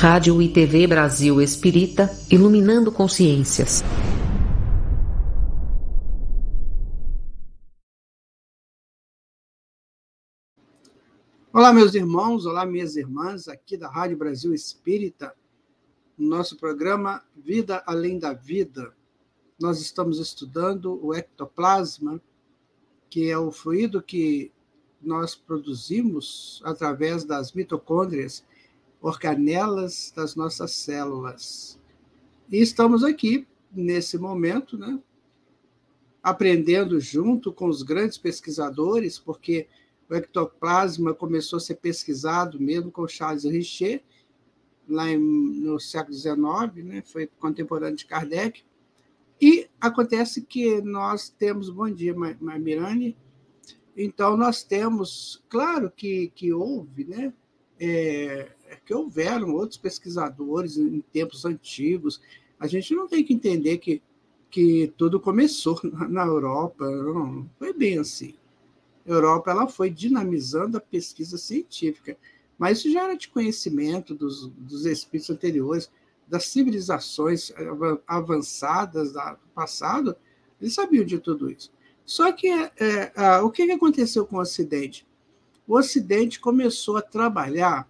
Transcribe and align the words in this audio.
Rádio 0.00 0.40
e 0.40 0.48
TV 0.48 0.86
Brasil 0.86 1.42
Espírita, 1.42 2.08
iluminando 2.30 2.92
consciências. 2.92 3.82
Olá, 11.52 11.72
meus 11.72 11.96
irmãos, 11.96 12.46
olá, 12.46 12.64
minhas 12.64 12.94
irmãs, 12.94 13.48
aqui 13.48 13.76
da 13.76 13.90
Rádio 13.90 14.16
Brasil 14.16 14.54
Espírita, 14.54 15.34
no 16.16 16.28
nosso 16.28 16.56
programa 16.56 17.24
Vida 17.36 17.82
Além 17.84 18.20
da 18.20 18.32
Vida. 18.32 18.94
Nós 19.60 19.80
estamos 19.80 20.20
estudando 20.20 21.04
o 21.04 21.12
ectoplasma, 21.12 22.22
que 23.10 23.28
é 23.28 23.36
o 23.36 23.50
fluido 23.50 24.00
que 24.00 24.52
nós 25.02 25.34
produzimos 25.34 26.62
através 26.64 27.24
das 27.24 27.52
mitocôndrias 27.52 28.44
organelas 29.00 30.12
das 30.14 30.34
nossas 30.34 30.72
células. 30.72 31.78
E 32.50 32.60
estamos 32.60 33.04
aqui, 33.04 33.46
nesse 33.72 34.18
momento, 34.18 34.76
né, 34.76 34.98
aprendendo 36.22 36.98
junto 36.98 37.52
com 37.52 37.68
os 37.68 37.82
grandes 37.82 38.18
pesquisadores, 38.18 39.18
porque 39.18 39.68
o 40.08 40.14
ectoplasma 40.14 41.14
começou 41.14 41.58
a 41.58 41.60
ser 41.60 41.76
pesquisado 41.76 42.58
mesmo 42.60 42.90
com 42.90 43.06
Charles 43.06 43.44
Richer, 43.44 44.02
lá 44.88 45.10
em, 45.10 45.18
no 45.18 45.78
século 45.78 46.14
XIX, 46.14 46.84
né, 46.84 47.02
foi 47.02 47.26
contemporâneo 47.26 47.96
de 47.96 48.06
Kardec. 48.06 48.62
E 49.40 49.68
acontece 49.80 50.42
que 50.42 50.80
nós 50.80 51.28
temos, 51.28 51.70
bom 51.70 51.90
dia, 51.90 52.14
Mirani, 52.40 53.16
então 53.96 54.36
nós 54.36 54.62
temos, 54.62 55.44
claro 55.48 55.90
que, 55.90 56.32
que 56.34 56.52
houve, 56.52 57.04
né, 57.04 57.32
é, 57.78 58.50
que 58.84 58.94
houveram 58.94 59.54
outros 59.54 59.78
pesquisadores 59.78 60.76
em 60.76 61.00
tempos 61.12 61.44
antigos. 61.44 62.20
A 62.58 62.66
gente 62.66 62.94
não 62.94 63.08
tem 63.08 63.24
que 63.24 63.34
entender 63.34 63.78
que, 63.78 64.02
que 64.50 64.92
tudo 64.96 65.20
começou 65.20 65.78
na 66.08 66.24
Europa, 66.24 66.88
não 66.88 67.48
foi 67.58 67.72
bem 67.72 67.98
assim. 67.98 68.34
A 69.06 69.10
Europa 69.10 69.50
ela 69.50 69.66
foi 69.66 69.90
dinamizando 69.90 70.76
a 70.76 70.80
pesquisa 70.80 71.38
científica, 71.38 72.16
mas 72.58 72.78
isso 72.78 72.92
já 72.92 73.04
era 73.04 73.16
de 73.16 73.28
conhecimento 73.28 74.14
dos, 74.14 74.48
dos 74.48 74.84
espíritos 74.84 75.30
anteriores, 75.30 75.90
das 76.26 76.46
civilizações 76.46 77.50
avançadas 78.06 79.12
do 79.12 79.48
passado, 79.54 80.14
eles 80.60 80.74
sabiam 80.74 81.04
de 81.04 81.18
tudo 81.18 81.50
isso. 81.50 81.72
Só 82.04 82.30
que 82.32 82.48
é, 82.48 82.72
é, 82.78 83.38
o 83.40 83.50
que 83.50 83.70
aconteceu 83.70 84.26
com 84.26 84.36
o 84.36 84.40
Ocidente? 84.40 85.06
O 85.66 85.76
Ocidente 85.76 86.40
começou 86.40 86.96
a 86.96 87.02
trabalhar 87.02 87.88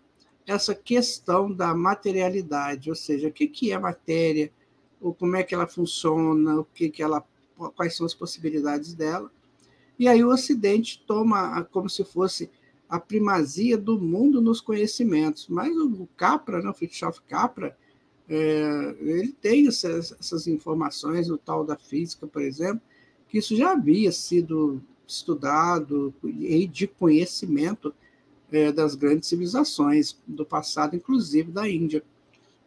essa 0.49 0.75
questão 0.75 1.53
da 1.53 1.75
materialidade, 1.75 2.89
ou 2.89 2.97
seja, 2.97 3.29
o 3.29 3.33
que, 3.33 3.47
que 3.47 3.71
é 3.71 3.79
matéria, 3.79 4.51
ou 4.99 5.13
como 5.13 5.37
é 5.37 5.43
que 5.43 5.55
ela 5.55 5.67
funciona, 5.67 6.59
o 6.59 6.65
que, 6.65 6.89
que 6.89 7.03
ela, 7.03 7.23
quais 7.77 7.95
são 7.95 8.07
as 8.07 8.15
possibilidades 8.15 8.95
dela. 8.95 9.31
E 9.99 10.09
aí 10.09 10.25
o 10.25 10.31
Ocidente 10.31 11.05
toma 11.07 11.63
como 11.65 11.91
se 11.91 12.03
fosse 12.03 12.51
a 12.89 12.99
primazia 12.99 13.77
do 13.77 14.01
mundo 14.01 14.41
nos 14.41 14.63
conhecimentos. 14.63 15.49
Mas 15.49 15.77
o 15.77 16.09
Capra, 16.17 16.63
né, 16.63 16.71
o 16.71 16.75
Fritjof 16.75 17.21
Capra, 17.29 17.77
é, 18.27 18.97
ele 19.01 19.33
tem 19.33 19.69
essas, 19.69 20.17
essas 20.19 20.47
informações, 20.47 21.29
o 21.29 21.37
tal 21.37 21.63
da 21.63 21.77
física, 21.77 22.27
por 22.27 22.41
exemplo, 22.41 22.81
que 23.29 23.37
isso 23.37 23.55
já 23.55 23.73
havia 23.73 24.11
sido 24.11 24.81
estudado 25.07 26.15
e 26.25 26.67
de 26.67 26.87
conhecimento 26.87 27.95
é, 28.51 28.73
das 28.73 28.95
grandes 28.95 29.29
civilizações 29.29 30.17
do 30.27 30.45
passado, 30.45 30.97
inclusive 30.97 31.51
da 31.51 31.69
Índia. 31.69 32.03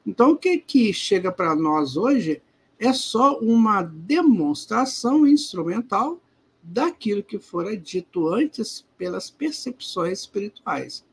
Então, 0.06 0.32
o 0.32 0.38
que, 0.38 0.58
que 0.58 0.94
chega 0.94 1.32
para 1.32 1.56
nós 1.56 1.96
hoje 1.96 2.42
é 2.80 2.92
só 2.94 3.38
uma 3.40 3.84
demonstração 3.84 5.28
instrumental 5.28 6.20
daquilo 6.64 7.24
que 7.24 7.40
fora 7.40 7.76
dito 7.78 8.28
antes 8.28 8.86
pelas 8.98 9.30
percepções 9.30 10.20
espirituais. 10.20 11.04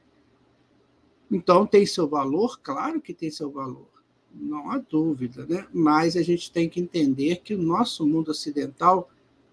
Então, 1.30 1.66
tem 1.66 1.84
seu 1.84 2.08
valor? 2.08 2.58
Claro 2.62 3.00
que 3.00 3.12
tem 3.12 3.30
seu 3.30 3.50
valor, 3.50 3.88
não 4.34 4.70
há 4.70 4.78
dúvida, 4.78 5.44
né? 5.46 5.66
mas 5.72 6.16
a 6.16 6.22
gente 6.22 6.50
tem 6.50 6.68
que 6.68 6.80
entender 6.80 7.42
que 7.42 7.54
o 7.54 7.62
nosso 7.62 8.06
mundo 8.06 8.30
ocidental 8.30 9.10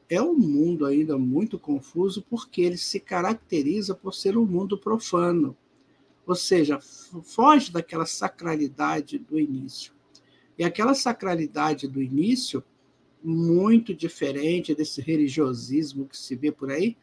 é 0.09 0.21
um 0.21 0.37
mundo 0.37 0.85
ainda 0.85 1.17
muito 1.17 1.57
confuso 1.57 2.23
porque 2.29 2.61
ele 2.61 2.77
se 2.77 2.99
caracteriza 2.99 3.95
por 3.95 4.13
ser 4.13 4.37
um 4.37 4.45
mundo 4.45 4.77
profano, 4.77 5.55
ou 6.25 6.35
seja, 6.35 6.79
foge 6.79 7.71
daquela 7.71 8.05
sacralidade 8.05 9.17
do 9.17 9.39
início. 9.39 9.93
E 10.57 10.63
aquela 10.63 10.93
sacralidade 10.93 11.87
do 11.87 12.01
início, 12.01 12.63
muito 13.23 13.93
diferente 13.93 14.75
desse 14.75 15.01
religiosismo 15.01 16.07
que 16.07 16.17
se 16.17 16.35
vê 16.35 16.51
por 16.51 16.71
aí, 16.71 16.95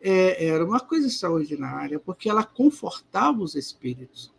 é, 0.00 0.46
era 0.46 0.64
uma 0.64 0.80
coisa 0.80 1.06
extraordinária, 1.06 1.98
porque 1.98 2.28
ela 2.28 2.44
confortava 2.44 3.42
os 3.42 3.54
espíritos. 3.54 4.32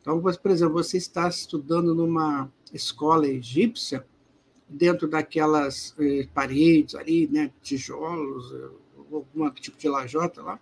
Então, 0.00 0.20
por 0.20 0.50
exemplo, 0.50 0.74
você 0.74 0.96
está 0.96 1.28
estudando 1.28 1.94
numa 1.94 2.50
escola 2.72 3.26
egípcia, 3.26 4.06
dentro 4.70 5.08
daquelas 5.08 5.94
eh, 5.98 6.28
paredes 6.32 6.94
ali, 6.94 7.28
né, 7.28 7.50
tijolos, 7.60 8.52
eh, 8.52 8.68
algum 9.12 9.50
tipo 9.50 9.76
de 9.76 9.88
lajota 9.88 10.42
lá, 10.42 10.60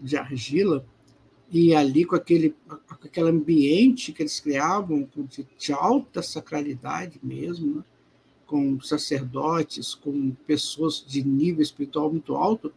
de 0.00 0.16
argila, 0.16 0.84
e 1.50 1.74
ali 1.74 2.04
com 2.04 2.16
aquele, 2.16 2.54
com 2.68 2.94
aquele 3.04 3.30
ambiente 3.30 4.12
que 4.12 4.22
eles 4.22 4.40
criavam 4.40 5.08
de, 5.16 5.46
de 5.58 5.72
alta 5.72 6.22
sacralidade 6.22 7.20
mesmo, 7.22 7.76
né, 7.76 7.84
com 8.46 8.80
sacerdotes, 8.80 9.94
com 9.94 10.32
pessoas 10.44 11.04
de 11.06 11.22
nível 11.22 11.62
espiritual 11.62 12.10
muito 12.10 12.34
alto, 12.34 12.72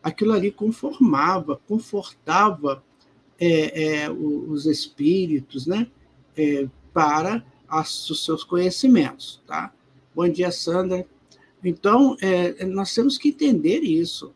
aquilo 0.00 0.32
ali 0.32 0.52
conformava, 0.52 1.56
confortava 1.66 2.84
é, 3.38 4.04
é, 4.04 4.10
os 4.10 4.66
espíritos, 4.66 5.66
né, 5.66 5.88
é, 6.36 6.68
para 6.92 7.44
as, 7.68 8.08
os 8.08 8.24
seus 8.24 8.44
conhecimentos, 8.44 9.42
tá? 9.46 9.72
Bom 10.16 10.30
dia, 10.30 10.50
Sandra. 10.50 11.06
Então, 11.62 12.16
é, 12.22 12.64
nós 12.64 12.94
temos 12.94 13.18
que 13.18 13.28
entender 13.28 13.80
isso. 13.80 14.32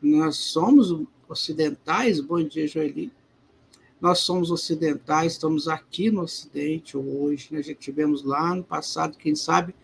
Nós 0.00 0.36
somos 0.36 0.98
ocidentais, 1.28 2.20
bom 2.20 2.42
dia, 2.42 2.66
Joeli. 2.66 3.12
Nós 4.00 4.20
somos 4.20 4.50
ocidentais, 4.50 5.32
estamos 5.32 5.68
aqui 5.68 6.10
no 6.10 6.22
Ocidente 6.22 6.96
hoje, 6.96 7.48
né? 7.50 7.62
já 7.62 7.74
tivemos 7.74 8.24
lá 8.24 8.54
no 8.54 8.64
passado, 8.64 9.18
quem 9.18 9.34
sabe, 9.34 9.74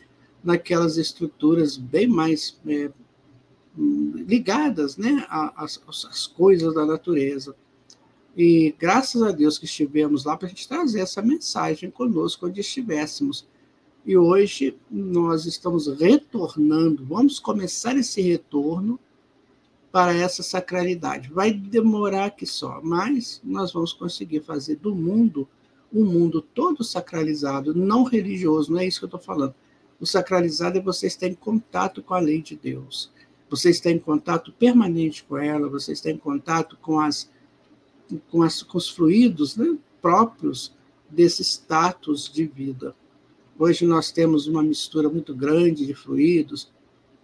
naquelas 0.42 0.96
estruturas 0.96 1.76
bem 1.76 2.06
mais 2.06 2.58
é, 2.66 2.90
ligadas 3.76 4.96
né, 4.96 5.26
às, 5.28 5.82
às 5.86 6.26
coisas 6.26 6.72
da 6.72 6.86
natureza. 6.86 7.54
E 8.34 8.74
graças 8.78 9.20
a 9.20 9.32
Deus 9.32 9.58
que 9.58 9.66
estivemos 9.66 10.24
lá 10.24 10.34
para 10.34 10.46
a 10.46 10.48
gente 10.48 10.66
trazer 10.66 11.00
essa 11.00 11.20
mensagem 11.20 11.90
conosco 11.90 12.46
onde 12.46 12.62
estivéssemos 12.62 13.46
e 14.08 14.16
hoje 14.16 14.74
nós 14.90 15.44
estamos 15.44 15.86
retornando, 15.86 17.04
vamos 17.04 17.38
começar 17.38 17.94
esse 17.94 18.22
retorno 18.22 18.98
para 19.92 20.14
essa 20.14 20.42
sacralidade. 20.42 21.30
Vai 21.30 21.52
demorar 21.52 22.30
que 22.30 22.46
só, 22.46 22.80
mas 22.82 23.38
nós 23.44 23.70
vamos 23.70 23.92
conseguir 23.92 24.40
fazer 24.40 24.76
do 24.76 24.94
mundo 24.94 25.46
um 25.92 26.06
mundo 26.06 26.40
todo 26.40 26.82
sacralizado, 26.82 27.74
não 27.74 28.02
religioso, 28.02 28.72
não 28.72 28.80
é 28.80 28.86
isso 28.86 28.98
que 28.98 29.04
eu 29.04 29.08
estou 29.08 29.20
falando. 29.20 29.54
O 30.00 30.06
sacralizado 30.06 30.78
é 30.78 30.80
você 30.80 31.06
estar 31.06 31.26
em 31.26 31.34
contato 31.34 32.02
com 32.02 32.14
a 32.14 32.18
lei 32.18 32.40
de 32.40 32.56
Deus. 32.56 33.12
Você 33.50 33.68
está 33.68 33.90
em 33.90 33.98
contato 33.98 34.50
permanente 34.52 35.22
com 35.22 35.36
ela, 35.36 35.68
você 35.68 35.92
está 35.92 36.10
em 36.10 36.16
contato 36.16 36.78
com, 36.80 36.98
as, 36.98 37.30
com, 38.30 38.42
as, 38.42 38.62
com 38.62 38.78
os 38.78 38.88
fluidos 38.88 39.54
né, 39.54 39.76
próprios 40.00 40.74
desse 41.10 41.42
status 41.44 42.32
de 42.32 42.46
vida. 42.46 42.96
Hoje 43.60 43.84
nós 43.84 44.12
temos 44.12 44.46
uma 44.46 44.62
mistura 44.62 45.08
muito 45.08 45.34
grande 45.34 45.84
de 45.84 45.92
fluidos, 45.92 46.70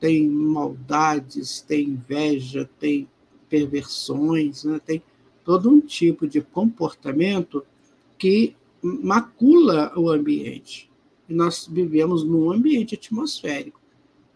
tem 0.00 0.28
maldades, 0.28 1.60
tem 1.60 1.90
inveja, 1.90 2.68
tem 2.76 3.08
perversões, 3.48 4.64
né? 4.64 4.80
tem 4.84 5.00
todo 5.44 5.70
um 5.70 5.80
tipo 5.80 6.26
de 6.26 6.40
comportamento 6.40 7.64
que 8.18 8.56
macula 8.82 9.92
o 9.96 10.10
ambiente. 10.10 10.90
E 11.28 11.32
nós 11.32 11.68
vivemos 11.70 12.24
num 12.24 12.50
ambiente 12.50 12.96
atmosférico. 12.96 13.80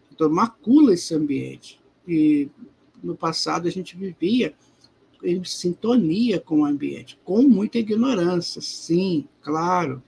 Então, 0.09 0.29
macula 0.29 0.93
esse 0.93 1.13
ambiente. 1.13 1.81
E 2.07 2.49
no 3.03 3.13
passado 3.13 3.67
a 3.67 3.71
gente 3.71 3.97
vivia 3.97 4.53
em 5.21 5.43
sintonia 5.43 6.39
com 6.39 6.61
o 6.61 6.65
ambiente, 6.65 7.19
com 7.25 7.41
muita 7.41 7.77
ignorância, 7.77 8.61
sim, 8.61 9.27
claro, 9.41 10.01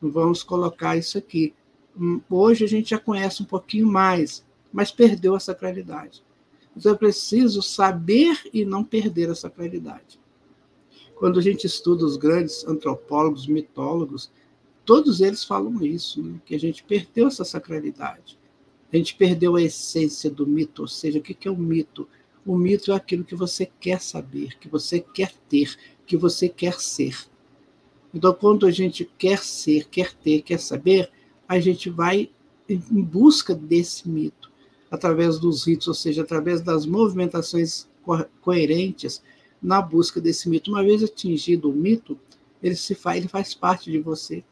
vamos 0.00 0.42
colocar 0.42 0.96
isso 0.96 1.18
aqui. 1.18 1.54
Hum, 1.98 2.20
hoje 2.30 2.64
a 2.64 2.68
gente 2.68 2.90
já 2.90 2.98
conhece 2.98 3.42
um 3.42 3.46
pouquinho 3.46 3.86
mais, 3.86 4.44
mas 4.72 4.90
perdeu 4.90 5.34
a 5.34 5.40
sacralidade. 5.40 6.22
Então 6.76 6.92
é 6.92 6.96
preciso 6.96 7.62
saber 7.62 8.40
e 8.52 8.64
não 8.64 8.84
perder 8.84 9.30
a 9.30 9.34
sacralidade. 9.34 10.20
Quando 11.16 11.38
a 11.38 11.42
gente 11.42 11.66
estuda 11.66 12.04
os 12.04 12.16
grandes 12.16 12.66
antropólogos, 12.66 13.46
mitólogos, 13.46 14.32
todos 14.84 15.20
eles 15.20 15.44
falam 15.44 15.84
isso, 15.84 16.22
né? 16.22 16.40
que 16.46 16.54
a 16.54 16.58
gente 16.58 16.82
perdeu 16.82 17.26
essa 17.26 17.44
sacralidade. 17.44 18.38
A 18.92 18.96
gente 18.96 19.14
perdeu 19.14 19.54
a 19.54 19.62
essência 19.62 20.30
do 20.30 20.46
mito, 20.46 20.82
ou 20.82 20.88
seja, 20.88 21.18
o 21.18 21.22
que 21.22 21.46
é 21.46 21.50
o 21.50 21.56
mito? 21.56 22.08
O 22.44 22.56
mito 22.56 22.90
é 22.90 22.94
aquilo 22.96 23.24
que 23.24 23.36
você 23.36 23.70
quer 23.78 24.00
saber, 24.00 24.58
que 24.58 24.68
você 24.68 25.00
quer 25.00 25.32
ter, 25.48 25.76
que 26.06 26.16
você 26.16 26.48
quer 26.48 26.80
ser. 26.80 27.29
Então, 28.12 28.32
quando 28.34 28.66
a 28.66 28.70
gente 28.70 29.08
quer 29.18 29.38
ser, 29.38 29.88
quer 29.88 30.12
ter, 30.12 30.42
quer 30.42 30.58
saber, 30.58 31.10
a 31.48 31.60
gente 31.60 31.88
vai 31.88 32.30
em 32.68 33.02
busca 33.02 33.54
desse 33.54 34.08
mito, 34.08 34.50
através 34.90 35.38
dos 35.38 35.66
ritos, 35.66 35.88
ou 35.88 35.94
seja, 35.94 36.22
através 36.22 36.60
das 36.60 36.86
movimentações 36.86 37.88
coerentes 38.40 39.22
na 39.62 39.80
busca 39.80 40.20
desse 40.20 40.48
mito. 40.48 40.70
Uma 40.70 40.82
vez 40.82 41.02
atingido 41.02 41.70
o 41.70 41.72
mito, 41.72 42.18
ele 42.62 42.74
se 42.76 42.94
faz, 42.94 43.18
ele 43.18 43.28
faz 43.28 43.54
parte 43.54 43.90
de 43.90 43.98
você. 43.98 44.42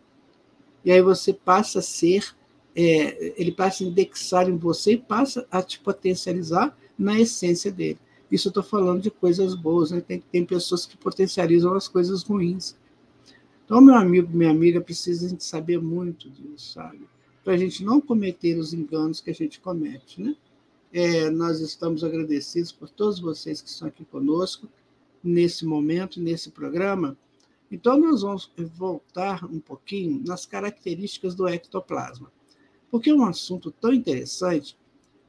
E 0.85 0.93
aí 0.93 1.03
você 1.03 1.33
passa 1.33 1.81
a 1.81 1.83
ser, 1.83 2.35
é, 2.75 3.35
ele 3.41 3.53
passa 3.53 3.83
a 3.83 3.87
indexar 3.87 4.49
em 4.49 4.57
você 4.57 4.93
e 4.93 4.99
passa 4.99 5.47
a 5.51 5.63
te 5.63 5.81
potencializar 5.81 6.77
na 6.99 7.19
essência 7.19 7.71
dele. 7.71 7.99
Isso 8.31 8.49
eu 8.49 8.51
estou 8.51 8.63
falando 8.63 9.01
de 9.01 9.11
coisas 9.11 9.55
boas, 9.55 9.91
né? 9.91 10.01
tem, 10.01 10.23
tem 10.31 10.45
pessoas 10.45 10.85
que 10.85 10.97
potencializam 10.97 11.75
as 11.75 11.89
coisas 11.89 12.23
ruins. 12.23 12.77
Então, 13.69 13.83
meu 13.83 13.97
amigo, 13.97 14.35
minha 14.35 14.51
amiga, 14.51 14.81
precisa 14.81 15.29
de 15.37 15.45
saber 15.45 15.79
muito 15.79 16.31
disso, 16.31 16.73
sabe? 16.73 17.07
Para 17.45 17.53
a 17.53 17.57
gente 17.59 17.85
não 17.85 18.01
cometer 18.01 18.57
os 18.57 18.73
enganos 18.73 19.21
que 19.21 19.29
a 19.29 19.35
gente 19.35 19.61
comete, 19.61 20.23
né? 20.23 20.35
É, 20.91 21.29
nós 21.29 21.61
estamos 21.61 22.03
agradecidos 22.03 22.73
por 22.73 22.89
todos 22.89 23.21
vocês 23.21 23.61
que 23.61 23.69
estão 23.69 23.89
aqui 23.89 24.07
conosco 24.07 24.67
nesse 25.23 25.67
momento, 25.67 26.19
nesse 26.19 26.51
programa. 26.51 27.15
Então, 27.71 27.99
nós 28.01 28.23
vamos 28.23 28.51
voltar 28.75 29.45
um 29.45 29.61
pouquinho 29.61 30.23
nas 30.27 30.47
características 30.47 31.35
do 31.35 31.47
ectoplasma, 31.47 32.33
porque 32.91 33.11
é 33.11 33.15
um 33.15 33.27
assunto 33.27 33.71
tão 33.71 33.93
interessante 33.93 34.79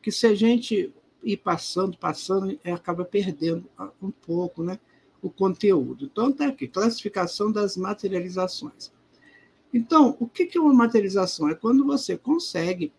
que, 0.02 0.14
se 0.14 0.26
a 0.26 0.34
gente 0.34 0.94
ir 1.22 1.36
passando, 1.36 1.98
passando, 1.98 2.58
acaba 2.64 3.04
perdendo 3.04 3.66
um 4.02 4.12
pouco 4.12 4.64
né, 4.64 4.80
o 5.22 5.30
conteúdo. 5.30 6.06
Então, 6.06 6.30
está 6.30 6.48
aqui, 6.48 6.68
classificação 6.68 7.52
das 7.52 7.76
materializações. 7.76 8.92
Então, 9.74 10.18
o 10.20 10.28
que 10.28 10.50
é 10.58 10.62
uma 10.62 10.74
materialização? 10.74 11.50
É 11.50 11.56
quando 11.56 11.86
você 11.86 12.18
consegue 12.18 12.92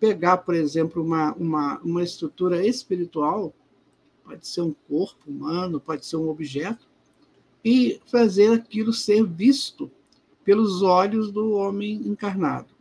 pegar, 0.00 0.38
por 0.38 0.54
exemplo, 0.54 1.02
uma, 1.02 1.32
uma, 1.34 1.78
uma 1.78 2.02
estrutura 2.02 2.66
espiritual, 2.66 3.52
pode 4.24 4.46
ser 4.46 4.62
um 4.62 4.74
corpo 4.88 5.30
humano, 5.30 5.80
pode 5.80 6.06
ser 6.06 6.16
um 6.16 6.28
objeto, 6.28 6.86
e 7.64 8.00
fazer 8.06 8.52
aquilo 8.52 8.92
ser 8.92 9.24
visto 9.24 9.90
pelos 10.44 10.82
olhos 10.82 11.30
do 11.30 11.52
homem 11.52 11.94
encarnado. 12.06 12.74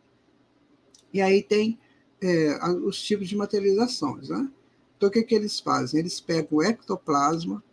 E 1.13 1.21
aí 1.21 1.41
tem 1.41 1.79
é, 2.21 2.57
os 2.83 3.01
tipos 3.01 3.27
de 3.27 3.35
materializações. 3.35 4.29
Né? 4.29 4.49
Então, 4.95 5.09
o 5.09 5.11
que, 5.11 5.23
que 5.23 5.35
eles 5.35 5.59
fazem? 5.59 5.99
Eles 5.99 6.19
pegam 6.19 6.59
o 6.59 6.63
ectoplasma, 6.63 7.63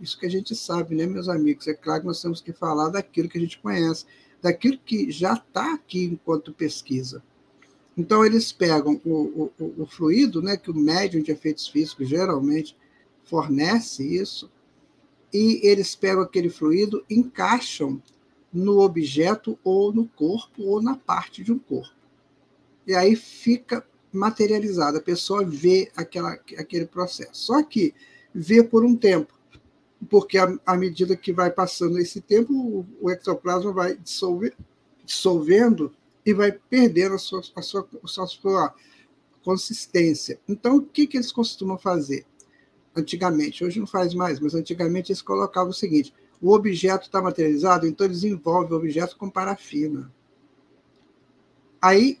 isso 0.00 0.18
que 0.18 0.26
a 0.26 0.30
gente 0.30 0.54
sabe, 0.54 0.94
né, 0.94 1.06
meus 1.06 1.28
amigos? 1.28 1.68
É 1.68 1.74
claro 1.74 2.00
que 2.00 2.06
nós 2.06 2.20
temos 2.20 2.40
que 2.40 2.52
falar 2.52 2.88
daquilo 2.88 3.28
que 3.28 3.38
a 3.38 3.40
gente 3.40 3.58
conhece, 3.58 4.04
daquilo 4.40 4.78
que 4.78 5.10
já 5.10 5.34
está 5.34 5.74
aqui 5.74 6.04
enquanto 6.04 6.52
pesquisa. 6.52 7.22
Então, 7.96 8.24
eles 8.24 8.52
pegam 8.52 9.00
o, 9.04 9.50
o, 9.58 9.82
o, 9.82 9.86
fluido, 9.86 10.40
né, 10.40 10.56
que 10.56 10.70
o 10.70 10.74
médium 10.74 11.22
de 11.22 11.30
efeitos 11.30 11.68
físicos 11.68 12.08
geralmente 12.08 12.76
fornece 13.24 14.02
isso, 14.02 14.50
e 15.32 15.60
eles 15.62 15.94
pegam 15.94 16.22
aquele 16.22 16.50
fluido, 16.50 17.04
encaixam 17.08 18.02
no 18.52 18.80
objeto 18.80 19.58
ou 19.62 19.92
no 19.92 20.06
corpo 20.08 20.62
ou 20.62 20.82
na 20.82 20.96
parte 20.96 21.42
de 21.42 21.52
um 21.52 21.58
corpo. 21.58 21.94
E 22.86 22.94
aí 22.94 23.14
fica 23.14 23.86
materializado, 24.12 24.98
a 24.98 25.02
pessoa 25.02 25.44
vê 25.44 25.90
aquela, 25.96 26.32
aquele 26.58 26.86
processo. 26.86 27.30
Só 27.32 27.62
que 27.62 27.94
vê 28.34 28.62
por 28.62 28.84
um 28.84 28.96
tempo 28.96 29.32
porque 30.08 30.38
à 30.38 30.76
medida 30.76 31.16
que 31.16 31.32
vai 31.32 31.50
passando 31.50 31.98
esse 31.98 32.20
tempo, 32.20 32.52
o, 32.52 32.86
o 33.00 33.10
ectoplasma 33.10 33.72
vai 33.72 33.96
dissolver, 33.96 34.54
dissolvendo 35.04 35.92
e 36.24 36.32
vai 36.32 36.52
perdendo 36.52 37.14
a 37.14 37.18
sua, 37.18 37.42
a 37.54 37.62
sua, 37.62 37.88
a 38.02 38.26
sua 38.26 38.74
consistência. 39.42 40.40
Então, 40.48 40.76
o 40.76 40.82
que, 40.82 41.06
que 41.06 41.16
eles 41.16 41.32
costumam 41.32 41.78
fazer? 41.78 42.24
Antigamente, 42.94 43.64
hoje 43.64 43.80
não 43.80 43.86
faz 43.86 44.12
mais, 44.12 44.38
mas 44.38 44.54
antigamente 44.54 45.12
eles 45.12 45.22
colocavam 45.22 45.70
o 45.70 45.74
seguinte: 45.74 46.12
o 46.40 46.52
objeto 46.52 47.06
está 47.06 47.22
materializado, 47.22 47.86
então 47.86 48.06
eles 48.06 48.24
envolvem 48.24 48.72
o 48.72 48.76
objeto 48.76 49.16
com 49.16 49.30
parafina. 49.30 50.12
Aí, 51.80 52.20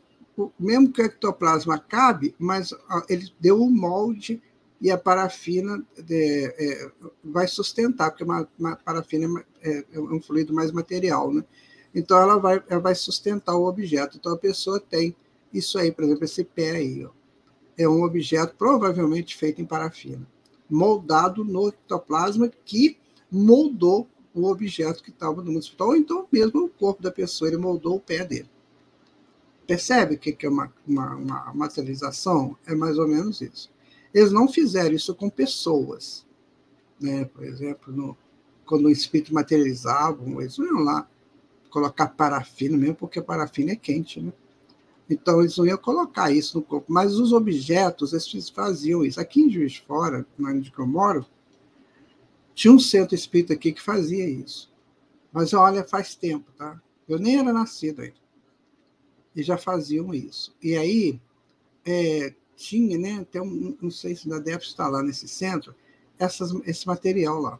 mesmo 0.58 0.90
que 0.90 1.02
o 1.02 1.04
ectoplasma 1.04 1.74
acabe, 1.74 2.34
mas 2.38 2.70
ele 3.08 3.30
deu 3.38 3.60
um 3.62 3.70
molde 3.70 4.42
e 4.82 4.90
a 4.90 4.98
parafina 4.98 5.80
é, 6.10 6.54
é, 6.58 6.90
vai 7.22 7.46
sustentar, 7.46 8.10
porque 8.10 8.24
uma, 8.24 8.48
uma 8.58 8.74
parafina 8.74 9.44
é, 9.62 9.84
é, 9.92 10.00
um 10.00 10.20
fluido 10.20 10.52
mais 10.52 10.72
material, 10.72 11.32
né? 11.32 11.44
Então 11.94 12.18
ela 12.18 12.36
vai, 12.36 12.60
ela 12.68 12.80
vai 12.80 12.94
sustentar 12.96 13.54
o 13.54 13.68
objeto. 13.68 14.16
Então 14.16 14.32
a 14.32 14.36
pessoa 14.36 14.80
tem 14.80 15.14
isso 15.54 15.78
aí, 15.78 15.92
por 15.92 16.02
exemplo, 16.02 16.24
esse 16.24 16.42
pé 16.42 16.72
aí, 16.72 17.04
ó, 17.04 17.10
é 17.78 17.88
um 17.88 18.02
objeto 18.02 18.56
provavelmente 18.58 19.36
feito 19.36 19.62
em 19.62 19.64
parafina, 19.64 20.26
moldado 20.68 21.44
no 21.44 21.68
ectoplasma 21.68 22.50
que 22.64 22.98
moldou 23.30 24.08
o 24.34 24.48
objeto 24.50 25.02
que 25.04 25.10
estava 25.10 25.42
no 25.42 25.56
hospital, 25.56 25.88
ou 25.88 25.96
então 25.96 26.26
mesmo 26.32 26.64
o 26.64 26.68
corpo 26.68 27.00
da 27.00 27.12
pessoa, 27.12 27.48
ele 27.48 27.56
moldou 27.56 27.96
o 27.96 28.00
pé 28.00 28.24
dele. 28.24 28.50
Percebe 29.64 30.16
o 30.16 30.18
que 30.18 30.36
é 30.44 30.48
uma, 30.48 30.72
uma, 30.84 31.14
uma 31.14 31.54
materialização? 31.54 32.56
É 32.66 32.74
mais 32.74 32.98
ou 32.98 33.06
menos 33.06 33.40
isso. 33.40 33.70
Eles 34.14 34.32
não 34.32 34.48
fizeram 34.48 34.94
isso 34.94 35.14
com 35.14 35.30
pessoas. 35.30 36.26
Né? 37.00 37.24
Por 37.24 37.44
exemplo, 37.44 37.92
no, 37.92 38.16
quando 38.66 38.86
o 38.86 38.90
espírito 38.90 39.34
materializava, 39.34 40.22
eles 40.40 40.58
não 40.58 40.66
iam 40.66 40.78
lá 40.80 41.08
colocar 41.70 42.08
parafina 42.08 42.76
mesmo, 42.76 42.94
porque 42.94 43.18
a 43.18 43.22
parafina 43.22 43.72
é 43.72 43.76
quente. 43.76 44.20
Né? 44.20 44.32
Então, 45.08 45.40
eles 45.40 45.56
não 45.56 45.66
iam 45.66 45.78
colocar 45.78 46.30
isso 46.30 46.58
no 46.58 46.64
corpo. 46.64 46.92
Mas 46.92 47.14
os 47.14 47.32
objetos, 47.32 48.12
eles 48.12 48.48
faziam 48.50 49.04
isso. 49.04 49.20
Aqui 49.20 49.42
em 49.42 49.50
Juiz 49.50 49.72
de 49.72 49.82
Fora, 49.82 50.26
onde 50.38 50.72
eu 50.76 50.86
moro, 50.86 51.26
tinha 52.54 52.72
um 52.72 52.78
centro 52.78 53.14
espírita 53.14 53.54
aqui 53.54 53.72
que 53.72 53.82
fazia 53.82 54.28
isso. 54.28 54.70
Mas 55.32 55.54
olha, 55.54 55.82
faz 55.82 56.14
tempo, 56.14 56.50
tá? 56.56 56.80
Eu 57.08 57.18
nem 57.18 57.38
era 57.38 57.52
nascido 57.52 58.02
ainda. 58.02 58.14
E 59.34 59.42
já 59.42 59.56
faziam 59.56 60.14
isso. 60.14 60.54
E 60.62 60.76
aí, 60.76 61.20
é, 61.86 62.34
tinha, 62.62 62.96
né, 62.96 63.18
até 63.20 63.42
um, 63.42 63.76
não 63.80 63.90
sei 63.90 64.14
se 64.14 64.24
ainda 64.24 64.40
deve 64.40 64.62
estar 64.62 64.88
lá 64.88 65.02
nesse 65.02 65.26
centro, 65.26 65.74
essas, 66.18 66.52
esse 66.66 66.86
material 66.86 67.40
lá, 67.40 67.58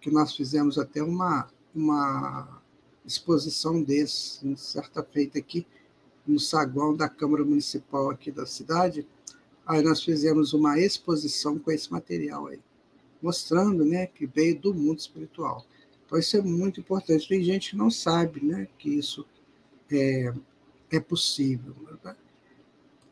que 0.00 0.10
nós 0.10 0.34
fizemos 0.34 0.78
até 0.78 1.02
uma, 1.02 1.48
uma 1.74 2.60
exposição 3.06 3.80
desse, 3.82 4.46
em 4.46 4.56
certa 4.56 5.02
feita 5.02 5.38
aqui, 5.38 5.66
no 6.26 6.38
saguão 6.38 6.94
da 6.94 7.08
Câmara 7.08 7.44
Municipal 7.44 8.10
aqui 8.10 8.30
da 8.30 8.44
cidade, 8.44 9.06
aí 9.64 9.82
nós 9.82 10.02
fizemos 10.02 10.52
uma 10.52 10.78
exposição 10.78 11.58
com 11.58 11.70
esse 11.70 11.90
material 11.90 12.48
aí, 12.48 12.60
mostrando, 13.22 13.84
né, 13.84 14.06
que 14.06 14.26
veio 14.26 14.58
do 14.58 14.74
mundo 14.74 14.98
espiritual. 14.98 15.64
Então 16.04 16.18
isso 16.18 16.36
é 16.36 16.42
muito 16.42 16.80
importante. 16.80 17.28
Tem 17.28 17.42
gente 17.42 17.70
que 17.70 17.76
não 17.76 17.90
sabe, 17.90 18.44
né, 18.44 18.66
que 18.78 18.90
isso 18.90 19.26
é, 19.90 20.32
é 20.90 21.00
possível. 21.00 21.74
Né? 22.02 22.16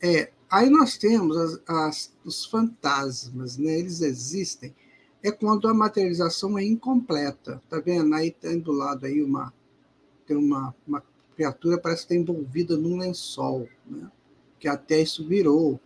É, 0.03 0.33
Aí 0.49 0.71
nós 0.71 0.97
temos 0.97 1.37
as, 1.37 1.61
as, 1.67 2.13
os 2.25 2.45
fantasmas, 2.47 3.59
né? 3.59 3.79
eles 3.79 4.01
existem. 4.01 4.75
É 5.23 5.33
quando 5.33 5.67
a 5.67 5.75
materialização 5.75 6.57
é 6.57 6.65
incompleta. 6.65 7.61
Tá 7.69 7.81
vendo? 7.81 8.15
Aí 8.15 8.31
tem 8.31 8.61
do 8.61 8.71
lado 8.71 9.07
aí 9.07 9.23
uma 9.23 9.53
tem 10.25 10.37
uma, 10.37 10.75
uma 10.87 11.03
criatura 11.37 11.79
parece 11.79 12.07
que 12.07 12.15
está 12.15 12.33
envolvida 12.33 12.77
num 12.77 12.97
lençol, 12.97 13.69
né? 13.87 14.11
Que 14.59 14.67
até 14.67 15.01
isso 15.01 15.27
virou 15.27 15.81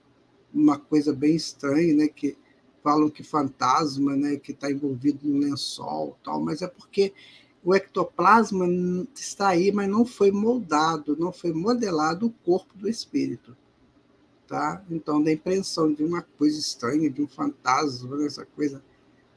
uma 0.52 0.78
coisa 0.78 1.12
bem 1.12 1.34
estranha, 1.36 1.94
né? 1.94 2.08
Que 2.08 2.36
falam 2.82 3.10
que 3.10 3.22
fantasma, 3.22 4.16
né? 4.16 4.36
Que 4.36 4.52
está 4.52 4.70
envolvido 4.70 5.20
num 5.28 5.38
lençol, 5.40 6.16
tal. 6.24 6.40
Mas 6.40 6.62
é 6.62 6.66
porque 6.66 7.12
o 7.62 7.74
ectoplasma 7.74 8.66
está 9.14 9.48
aí, 9.48 9.70
mas 9.72 9.88
não 9.88 10.06
foi 10.06 10.30
moldado, 10.30 11.16
não 11.18 11.32
foi 11.32 11.52
modelado 11.52 12.26
o 12.26 12.30
corpo 12.30 12.76
do 12.76 12.88
espírito 12.88 13.54
tá? 14.50 14.84
Então 14.90 15.22
dá 15.22 15.30
a 15.30 15.32
impressão 15.32 15.92
de 15.94 16.02
uma 16.02 16.22
coisa 16.22 16.58
estranha, 16.58 17.08
de 17.08 17.22
um 17.22 17.28
fantasma, 17.28 18.16
né? 18.16 18.26
essa 18.26 18.44
coisa. 18.44 18.82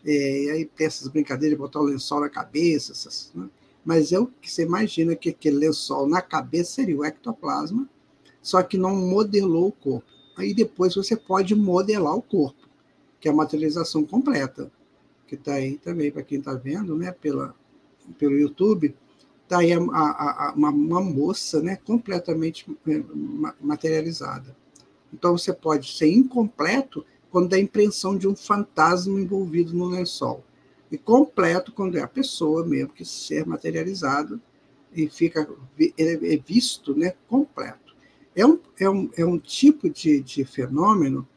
É, 0.04 0.44
e 0.46 0.50
aí 0.50 0.66
tem 0.66 0.88
essas 0.88 1.08
brincadeiras 1.08 1.56
de 1.56 1.62
botar 1.62 1.80
o 1.80 1.84
lençol 1.84 2.20
na 2.20 2.30
cabeça, 2.30 2.92
essas, 2.92 3.32
né? 3.34 3.48
mas 3.86 4.12
é 4.12 4.20
o 4.20 4.26
que 4.26 4.52
você 4.52 4.64
imagina 4.64 5.16
que 5.16 5.30
aquele 5.30 5.58
lençol 5.58 6.08
na 6.10 6.20
cabeça 6.20 6.72
seria 6.72 6.98
o 6.98 7.06
ectoplasma, 7.06 7.88
só 8.42 8.62
que 8.64 8.76
não 8.76 8.96
modelou 8.96 9.68
o 9.68 9.72
corpo. 9.72 10.08
Aí 10.36 10.52
depois 10.52 10.96
você 10.96 11.16
pode 11.16 11.54
modelar 11.54 12.16
o 12.16 12.22
corpo, 12.22 12.68
que 13.20 13.28
é 13.28 13.32
a 13.32 13.36
materialização 13.36 14.04
completa, 14.04 14.72
que 15.28 15.36
está 15.36 15.54
aí 15.54 15.78
também 15.78 16.12
para 16.12 16.24
quem 16.24 16.40
está 16.40 16.56
vendo, 16.56 16.98
né? 16.98 17.12
Pela, 17.12 17.56
pelo 18.18 18.36
YouTube, 18.36 18.96
está 19.44 19.60
aí 19.60 19.78
uma, 19.78 20.54
uma, 20.54 21.02
moça 21.02 21.62
né, 21.62 21.76
completamente 21.76 22.66
é, 22.88 23.04
materializada. 23.62 24.63
Então, 25.14 25.38
você 25.38 25.54
pode 25.54 25.96
ser 25.96 26.12
incompleto 26.12 27.06
quando 27.30 27.54
é 27.54 27.58
a 27.58 27.62
impressão 27.62 28.18
de 28.18 28.28
um 28.28 28.36
fantasma 28.36 29.20
envolvido 29.20 29.74
no 29.74 29.86
lençol. 29.86 30.44
E 30.92 30.98
completo 30.98 31.72
quando 31.72 31.98
é 31.98 32.02
a 32.02 32.08
pessoa 32.08 32.66
mesmo 32.66 32.90
que 32.90 33.04
ser 33.04 33.46
materializado 33.46 34.40
e 34.96 35.10
fica 35.10 35.50
é, 35.98 36.34
é 36.36 36.38
visto 36.38 36.96
né, 36.96 37.14
completo. 37.28 37.96
É 38.36 38.46
um, 38.46 38.60
é 38.80 38.90
um, 38.90 39.10
é 39.18 39.26
um 39.26 39.40
tipo 39.40 39.90
de, 39.90 40.20
de 40.20 40.46
fenômeno 40.46 41.28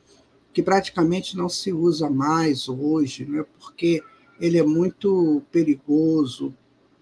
que 0.52 0.62
praticamente 0.62 1.36
não 1.36 1.48
se 1.48 1.72
usa 1.72 2.08
mais 2.08 2.68
hoje, 2.68 3.24
né, 3.24 3.44
porque 3.58 4.02
ele 4.40 4.58
é 4.58 4.62
muito 4.62 5.42
perigoso, 5.50 6.54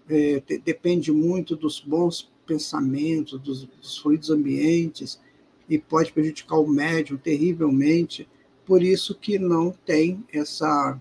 é, 0.09 0.41
depende 0.63 1.11
muito 1.11 1.55
dos 1.55 1.79
bons 1.79 2.31
pensamentos, 2.45 3.39
dos, 3.41 3.65
dos 3.65 3.97
fluidos 3.97 4.29
ambientes, 4.29 5.19
e 5.69 5.77
pode 5.77 6.11
prejudicar 6.11 6.57
o 6.57 6.67
médium 6.67 7.17
terrivelmente. 7.17 8.27
Por 8.65 8.81
isso 8.81 9.15
que 9.15 9.37
não 9.37 9.71
tem 9.71 10.23
essa. 10.31 10.99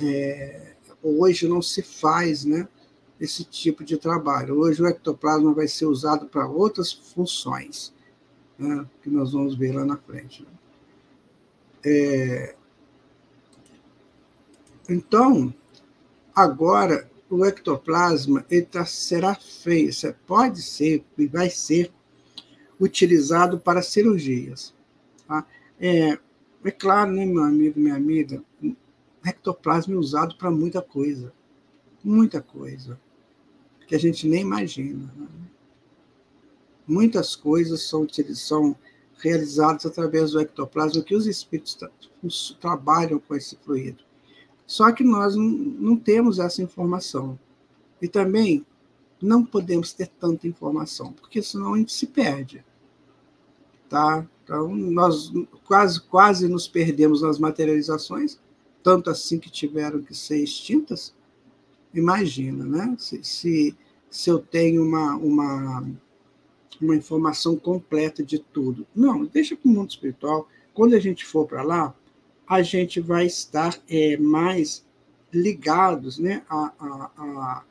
É, 0.00 0.74
hoje 1.02 1.48
não 1.48 1.62
se 1.62 1.82
faz 1.82 2.44
né, 2.44 2.68
esse 3.20 3.44
tipo 3.44 3.84
de 3.84 3.96
trabalho. 3.96 4.58
Hoje 4.58 4.82
o 4.82 4.86
ectoplasma 4.86 5.52
vai 5.52 5.68
ser 5.68 5.86
usado 5.86 6.26
para 6.26 6.46
outras 6.46 6.92
funções, 6.92 7.92
né, 8.58 8.86
que 9.02 9.10
nós 9.10 9.32
vamos 9.32 9.56
ver 9.56 9.72
lá 9.72 9.84
na 9.84 9.96
frente. 9.96 10.42
Né. 10.42 10.48
É, 11.84 12.56
então, 14.88 15.52
agora, 16.34 17.10
o 17.28 17.44
ectoplasma 17.44 18.44
ele 18.50 18.62
tá, 18.62 18.86
será 18.86 19.34
feito, 19.34 20.14
pode 20.26 20.62
ser 20.62 21.04
e 21.16 21.26
vai 21.26 21.50
ser 21.50 21.92
utilizado 22.80 23.58
para 23.58 23.82
cirurgias. 23.82 24.74
Tá? 25.26 25.46
É, 25.80 26.18
é 26.64 26.70
claro, 26.70 27.12
né, 27.12 27.24
meu 27.24 27.42
amigo, 27.42 27.78
minha 27.78 27.94
amiga, 27.94 28.42
ectoplasma 29.24 29.94
é 29.94 29.98
usado 29.98 30.36
para 30.36 30.50
muita 30.50 30.80
coisa, 30.80 31.32
muita 32.02 32.40
coisa, 32.40 32.98
que 33.86 33.94
a 33.94 33.98
gente 33.98 34.28
nem 34.28 34.42
imagina. 34.42 35.12
Né? 35.16 35.28
Muitas 36.86 37.36
coisas 37.36 37.82
são, 37.82 38.06
são 38.34 38.76
realizadas 39.18 39.84
através 39.86 40.32
do 40.32 40.40
ectoplasma, 40.40 41.02
que 41.02 41.14
os 41.14 41.26
espíritos 41.26 41.74
tra 41.74 41.90
trabalham 42.60 43.18
com 43.18 43.34
esse 43.34 43.56
fluido. 43.56 44.02
Só 44.66 44.92
que 44.92 45.04
nós 45.04 45.34
não, 45.34 45.44
não 45.44 45.96
temos 45.96 46.38
essa 46.38 46.62
informação. 46.62 47.38
E 48.00 48.08
também 48.08 48.64
não 49.20 49.44
podemos 49.44 49.92
ter 49.92 50.06
tanta 50.06 50.46
informação, 50.46 51.12
porque 51.12 51.42
senão 51.42 51.74
a 51.74 51.78
gente 51.78 51.92
se 51.92 52.06
perde. 52.06 52.64
Tá? 53.88 54.26
Então, 54.44 54.74
nós 54.74 55.32
quase, 55.64 56.00
quase 56.00 56.48
nos 56.48 56.66
perdemos 56.66 57.22
nas 57.22 57.38
materializações, 57.38 58.38
tanto 58.82 59.10
assim 59.10 59.38
que 59.38 59.50
tiveram 59.50 60.02
que 60.02 60.14
ser 60.14 60.42
extintas. 60.42 61.14
Imagina, 61.92 62.64
né? 62.64 62.96
Se, 62.98 63.22
se, 63.22 63.76
se 64.10 64.30
eu 64.30 64.38
tenho 64.38 64.82
uma, 64.82 65.16
uma, 65.16 65.90
uma 66.80 66.96
informação 66.96 67.56
completa 67.56 68.22
de 68.22 68.38
tudo. 68.38 68.86
Não, 68.94 69.24
deixa 69.24 69.56
para 69.56 69.70
o 69.70 69.72
mundo 69.72 69.90
espiritual. 69.90 70.48
Quando 70.72 70.94
a 70.94 71.00
gente 71.00 71.24
for 71.24 71.46
para 71.46 71.62
lá, 71.62 71.94
a 72.46 72.62
gente 72.62 73.00
vai 73.00 73.26
estar 73.26 73.78
é, 73.88 74.16
mais 74.16 74.84
ligados 75.32 76.18
né, 76.18 76.42
a, 76.48 76.72
a, 76.78 77.10
a, 77.16 77.64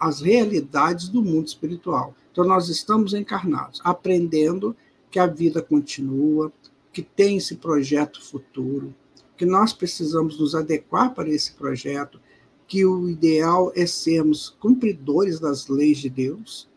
às 0.00 0.20
realidades 0.20 1.08
do 1.08 1.22
mundo 1.22 1.46
espiritual. 1.46 2.14
Então, 2.32 2.44
nós 2.44 2.68
estamos 2.68 3.12
encarnados, 3.12 3.80
aprendendo 3.84 4.74
que 5.14 5.18
a 5.20 5.28
vida 5.28 5.62
continua, 5.62 6.52
que 6.92 7.00
tem 7.00 7.36
esse 7.36 7.54
projeto 7.54 8.20
futuro, 8.20 8.92
que 9.36 9.46
nós 9.46 9.72
precisamos 9.72 10.40
nos 10.40 10.56
adequar 10.56 11.14
para 11.14 11.28
esse 11.28 11.52
projeto, 11.52 12.20
que 12.66 12.84
o 12.84 13.08
ideal 13.08 13.70
é 13.76 13.86
sermos 13.86 14.56
cumpridores 14.58 15.38
das 15.38 15.68
leis 15.68 15.98
de 15.98 16.10
Deus. 16.10 16.68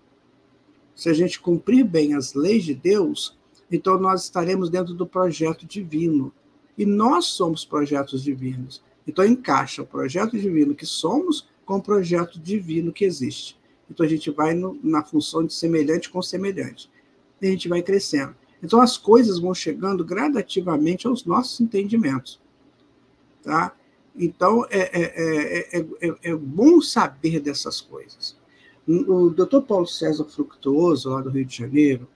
Se 0.94 1.10
a 1.10 1.14
gente 1.14 1.40
cumprir 1.40 1.84
bem 1.84 2.14
as 2.14 2.36
leis 2.36 2.64
de 2.64 2.76
Deus, 2.76 3.36
então 3.72 4.00
nós 4.00 4.26
estaremos 4.26 4.70
dentro 4.70 4.94
do 4.94 5.08
projeto 5.08 5.66
divino, 5.66 6.32
e 6.78 6.86
nós 6.86 7.26
somos 7.26 7.66
projetos 7.66 8.22
divinos. 8.22 8.84
Então 9.08 9.26
encaixa 9.26 9.82
o 9.82 9.88
projeto 9.88 10.38
divino 10.38 10.76
que 10.76 10.86
somos 10.86 11.48
com 11.66 11.78
o 11.78 11.82
projeto 11.82 12.40
divino 12.40 12.94
que 12.94 13.04
existe. 13.04 13.58
Então 13.90 14.06
a 14.06 14.10
gente 14.10 14.30
vai 14.30 14.54
no, 14.54 14.80
na 14.84 15.04
função 15.04 15.44
de 15.44 15.56
semelhante 15.56 16.12
com 16.12 16.22
semelhante. 16.22 16.88
E 17.42 17.48
a 17.48 17.52
gente 17.52 17.68
vai 17.68 17.82
crescendo. 17.82 18.36
Então 18.62 18.82
as 18.82 18.98
coisas 18.98 19.40
vão 19.40 19.54
chegando 19.54 20.04
gradativamente 20.04 21.08
aos 21.08 21.26
nossos 21.26 21.60
entendimentos. 21.62 22.40
Tá? 23.44 23.76
Então 24.16 24.66
é, 24.70 24.80
é, 24.80 25.80
é, 25.80 26.16
é, 26.24 26.36
bom 26.36 26.82
saber 26.82 27.40
dessas 27.40 27.80
coisas. 27.80 28.36
O 28.88 29.30
Dr. 29.30 29.62
Paulo 29.68 29.86
César 29.86 30.24
Fructuoso, 30.26 31.10
lá 31.10 31.22
do 31.22 31.30
Rio 31.30 31.46
de 31.46 31.58
Janeiro, 31.58 32.08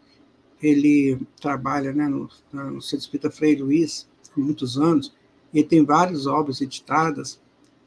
ele 0.62 1.20
trabalha 1.40 1.92
né, 1.92 2.08
no, 2.08 2.30
no 2.54 2.82
Centro 2.82 3.00
Espírita 3.00 3.30
Frei 3.30 3.56
Luiz, 3.56 4.08
por 4.34 4.44
muitos 4.44 4.78
anos, 4.78 5.14
e 5.54 5.64
tem 5.64 5.84
várias 5.84 6.28
obras 6.28 6.62
editadas, 6.62 7.42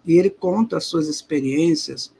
e 0.04 0.18
ele 0.18 0.28
conta 0.28 0.76
as 0.76 0.84
suas 0.84 1.08
experiências 1.08 2.12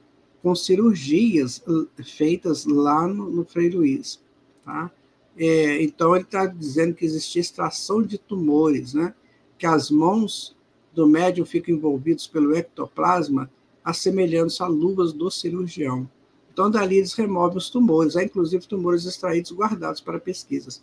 com 0.43 0.55
cirurgias 0.55 1.63
eh, 1.69 2.03
feitas 2.03 2.65
lá 2.65 3.07
no, 3.07 3.29
no 3.31 3.45
Frei 3.45 3.69
Luiz. 3.69 4.23
Tá? 4.65 4.91
É, 5.37 5.83
então, 5.83 6.15
ele 6.15 6.25
está 6.25 6.47
dizendo 6.47 6.95
que 6.95 7.05
existia 7.05 7.41
extração 7.41 8.03
de 8.03 8.19
tumores, 8.19 8.95
né? 8.95 9.15
que 9.59 9.67
as 9.67 9.91
mãos 9.91 10.57
do 10.93 11.07
médium 11.07 11.45
ficam 11.45 11.75
envolvidas 11.75 12.27
pelo 12.27 12.55
ectoplasma, 12.55 13.51
assemelhando-se 13.85 14.63
a 14.63 14.67
luvas 14.67 15.13
do 15.13 15.31
cirurgião. 15.31 16.09
Então, 16.53 16.71
dali 16.71 16.99
eles 16.99 17.15
removem 17.15 17.59
os 17.59 17.69
tumores, 17.69 18.17
há 18.17 18.23
inclusive 18.23 18.67
tumores 18.67 19.05
extraídos 19.05 19.51
guardados 19.51 20.01
para 20.01 20.21
pesquisas. 20.21 20.83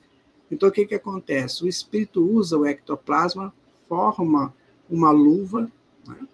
Então, 0.52 0.68
o 0.68 0.72
que, 0.72 0.86
que 0.86 0.96
acontece? 0.96 1.64
O 1.64 1.68
espírito 1.68 2.22
usa 2.22 2.58
o 2.58 2.66
ectoplasma, 2.66 3.54
forma 3.88 4.54
uma 4.90 5.12
luva, 5.12 5.72
né? 6.06 6.28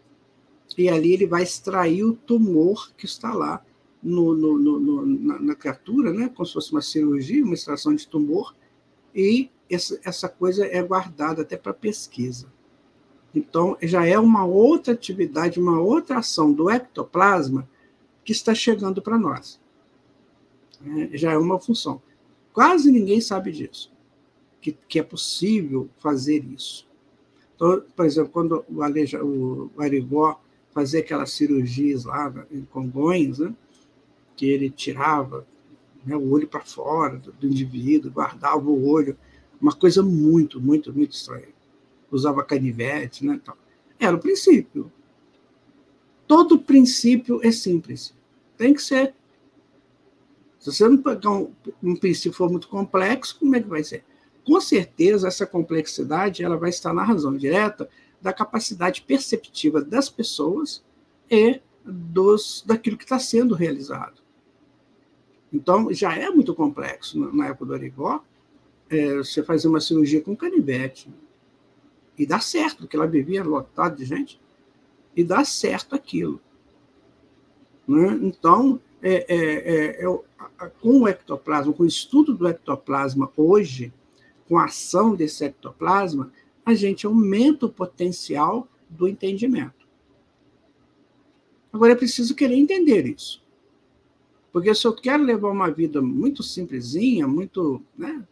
e 0.76 0.90
ali 0.90 1.14
ele 1.14 1.28
vai 1.28 1.44
extrair 1.44 2.04
o 2.04 2.14
tumor 2.14 2.92
que 2.98 3.06
está 3.06 3.32
lá 3.34 3.64
no, 4.08 4.36
no, 4.36 4.80
no, 4.80 5.06
na, 5.06 5.40
na, 5.40 5.56
criatura, 5.56 6.14
né? 6.14 6.30
como 6.30 6.46
se 6.46 6.54
fosse 6.54 6.72
uma 6.72 6.82
cirurgia, 6.82 7.44
uma 7.44 7.54
extração 7.54 7.94
de 7.94 8.08
tumor, 8.08 8.56
e 9.14 9.50
essa, 9.70 10.00
essa 10.04 10.30
coisa 10.30 10.66
é 10.66 10.82
guardada 10.82 11.42
até 11.42 11.58
para 11.58 11.74
pesquisa. 11.74 12.52
Então, 13.34 13.78
já 13.82 14.06
é 14.06 14.18
uma 14.18 14.46
outra 14.46 14.94
atividade, 14.94 15.60
uma 15.60 15.80
outra 15.80 16.20
ação 16.20 16.52
do 16.52 16.70
ectoplasma 16.70 17.68
que 18.24 18.32
está 18.32 18.56
chegando 18.56 19.02
para 19.02 19.18
nós. 19.18 19.60
É, 20.86 21.18
já 21.18 21.34
é 21.34 21.38
uma 21.38 21.60
função. 21.60 22.02
Quase 22.54 22.92
ninguém 22.92 23.22
sabe 23.22 23.52
disso 23.52 23.92
que, 24.62 24.78
que 24.88 25.00
é 25.00 25.04
possível 25.04 25.90
fazer 26.00 26.44
isso. 26.46 26.88
Então, 27.56 27.84
por 27.96 28.06
exemplo, 28.06 28.32
quando 28.32 28.66
o, 28.70 28.82
Aleja, 28.84 29.24
o 29.24 29.72
Arigó 29.78 30.40
fazia 30.72 31.00
aquelas 31.00 31.32
cirurgias 31.32 32.06
lá 32.06 32.34
em 32.52 32.64
Congonhas, 32.66 33.40
né, 33.40 33.54
que 34.38 34.46
ele 34.46 34.70
tirava 34.70 35.46
né, 36.06 36.16
o 36.16 36.32
olho 36.32 36.48
para 36.48 36.62
fora 36.62 37.18
do, 37.18 37.34
do, 37.34 37.48
indivíduo, 37.48 38.12
guardava 38.12 38.70
o 38.70 38.88
olho, 38.88 39.18
uma 39.60 39.74
coisa 39.74 40.02
muito, 40.02 40.62
muito, 40.62 40.94
muito 40.94 41.14
estranha. 41.14 41.50
Usava 42.10 42.46
canivete, 42.46 43.26
né? 43.26 43.42
Tal. 43.44 43.58
Era 44.00 44.16
o 44.16 44.20
princípio. 44.20 44.90
Todo 46.26 46.58
princípio 46.60 47.42
é 47.44 47.52
simples. 47.52 48.14
Tem 48.56 48.74
que 48.74 48.82
ser. 48.82 49.14
Se 50.60 50.72
você 50.72 50.88
não 50.88 50.98
pegar 50.98 51.32
um, 51.32 51.52
um 51.84 51.96
princípio 51.96 52.38
for 52.38 52.50
muito 52.50 52.70
complexo, 52.70 53.38
como 53.40 53.56
é 53.56 53.62
que 53.62 53.68
vai 53.68 53.84
ser? 53.84 54.06
com 54.48 54.62
certeza 54.62 55.28
essa 55.28 55.46
complexidade 55.46 56.42
ela 56.42 56.56
vai 56.56 56.70
estar 56.70 56.94
na 56.94 57.04
razão 57.04 57.36
direta 57.36 57.90
da 58.22 58.32
capacidade 58.32 59.02
perceptiva 59.02 59.84
das 59.84 60.10
pessoas 60.10 60.82
e 61.30 61.60
dos 61.84 62.64
daquilo 62.66 62.98
que 62.98 63.04
está 63.04 63.20
sendo 63.20 63.54
realizado. 63.54 64.22
Então, 65.52 65.92
já 65.94 66.16
é 66.16 66.30
muito 66.30 66.54
complexo 66.54 67.20
na 67.34 67.48
época 67.48 67.66
do 67.66 67.74
Arigó, 67.74 68.24
é, 68.90 69.16
você 69.16 69.44
fazer 69.44 69.68
uma 69.68 69.80
cirurgia 69.80 70.22
com 70.22 70.36
canivete. 70.36 71.10
E 72.18 72.26
dá 72.26 72.40
certo, 72.40 72.80
porque 72.80 72.96
ela 72.96 73.08
vivia 73.08 73.44
lotado 73.44 73.98
de 73.98 74.06
gente, 74.06 74.40
e 75.16 75.24
dá 75.24 75.44
certo 75.46 75.96
aquilo. 75.96 76.42
Né? 77.88 78.20
Então, 78.22 78.80
é, 79.02 79.26
é, 79.28 80.04
é, 80.04 80.06
é 80.06 80.70
com 80.82 81.02
o 81.02 81.08
ectoplasma, 81.08 81.74
com 81.74 81.84
o 81.84 81.88
estudo 81.88 82.34
do 82.34 82.48
ectoplasma 82.48 83.32
hoje, 83.38 83.94
com 84.48 84.58
a 84.58 84.66
ação 84.66 85.16
desse 85.16 85.46
ectoplasma, 85.46 86.32
a 86.66 86.74
gente 86.74 87.06
aumenta 87.06 87.66
o 87.66 87.72
potencial 87.72 88.68
do 88.90 89.08
entendimento. 89.08 89.88
Agora 91.72 91.94
é 91.94 91.96
preciso 91.96 92.36
querer 92.36 92.56
entender 92.56 93.06
isso. 93.06 93.42
Porque 94.58 94.74
se 94.74 94.88
eu 94.88 94.94
quero 94.96 95.22
levar 95.22 95.52
uma 95.52 95.70
vida 95.70 96.02
muito 96.02 96.42
simplesinha, 96.42 97.28
muito. 97.28 97.80
Né, 97.96 98.26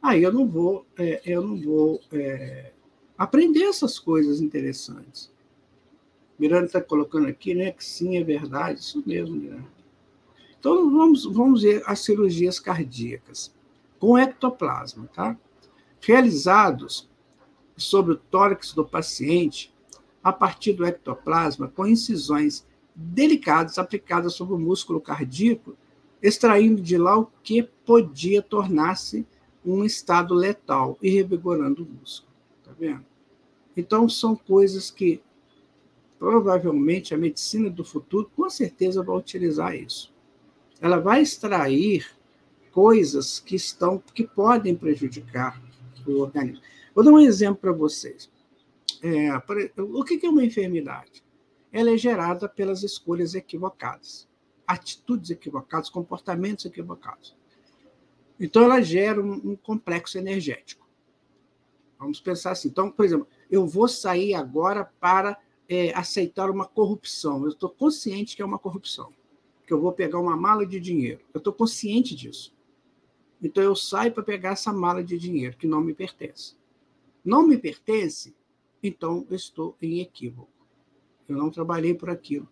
aí 0.00 0.22
eu 0.22 0.32
não 0.32 0.46
vou, 0.46 0.86
é, 0.96 1.20
eu 1.26 1.42
não 1.42 1.60
vou 1.60 2.00
é, 2.12 2.70
aprender 3.18 3.64
essas 3.64 3.98
coisas 3.98 4.40
interessantes. 4.40 5.28
Miranda 6.38 6.66
está 6.66 6.80
colocando 6.80 7.26
aqui, 7.26 7.52
né, 7.52 7.72
que 7.72 7.84
sim, 7.84 8.16
é 8.16 8.22
verdade, 8.22 8.78
isso 8.78 9.02
mesmo, 9.04 9.34
Miranda. 9.34 9.66
Então 10.56 10.88
vamos, 10.88 11.24
vamos 11.24 11.62
ver 11.62 11.82
as 11.84 11.98
cirurgias 11.98 12.60
cardíacas 12.60 13.52
com 13.98 14.16
ectoplasma, 14.16 15.10
tá? 15.12 15.36
Realizados 16.00 17.10
sobre 17.76 18.12
o 18.12 18.16
tórax 18.16 18.72
do 18.72 18.84
paciente 18.84 19.74
a 20.22 20.32
partir 20.32 20.74
do 20.74 20.86
ectoplasma 20.86 21.66
com 21.66 21.88
incisões 21.88 22.64
delicadas 22.94 23.78
aplicadas 23.78 24.34
sobre 24.34 24.54
o 24.54 24.58
músculo 24.58 25.00
cardíaco, 25.00 25.76
extraindo 26.22 26.80
de 26.80 26.96
lá 26.96 27.18
o 27.18 27.30
que 27.42 27.62
podia 27.62 28.42
tornar-se 28.42 29.26
um 29.64 29.84
estado 29.84 30.34
letal 30.34 30.98
e 31.02 31.10
revigorando 31.10 31.82
o 31.82 31.86
músculo. 31.86 32.32
Tá 32.64 32.72
vendo? 32.78 33.04
Então, 33.76 34.08
são 34.08 34.36
coisas 34.36 34.90
que 34.90 35.20
provavelmente 36.18 37.14
a 37.14 37.18
medicina 37.18 37.68
do 37.68 37.84
futuro 37.84 38.30
com 38.36 38.48
certeza 38.48 39.02
vai 39.02 39.16
utilizar 39.16 39.74
isso. 39.74 40.12
Ela 40.80 40.98
vai 40.98 41.22
extrair 41.22 42.06
coisas 42.70 43.40
que 43.40 43.56
estão 43.56 44.02
que 44.14 44.24
podem 44.24 44.74
prejudicar 44.74 45.60
o 46.06 46.20
organismo. 46.20 46.62
Vou 46.94 47.04
dar 47.04 47.10
um 47.10 47.18
exemplo 47.18 47.56
para 47.56 47.72
vocês. 47.72 48.30
É, 49.02 49.30
o 49.78 50.04
que 50.04 50.24
é 50.24 50.28
uma 50.28 50.44
enfermidade? 50.44 51.21
Ela 51.72 51.90
é 51.90 51.96
gerada 51.96 52.48
pelas 52.48 52.82
escolhas 52.82 53.34
equivocadas, 53.34 54.28
atitudes 54.66 55.30
equivocadas, 55.30 55.88
comportamentos 55.88 56.64
equivocados. 56.64 57.34
Então, 58.38 58.64
ela 58.64 58.80
gera 58.82 59.22
um, 59.22 59.52
um 59.52 59.56
complexo 59.56 60.18
energético. 60.18 60.86
Vamos 61.98 62.20
pensar 62.20 62.50
assim. 62.50 62.68
Então, 62.68 62.90
por 62.90 63.04
exemplo, 63.04 63.26
eu 63.50 63.66
vou 63.66 63.88
sair 63.88 64.34
agora 64.34 64.84
para 64.84 65.38
é, 65.68 65.94
aceitar 65.94 66.50
uma 66.50 66.66
corrupção. 66.66 67.44
Eu 67.44 67.50
estou 67.50 67.70
consciente 67.70 68.34
que 68.36 68.42
é 68.42 68.44
uma 68.44 68.58
corrupção, 68.58 69.12
que 69.66 69.72
eu 69.72 69.80
vou 69.80 69.92
pegar 69.92 70.18
uma 70.18 70.36
mala 70.36 70.66
de 70.66 70.80
dinheiro. 70.80 71.24
Eu 71.32 71.38
estou 71.38 71.52
consciente 71.52 72.14
disso. 72.14 72.54
Então, 73.40 73.62
eu 73.62 73.74
saio 73.74 74.12
para 74.12 74.22
pegar 74.22 74.50
essa 74.50 74.72
mala 74.72 75.02
de 75.02 75.16
dinheiro 75.16 75.56
que 75.56 75.66
não 75.66 75.80
me 75.80 75.94
pertence. 75.94 76.56
Não 77.24 77.46
me 77.46 77.56
pertence, 77.56 78.34
então 78.82 79.24
eu 79.30 79.36
estou 79.36 79.76
em 79.80 80.00
equívoco. 80.00 80.61
Eu 81.32 81.38
não 81.38 81.50
trabalhei 81.50 81.94
por 81.94 82.10
aquilo. 82.10 82.48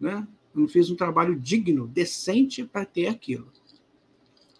Né? 0.00 0.26
Eu 0.54 0.60
não 0.62 0.68
fiz 0.68 0.90
um 0.90 0.96
trabalho 0.96 1.38
digno, 1.38 1.86
decente 1.86 2.64
para 2.64 2.84
ter 2.84 3.06
aquilo. 3.06 3.50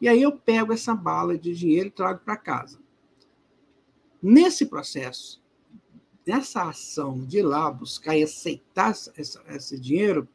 E 0.00 0.08
aí 0.08 0.20
eu 0.20 0.32
pego 0.32 0.72
essa 0.72 0.94
bala 0.94 1.38
de 1.38 1.54
dinheiro 1.54 1.88
e 1.88 1.90
trago 1.90 2.20
para 2.24 2.36
casa. 2.36 2.78
Nesse 4.22 4.66
processo, 4.66 5.42
nessa 6.26 6.68
ação 6.68 7.24
de 7.24 7.38
ir 7.38 7.42
lá 7.42 7.70
buscar 7.70 8.16
e 8.16 8.22
aceitar 8.22 8.90
essa, 8.90 9.44
esse 9.48 9.78
dinheiro, 9.78 10.28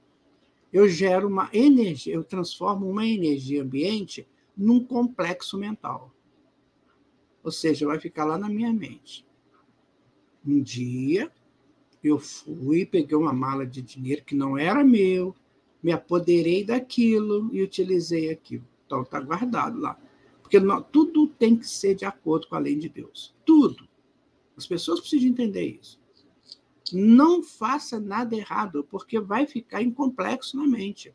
eu 0.71 0.87
gero 0.87 1.27
uma 1.27 1.49
energia, 1.51 2.13
eu 2.13 2.23
transformo 2.23 2.89
uma 2.89 3.05
energia 3.05 3.63
ambiente 3.63 4.27
num 4.55 4.83
complexo 4.83 5.57
mental. 5.57 6.13
Ou 7.43 7.51
seja, 7.51 7.87
vai 7.87 7.99
ficar 7.99 8.25
lá 8.25 8.37
na 8.37 8.49
minha 8.49 8.71
mente. 8.71 9.25
Um 10.45 10.61
dia 10.61 11.31
eu 12.03 12.17
fui, 12.17 12.85
peguei 12.85 13.17
uma 13.17 13.33
mala 13.33 13.65
de 13.65 13.81
dinheiro 13.81 14.23
que 14.23 14.35
não 14.35 14.57
era 14.57 14.83
meu, 14.83 15.35
me 15.83 15.91
apoderei 15.91 16.63
daquilo 16.63 17.49
e 17.53 17.61
utilizei 17.61 18.29
aquilo. 18.29 18.65
Então, 18.85 19.01
está 19.01 19.19
guardado 19.19 19.79
lá. 19.79 19.99
Porque 20.41 20.59
não, 20.59 20.81
tudo 20.81 21.27
tem 21.27 21.55
que 21.55 21.67
ser 21.67 21.95
de 21.95 22.05
acordo 22.05 22.47
com 22.47 22.55
a 22.55 22.59
lei 22.59 22.75
de 22.75 22.89
Deus. 22.89 23.35
Tudo. 23.45 23.87
As 24.57 24.65
pessoas 24.65 24.99
precisam 24.99 25.29
entender 25.29 25.77
isso. 25.79 25.99
Não 26.91 27.43
faça 27.43 27.99
nada 27.99 28.35
errado, 28.35 28.85
porque 28.89 29.19
vai 29.19 29.45
ficar 29.45 29.81
incomplexo 29.81 30.57
na 30.57 30.67
mente. 30.67 31.13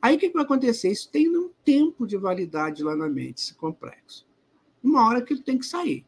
Aí 0.00 0.16
o 0.16 0.18
que 0.18 0.30
vai 0.30 0.44
acontecer? 0.44 0.92
Isso 0.92 1.10
tem 1.10 1.28
um 1.28 1.50
tempo 1.64 2.06
de 2.06 2.16
validade 2.16 2.82
lá 2.84 2.94
na 2.94 3.08
mente, 3.08 3.38
esse 3.38 3.54
complexo. 3.54 4.26
Uma 4.82 5.06
hora 5.06 5.22
que 5.22 5.32
ele 5.32 5.42
tem 5.42 5.58
que 5.58 5.66
sair. 5.66 6.04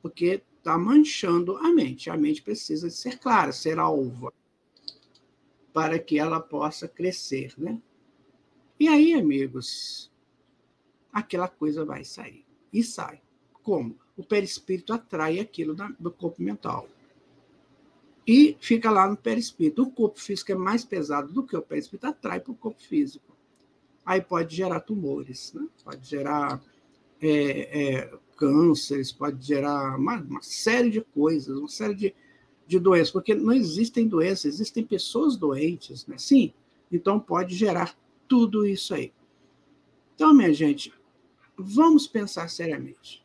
Porque 0.00 0.42
está 0.64 0.78
manchando 0.78 1.58
a 1.58 1.70
mente. 1.70 2.08
A 2.08 2.16
mente 2.16 2.40
precisa 2.40 2.88
ser 2.88 3.18
clara, 3.18 3.52
ser 3.52 3.78
alva, 3.78 4.32
para 5.74 5.98
que 5.98 6.18
ela 6.18 6.40
possa 6.40 6.88
crescer, 6.88 7.52
né? 7.58 7.78
E 8.80 8.88
aí, 8.88 9.12
amigos, 9.12 10.10
aquela 11.12 11.48
coisa 11.48 11.84
vai 11.84 12.02
sair. 12.02 12.46
E 12.72 12.82
sai. 12.82 13.20
Como? 13.62 13.96
O 14.16 14.24
perispírito 14.24 14.92
atrai 14.94 15.38
aquilo 15.38 15.76
do 16.00 16.10
corpo 16.10 16.42
mental. 16.42 16.88
E 18.26 18.56
fica 18.58 18.90
lá 18.90 19.06
no 19.06 19.16
perispírito. 19.16 19.82
O 19.82 19.90
corpo 19.90 20.18
físico 20.18 20.50
é 20.50 20.54
mais 20.54 20.82
pesado 20.82 21.30
do 21.30 21.44
que 21.44 21.54
o 21.54 21.62
perispírito, 21.62 22.06
atrai 22.06 22.40
para 22.40 22.52
o 22.52 22.56
corpo 22.56 22.82
físico. 22.82 23.36
Aí 24.04 24.20
pode 24.20 24.56
gerar 24.56 24.80
tumores, 24.80 25.52
né? 25.52 25.66
pode 25.84 26.06
gerar 26.08 26.62
é, 27.26 27.94
é, 27.94 28.18
cânceres, 28.36 29.10
pode 29.10 29.44
gerar 29.46 29.96
uma, 29.98 30.20
uma, 30.20 30.42
série 30.42 30.90
de 30.90 31.00
coisas, 31.00 31.56
uma 31.56 31.68
série 31.68 31.94
de, 31.94 32.14
de 32.66 32.78
doenças, 32.78 33.10
porque 33.10 33.34
não 33.34 33.52
existem 33.52 34.06
doenças, 34.06 34.44
existem 34.44 34.84
pessoas 34.84 35.36
doentes, 35.36 36.06
né? 36.06 36.18
Sim, 36.18 36.52
então 36.92 37.18
pode 37.18 37.54
gerar 37.54 37.96
tudo 38.28 38.66
isso 38.66 38.94
aí. 38.94 39.10
Então, 40.14 40.34
minha 40.34 40.52
gente, 40.52 40.92
vamos 41.56 42.06
pensar 42.06 42.48
seriamente 42.48 43.24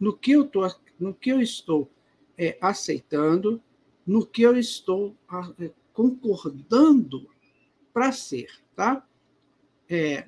no 0.00 0.16
que 0.16 0.32
eu, 0.32 0.44
tô, 0.44 0.66
no 0.98 1.14
que 1.14 1.30
eu 1.30 1.40
estou 1.40 1.88
é, 2.38 2.56
aceitando, 2.60 3.62
no 4.06 4.26
que 4.26 4.42
eu 4.42 4.56
estou 4.56 5.14
é, 5.60 5.70
concordando 5.92 7.28
para 7.92 8.10
ser, 8.10 8.48
tá? 8.74 9.06
É, 9.88 10.26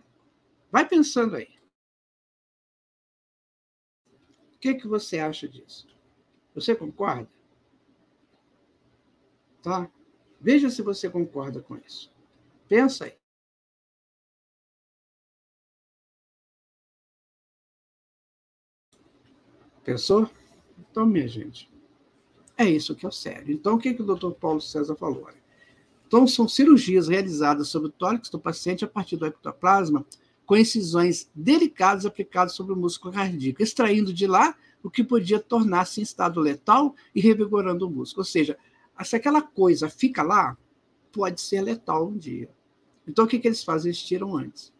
vai 0.71 0.87
pensando 0.87 1.37
aí. 1.37 1.54
Que, 4.65 4.75
que 4.77 4.89
você 4.89 5.19
acha 5.19 5.47
disso? 5.47 5.87
Você 6.55 6.75
concorda? 6.75 7.29
Tá? 9.63 9.91
Veja 10.41 10.71
se 10.71 10.81
você 10.81 11.11
concorda 11.11 11.61
com 11.61 11.77
isso. 11.77 12.11
Pensa 12.67 13.05
aí. 13.05 13.15
Pensou? 19.85 20.31
Então, 20.79 21.05
minha 21.05 21.29
gente, 21.29 21.71
é 22.57 22.65
isso 22.65 22.97
que 22.97 23.05
é 23.05 23.09
o 23.09 23.13
sério. 23.13 23.53
Então, 23.53 23.75
o 23.75 23.79
que, 23.79 23.93
que 23.93 24.01
o 24.01 24.07
doutor 24.07 24.35
Paulo 24.35 24.63
César 24.63 24.97
falou? 24.97 25.29
Então, 26.07 26.27
são 26.27 26.49
cirurgias 26.49 27.09
realizadas 27.09 27.69
sobre 27.69 27.89
o 27.89 27.93
tórax 27.93 28.31
do 28.31 28.41
paciente 28.41 28.83
a 28.83 28.89
partir 28.89 29.19
do 29.19 29.27
ectoplasma 29.27 30.07
com 30.47 30.57
incisões 30.57 31.31
delicadas 31.35 32.05
aplicadas 32.05 32.55
sobre 32.55 32.73
o 32.73 32.77
músculo 32.77 33.15
cardíaco, 33.15 33.63
extraindo 33.63 34.13
de 34.13 34.27
lá 34.27 34.57
o 34.83 34.91
que 34.91 35.03
podia 35.03 35.41
tornar-se 35.41 36.01
em 36.01 36.03
estado 36.03 36.41
letal 36.41 36.95
e 37.15 37.21
revigorando 37.21 37.87
o 37.87 37.91
músculo. 37.91 38.21
Ou 38.21 38.25
seja, 38.25 38.59
se 39.03 39.17
aquela 39.17 39.41
coisa 39.41 39.89
fica 39.89 40.23
lá, 40.23 40.57
pode 41.11 41.41
ser 41.41 41.63
letal 41.63 42.09
um 42.09 42.17
dia. 42.17 42.51
Então, 43.07 43.25
o 43.25 43.29
que, 43.29 43.39
que 43.39 43.49
eles 43.49 43.65
fazem? 43.65 43.91
Eles 43.91 44.03
tiram 44.03 44.37
antes. 44.37 44.73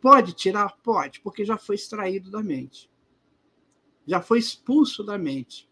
Pode 0.00 0.32
tirar? 0.32 0.76
Pode, 0.82 1.20
porque 1.20 1.44
já 1.44 1.56
foi 1.56 1.74
extraído 1.74 2.30
da 2.30 2.42
mente. 2.42 2.90
Já 4.06 4.20
foi 4.20 4.38
expulso 4.38 5.02
da 5.02 5.18
mente. 5.18 5.68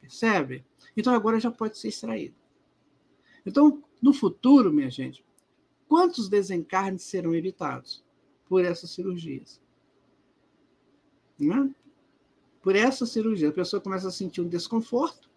Percebe? 0.00 0.64
Então, 0.94 1.14
agora 1.14 1.40
já 1.40 1.50
pode 1.50 1.78
ser 1.78 1.88
extraído. 1.88 2.34
Então, 3.46 3.82
no 4.02 4.12
futuro, 4.12 4.72
minha 4.72 4.90
gente, 4.90 5.23
Quantos 5.94 6.28
desencarnes 6.28 7.02
serão 7.02 7.36
evitados 7.36 8.02
por 8.48 8.64
essas 8.64 8.90
cirurgias? 8.90 9.60
Né? 11.38 11.72
Por 12.60 12.74
essa 12.74 13.06
cirurgia, 13.06 13.50
a 13.50 13.52
pessoa 13.52 13.80
começa 13.80 14.08
a 14.08 14.10
sentir 14.10 14.40
um 14.40 14.48
desconforto, 14.48 15.30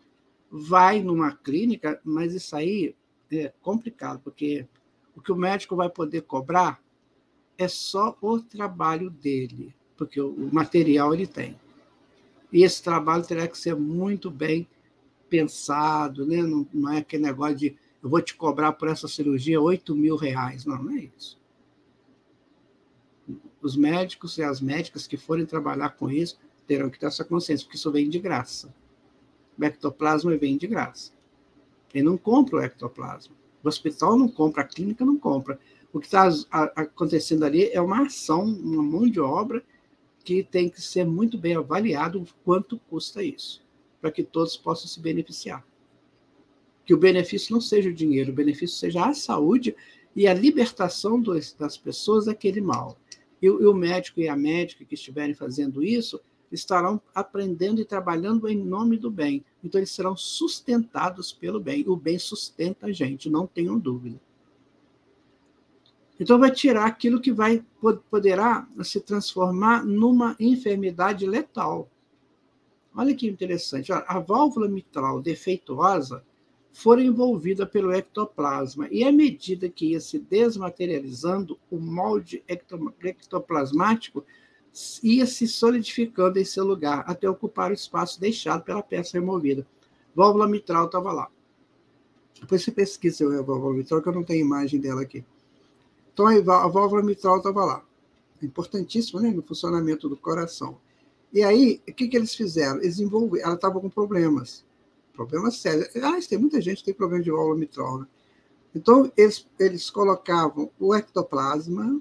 vai 0.49 0.99
numa 1.03 1.31
clínica, 1.31 2.01
mas 2.03 2.33
isso 2.33 2.55
aí 2.55 2.95
é 3.31 3.53
complicado, 3.61 4.19
porque 4.23 4.67
o 5.15 5.21
que 5.21 5.31
o 5.31 5.35
médico 5.35 5.75
vai 5.75 5.91
poder 5.91 6.23
cobrar 6.23 6.83
é 7.55 7.67
só 7.67 8.17
o 8.19 8.39
trabalho 8.39 9.11
dele, 9.11 9.75
porque 9.95 10.19
o 10.19 10.49
material 10.51 11.13
ele 11.13 11.27
tem. 11.27 11.55
E 12.51 12.63
esse 12.63 12.81
trabalho 12.81 13.23
terá 13.23 13.47
que 13.47 13.59
ser 13.59 13.75
muito 13.75 14.31
bem 14.31 14.67
pensado, 15.29 16.25
né? 16.25 16.41
não, 16.41 16.67
não 16.73 16.91
é 16.91 16.97
aquele 16.97 17.25
negócio 17.25 17.57
de 17.57 17.77
eu 18.01 18.09
vou 18.09 18.21
te 18.21 18.35
cobrar 18.35 18.73
por 18.73 18.87
essa 18.87 19.07
cirurgia 19.07 19.59
8 19.59 19.95
mil 19.95 20.15
reais. 20.15 20.65
Não, 20.65 20.81
não 20.81 20.93
é 20.93 21.09
isso. 21.17 21.39
Os 23.61 23.75
médicos 23.75 24.37
e 24.37 24.43
as 24.43 24.61
médicas 24.61 25.07
que 25.07 25.17
forem 25.17 25.45
trabalhar 25.45 25.89
com 25.91 26.09
isso 26.09 26.39
terão 26.65 26.89
que 26.89 26.99
ter 26.99 27.07
essa 27.07 27.25
consciência, 27.25 27.65
porque 27.65 27.77
isso 27.77 27.91
vem 27.91 28.09
de 28.09 28.19
graça. 28.19 28.73
O 29.57 29.63
ectoplasma 29.63 30.35
vem 30.37 30.57
de 30.57 30.67
graça. 30.67 31.11
Ele 31.93 32.03
não 32.03 32.17
compra 32.17 32.57
o 32.57 32.61
ectoplasma. 32.61 33.35
O 33.63 33.67
hospital 33.67 34.17
não 34.17 34.27
compra, 34.27 34.61
a 34.61 34.65
clínica 34.65 35.03
não 35.03 35.17
compra. 35.17 35.59
O 35.91 35.99
que 35.99 36.05
está 36.05 36.29
acontecendo 36.75 37.43
ali 37.43 37.69
é 37.71 37.81
uma 37.81 38.05
ação, 38.05 38.43
uma 38.43 38.83
mão 38.83 39.09
de 39.09 39.19
obra 39.19 39.63
que 40.23 40.43
tem 40.43 40.69
que 40.69 40.81
ser 40.81 41.05
muito 41.05 41.37
bem 41.37 41.55
avaliado 41.55 42.25
quanto 42.43 42.77
custa 42.89 43.23
isso, 43.23 43.65
para 43.99 44.11
que 44.11 44.23
todos 44.23 44.55
possam 44.55 44.87
se 44.87 44.99
beneficiar. 44.99 45.65
Que 46.87 46.93
o 46.95 46.97
benefício 46.97 47.53
não 47.53 47.61
seja 47.61 47.89
o 47.89 47.93
dinheiro, 47.93 48.31
o 48.31 48.35
benefício 48.35 48.75
seja 48.75 49.05
a 49.05 49.13
saúde 49.13 49.75
e 50.15 50.25
a 50.25 50.33
libertação 50.33 51.21
dos, 51.21 51.53
das 51.53 51.77
pessoas 51.77 52.25
daquele 52.25 52.59
mal. 52.59 52.97
E, 53.39 53.45
e 53.45 53.49
o 53.49 53.73
médico 53.75 54.19
e 54.19 54.27
a 54.27 54.35
médica 54.35 54.83
que 54.83 54.95
estiverem 54.95 55.35
fazendo 55.35 55.83
isso 55.83 56.19
estarão 56.51 56.99
aprendendo 57.13 57.81
e 57.81 57.85
trabalhando 57.85 58.47
em 58.47 58.57
nome 58.57 58.97
do 58.97 59.11
bem. 59.11 59.45
Então, 59.63 59.79
eles 59.79 59.91
serão 59.91 60.15
sustentados 60.15 61.31
pelo 61.31 61.59
bem. 61.59 61.83
O 61.87 61.95
bem 61.95 62.17
sustenta 62.17 62.87
a 62.87 62.91
gente, 62.91 63.29
não 63.29 63.45
tenham 63.45 63.77
dúvida. 63.77 64.19
Então, 66.19 66.39
vai 66.39 66.49
tirar 66.49 66.85
aquilo 66.85 67.21
que 67.21 67.31
vai 67.31 67.63
poderá 68.09 68.67
se 68.81 68.99
transformar 69.01 69.85
numa 69.85 70.35
enfermidade 70.39 71.27
letal. 71.27 71.89
Olha 72.95 73.13
que 73.13 73.27
interessante. 73.27 73.91
A 73.91 74.19
válvula 74.19 74.67
mitral 74.67 75.21
defeituosa 75.21 76.23
foi 76.77 77.05
envolvida 77.05 77.65
pelo 77.65 77.91
ectoplasma, 77.91 78.87
e 78.91 79.03
à 79.03 79.11
medida 79.11 79.67
que 79.67 79.93
ia 79.93 79.99
se 79.99 80.19
desmaterializando, 80.19 81.57
o 81.71 81.79
molde 81.79 82.43
ectoplasmático 82.47 84.23
ia 85.01 85.25
se 85.25 85.47
solidificando 85.47 86.37
em 86.37 86.45
seu 86.45 86.63
lugar, 86.63 87.03
até 87.07 87.27
ocupar 87.27 87.71
o 87.71 87.73
espaço 87.73 88.21
deixado 88.21 88.63
pela 88.63 88.83
peça 88.83 89.17
removida. 89.17 89.65
Válvula 90.13 90.47
mitral 90.47 90.85
estava 90.85 91.11
lá. 91.11 91.31
Depois 92.39 92.63
você 92.63 92.69
pesquisa 92.69 93.25
a 93.25 93.41
válvula 93.41 93.73
mitral, 93.73 93.99
que 93.99 94.09
eu 94.09 94.13
não 94.13 94.23
tenho 94.23 94.45
imagem 94.45 94.79
dela 94.79 95.01
aqui. 95.01 95.25
Então, 96.13 96.27
a 96.27 96.67
válvula 96.67 97.01
mitral 97.01 97.37
estava 97.37 97.65
lá. 97.65 97.83
Importantíssimo 98.39 99.19
né, 99.19 99.31
no 99.31 99.41
funcionamento 99.41 100.07
do 100.07 100.15
coração. 100.15 100.77
E 101.33 101.41
aí, 101.41 101.81
o 101.89 101.91
que, 101.91 102.07
que 102.07 102.15
eles 102.15 102.35
fizeram? 102.35 102.79
Eles 102.83 102.99
envolveram, 102.99 103.47
ela 103.47 103.55
estava 103.55 103.81
com 103.81 103.89
problemas. 103.89 104.63
Problemas 105.17 105.57
sérios. 105.57 105.89
Ah, 105.95 106.19
tem 106.29 106.37
muita 106.37 106.61
gente 106.61 106.77
que 106.77 106.85
tem 106.85 106.93
problema 106.93 107.23
de 107.23 107.31
válvula 107.31 107.57
mitral. 107.57 107.97
Né? 107.97 108.07
Então, 108.75 109.11
eles, 109.17 109.47
eles 109.59 109.89
colocavam 109.89 110.69
o 110.79 110.93
ectoplasma 110.93 111.99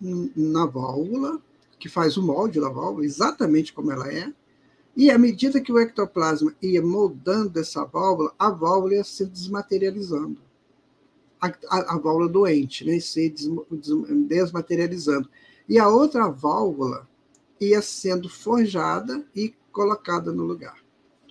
na 0.00 0.66
válvula, 0.66 1.42
que 1.80 1.88
faz 1.88 2.16
o 2.16 2.22
molde 2.22 2.60
da 2.60 2.68
válvula, 2.68 3.04
exatamente 3.04 3.72
como 3.72 3.90
ela 3.90 4.08
é, 4.12 4.32
e 4.96 5.10
à 5.10 5.18
medida 5.18 5.60
que 5.60 5.72
o 5.72 5.78
ectoplasma 5.78 6.54
ia 6.62 6.80
moldando 6.80 7.58
essa 7.58 7.84
válvula, 7.84 8.32
a 8.38 8.48
válvula 8.48 8.94
ia 8.94 9.04
se 9.04 9.26
desmaterializando. 9.26 10.40
A, 11.40 11.48
a, 11.48 11.94
a 11.94 11.98
válvula 11.98 12.28
doente, 12.28 12.84
né, 12.84 13.00
se 13.00 13.28
des, 13.28 13.46
des, 13.70 14.26
desmaterializando. 14.26 15.28
E 15.68 15.78
a 15.78 15.88
outra 15.88 16.28
válvula 16.28 17.08
ia 17.60 17.82
sendo 17.82 18.28
forjada 18.28 19.26
e 19.34 19.52
colocada 19.72 20.32
no 20.32 20.44
lugar. 20.44 20.85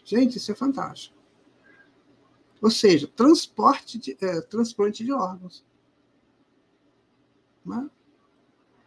Gente, 0.05 0.37
isso 0.37 0.51
é 0.51 0.55
fantástico. 0.55 1.15
Ou 2.61 2.71
seja, 2.71 3.07
transporte 3.07 3.97
de, 3.97 4.17
é, 4.21 4.39
transplante 4.39 5.03
de 5.03 5.11
órgãos. 5.11 5.65
Né? 7.65 7.89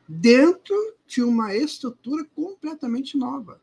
dentro 0.09 0.75
de 1.07 1.23
uma 1.23 1.55
estrutura 1.55 2.25
completamente 2.35 3.19
nova. 3.19 3.61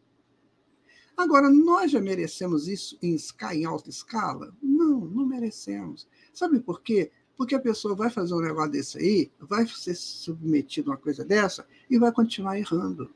Agora, 1.17 1.49
nós 1.49 1.91
já 1.91 1.99
merecemos 1.99 2.67
isso 2.67 2.97
em, 3.01 3.17
em 3.53 3.65
alta 3.65 3.89
escala? 3.89 4.53
Não, 4.61 4.99
não 4.99 5.25
merecemos. 5.25 6.07
Sabe 6.33 6.59
por 6.59 6.81
quê? 6.81 7.11
Porque 7.35 7.55
a 7.55 7.59
pessoa 7.59 7.95
vai 7.95 8.09
fazer 8.09 8.33
um 8.33 8.41
negócio 8.41 8.71
desse 8.71 8.97
aí, 8.97 9.31
vai 9.39 9.65
ser 9.67 9.95
submetido 9.95 10.91
a 10.91 10.93
uma 10.93 10.99
coisa 10.99 11.25
dessa 11.25 11.65
e 11.89 11.97
vai 11.97 12.11
continuar 12.11 12.59
errando. 12.59 13.09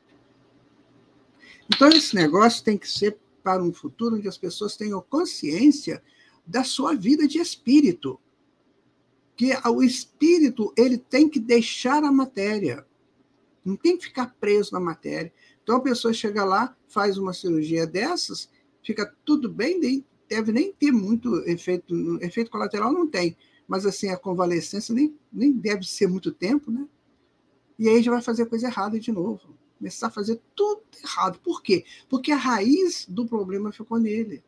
Então, 1.72 1.90
esse 1.90 2.16
negócio 2.16 2.64
tem 2.64 2.78
que 2.78 2.90
ser 2.90 3.20
para 3.44 3.64
um 3.64 3.74
futuro 3.74 4.16
onde 4.18 4.28
as 4.28 4.38
pessoas 4.38 4.78
tenham 4.78 5.02
consciência 5.02 6.04
da 6.46 6.64
sua 6.64 6.96
vida 6.96 7.28
de 7.28 7.40
espírito. 7.40 8.20
Que 9.36 9.52
o 9.68 9.82
espírito 9.82 10.74
ele 10.78 10.98
tem 10.98 11.30
que 11.30 11.40
deixar 11.40 12.04
a 12.04 12.12
matéria. 12.12 12.86
Não 13.64 13.76
tem 13.76 13.98
que 13.98 14.06
ficar 14.06 14.36
preso 14.40 14.74
na 14.74 14.80
matéria. 14.80 15.32
Então 15.64 15.78
a 15.78 15.82
pessoa 15.82 16.14
chega 16.14 16.44
lá, 16.44 16.76
faz 16.88 17.18
uma 17.18 17.34
cirurgia 17.34 17.86
dessas, 17.86 18.50
fica 18.84 19.16
tudo 19.24 19.48
bem, 19.48 19.80
nem, 19.80 20.06
deve 20.28 20.52
nem 20.52 20.74
ter 20.74 20.92
muito 20.92 21.36
efeito, 21.48 22.18
efeito 22.22 22.50
colateral 22.50 22.92
não 22.92 23.08
tem, 23.08 23.38
mas 23.68 23.86
assim 23.86 24.10
a 24.10 24.18
convalescência 24.18 24.94
nem, 24.96 25.16
nem 25.32 25.52
deve 25.52 25.86
ser 25.88 26.08
muito 26.08 26.32
tempo, 26.32 26.72
né? 26.72 26.88
E 27.78 27.88
aí 27.88 28.02
já 28.02 28.12
vai 28.12 28.22
fazer 28.22 28.48
coisa 28.48 28.68
errada 28.68 29.00
de 29.00 29.12
novo. 29.12 29.59
Começar 29.80 30.08
a 30.08 30.12
fazer 30.12 30.40
tudo 30.54 30.84
errado. 31.04 31.40
Por 31.40 31.64
quê? 31.64 31.86
Porque 32.08 32.32
a 32.32 32.38
raiz 32.38 33.06
do 33.10 33.26
problema 33.26 33.72
ficou 33.72 33.98
nele. 33.98 34.44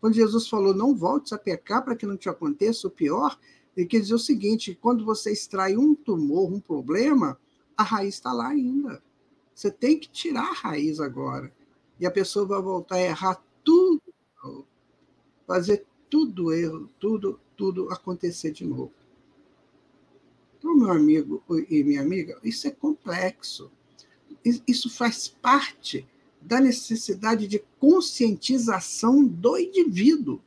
Quando 0.00 0.14
Jesus 0.14 0.48
falou, 0.48 0.74
não 0.74 0.96
voltes 0.96 1.32
a 1.32 1.38
pecar 1.38 1.84
para 1.84 1.94
que 1.94 2.06
não 2.06 2.16
te 2.16 2.28
aconteça 2.28 2.88
o 2.88 2.90
pior, 2.90 3.38
ele 3.76 3.86
quer 3.86 4.00
dizer 4.00 4.14
o 4.14 4.18
seguinte: 4.18 4.76
quando 4.80 5.04
você 5.04 5.30
extrai 5.30 5.76
um 5.76 5.94
tumor, 5.94 6.52
um 6.52 6.58
problema, 6.58 7.38
a 7.76 7.82
raiz 7.82 8.14
está 8.14 8.32
lá 8.32 8.48
ainda. 8.48 9.02
Você 9.54 9.70
tem 9.70 9.98
que 9.98 10.08
tirar 10.08 10.48
a 10.48 10.54
raiz 10.54 10.98
agora. 10.98 11.52
E 12.00 12.06
a 12.06 12.10
pessoa 12.10 12.46
vai 12.46 12.60
voltar 12.60 12.96
a 12.96 13.00
errar 13.00 13.42
tudo, 13.62 14.02
fazer 15.46 15.86
tudo 16.10 16.52
erro, 16.52 16.88
tudo, 16.98 17.38
tudo 17.56 17.88
acontecer 17.90 18.50
de 18.50 18.64
novo. 18.64 18.92
Então, 20.58 20.74
meu 20.74 20.90
amigo 20.90 21.42
e 21.68 21.84
minha 21.84 22.02
amiga, 22.02 22.38
isso 22.42 22.66
é 22.66 22.70
complexo. 22.70 23.70
Isso 24.44 24.90
faz 24.90 25.28
parte 25.28 26.06
da 26.40 26.60
necessidade 26.60 27.46
de 27.46 27.62
conscientização 27.78 29.24
do 29.24 29.56
indivíduo, 29.56 30.40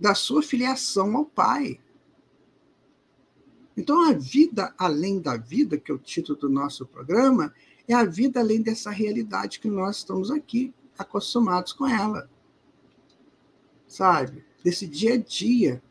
da 0.00 0.14
sua 0.14 0.42
filiação 0.42 1.16
ao 1.16 1.24
Pai. 1.24 1.78
Então, 3.76 4.08
a 4.08 4.12
vida 4.12 4.74
além 4.78 5.20
da 5.20 5.36
vida, 5.36 5.78
que 5.78 5.90
é 5.90 5.94
o 5.94 5.98
título 5.98 6.38
do 6.38 6.48
nosso 6.48 6.86
programa, 6.86 7.54
é 7.86 7.94
a 7.94 8.04
vida 8.04 8.40
além 8.40 8.62
dessa 8.62 8.90
realidade 8.90 9.60
que 9.60 9.68
nós 9.68 9.98
estamos 9.98 10.30
aqui, 10.30 10.72
acostumados 10.98 11.72
com 11.72 11.86
ela. 11.86 12.28
Sabe? 13.86 14.44
Desse 14.62 14.86
dia 14.86 15.14
a 15.14 15.18
dia. 15.18 15.82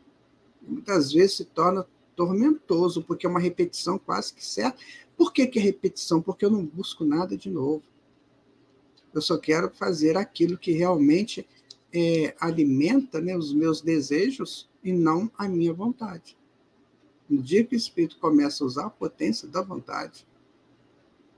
Muitas 0.61 1.11
vezes 1.11 1.37
se 1.37 1.45
torna 1.45 1.85
tormentoso, 2.15 3.03
porque 3.03 3.25
é 3.25 3.29
uma 3.29 3.39
repetição 3.39 3.97
quase 3.97 4.33
que 4.33 4.45
certa. 4.45 4.77
Por 5.17 5.31
que, 5.31 5.45
que 5.47 5.59
é 5.59 5.61
repetição? 5.61 6.21
Porque 6.21 6.45
eu 6.45 6.49
não 6.49 6.65
busco 6.65 7.03
nada 7.03 7.37
de 7.37 7.49
novo. 7.49 7.83
Eu 9.13 9.21
só 9.21 9.37
quero 9.37 9.69
fazer 9.71 10.17
aquilo 10.17 10.57
que 10.57 10.71
realmente 10.71 11.47
é, 11.93 12.35
alimenta 12.39 13.19
né, 13.19 13.37
os 13.37 13.53
meus 13.53 13.81
desejos 13.81 14.69
e 14.83 14.91
não 14.91 15.29
a 15.37 15.47
minha 15.47 15.73
vontade. 15.73 16.37
No 17.29 17.41
dia 17.41 17.63
que 17.63 17.75
o 17.75 17.77
espírito 17.77 18.17
começa 18.19 18.63
a 18.63 18.67
usar 18.67 18.85
a 18.87 18.89
potência 18.89 19.47
da 19.47 19.61
vontade, 19.61 20.25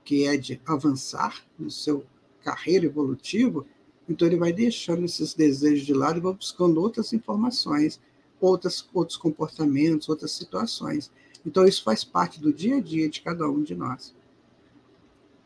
que 0.04 0.26
é 0.26 0.36
de 0.36 0.60
avançar 0.66 1.44
no 1.58 1.70
seu 1.70 2.04
carreira 2.42 2.84
evolutivo, 2.84 3.66
então 4.08 4.28
ele 4.28 4.36
vai 4.36 4.52
deixando 4.52 5.04
esses 5.04 5.34
desejos 5.34 5.86
de 5.86 5.94
lado 5.94 6.18
e 6.18 6.22
vai 6.22 6.34
buscando 6.34 6.80
outras 6.80 7.12
informações, 7.12 8.00
outras, 8.44 8.88
outros 8.92 9.16
comportamentos, 9.16 10.08
outras 10.08 10.32
situações. 10.32 11.10
Então 11.44 11.64
isso 11.64 11.82
faz 11.82 12.04
parte 12.04 12.40
do 12.40 12.52
dia 12.52 12.76
a 12.76 12.80
dia 12.80 13.08
de 13.08 13.20
cada 13.20 13.48
um 13.48 13.62
de 13.62 13.74
nós. 13.74 14.14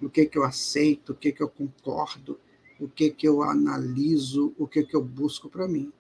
O 0.01 0.09
que 0.09 0.27
que 0.27 0.39
eu 0.39 0.45
aceito, 0.45 1.13
o 1.13 1.15
que 1.15 1.33
que 1.33 1.43
eu 1.43 1.49
concordo, 1.49 2.39
o 2.79 2.89
que 2.89 3.11
que 3.11 3.27
eu 3.27 3.43
analiso, 3.43 4.55
o 4.59 4.67
que 4.67 4.85
que 4.85 4.95
eu 4.95 5.03
busco 5.03 5.49
para 5.49 5.67
mim. 5.67 5.93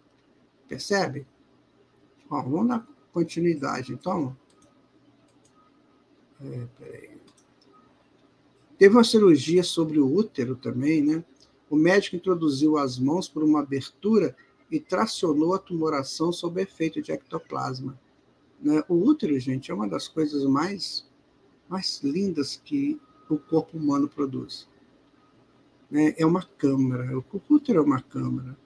Percebe? 0.68 1.26
Bom, 2.28 2.42
vamos 2.42 2.68
lá 2.68 2.86
continuidade. 3.12 3.92
Então, 3.92 4.36
é, 6.40 7.10
teve 8.76 8.94
uma 8.94 9.02
cirurgia 9.02 9.64
sobre 9.64 9.98
o 9.98 10.06
útero 10.06 10.54
também, 10.54 11.02
né? 11.02 11.24
O 11.68 11.76
médico 11.76 12.16
introduziu 12.16 12.78
as 12.78 12.98
mãos 12.98 13.28
por 13.28 13.42
uma 13.42 13.60
abertura 13.60 14.36
e 14.70 14.78
tracionou 14.78 15.54
a 15.54 15.58
tumoração 15.58 16.32
sob 16.32 16.60
efeito 16.60 17.00
de 17.00 17.12
ectoplasma. 17.12 17.98
Né? 18.60 18.82
O 18.88 18.94
útero, 18.94 19.38
gente, 19.38 19.70
é 19.70 19.74
uma 19.74 19.88
das 19.88 20.08
coisas 20.08 20.44
mais, 20.44 21.08
mais 21.68 22.00
lindas 22.02 22.56
que 22.56 23.00
o 23.28 23.38
corpo 23.38 23.76
humano 23.76 24.08
produz. 24.08 24.68
Né? 25.90 26.14
É 26.18 26.26
uma 26.26 26.42
câmara. 26.42 27.16
O 27.16 27.24
útero 27.48 27.78
é 27.78 27.82
uma 27.82 28.00
câmara. 28.00 28.56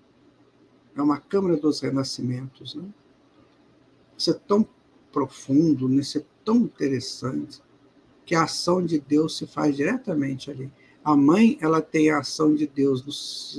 É 0.95 1.03
uma 1.03 1.21
câmara 1.21 1.57
dos 1.57 1.81
renascimentos. 1.81 2.75
Né? 2.75 2.89
Isso 4.17 4.31
é 4.31 4.35
tão 4.35 4.67
profundo, 5.13 5.93
isso 5.95 6.19
é 6.19 6.25
tão 6.45 6.57
interessante, 6.57 7.63
que 8.25 8.35
a 8.35 8.45
ação 8.45 8.85
de 8.85 8.99
Deus 8.99 9.37
se 9.37 9.47
faz 9.47 9.77
diretamente 9.77 10.51
ali. 10.51 10.73
A 11.05 11.17
mãe, 11.17 11.59
ela 11.61 11.83
tem 11.83 12.11
a 12.11 12.21
ação 12.21 12.55
de 12.55 12.67
Deus 12.67 13.05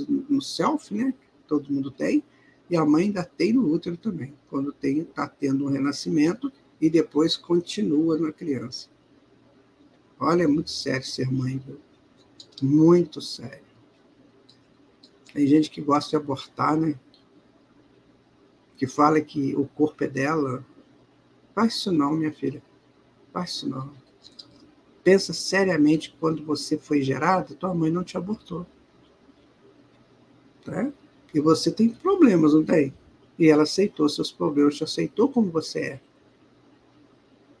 no, 0.08 0.24
no 0.28 0.42
self, 0.42 0.92
né? 0.94 1.14
Todo 1.46 1.70
mundo 1.70 1.90
tem, 1.90 2.24
E 2.68 2.76
a 2.76 2.84
mãe 2.84 3.04
ainda 3.04 3.24
tem 3.24 3.52
no 3.52 3.70
útero 3.70 3.96
também, 3.96 4.34
quando 4.48 4.74
está 4.82 5.28
tendo 5.28 5.66
um 5.66 5.68
renascimento 5.68 6.50
e 6.80 6.88
depois 6.88 7.36
continua 7.36 8.18
na 8.18 8.32
criança. 8.32 8.88
Olha, 10.18 10.44
é 10.44 10.46
muito 10.46 10.70
sério 10.70 11.04
ser 11.04 11.30
mãe, 11.30 11.58
viu? 11.58 11.78
Muito 12.62 13.20
sério. 13.20 13.64
Tem 15.32 15.46
gente 15.46 15.70
que 15.70 15.80
gosta 15.80 16.10
de 16.10 16.16
abortar, 16.16 16.76
né? 16.76 16.98
Que 18.76 18.86
fala 18.86 19.20
que 19.20 19.54
o 19.56 19.66
corpo 19.66 20.04
é 20.04 20.08
dela. 20.08 20.64
Faz 21.54 21.74
isso 21.74 21.92
não, 21.92 22.14
minha 22.14 22.32
filha. 22.32 22.62
Faz 23.32 23.50
isso 23.50 23.68
não. 23.68 23.92
Pensa 25.02 25.32
seriamente 25.32 26.16
quando 26.18 26.44
você 26.44 26.78
foi 26.78 27.02
gerada, 27.02 27.54
tua 27.54 27.74
mãe 27.74 27.90
não 27.90 28.04
te 28.04 28.16
abortou. 28.16 28.66
Tá? 30.64 30.90
E 31.34 31.40
você 31.40 31.72
tem 31.72 31.88
problemas, 31.88 32.54
não 32.54 32.64
tem? 32.64 32.94
E 33.36 33.48
ela 33.48 33.64
aceitou 33.64 34.08
seus 34.08 34.30
problemas, 34.30 34.76
te 34.76 34.84
aceitou 34.84 35.28
como 35.28 35.50
você 35.50 35.80
é. 35.80 36.00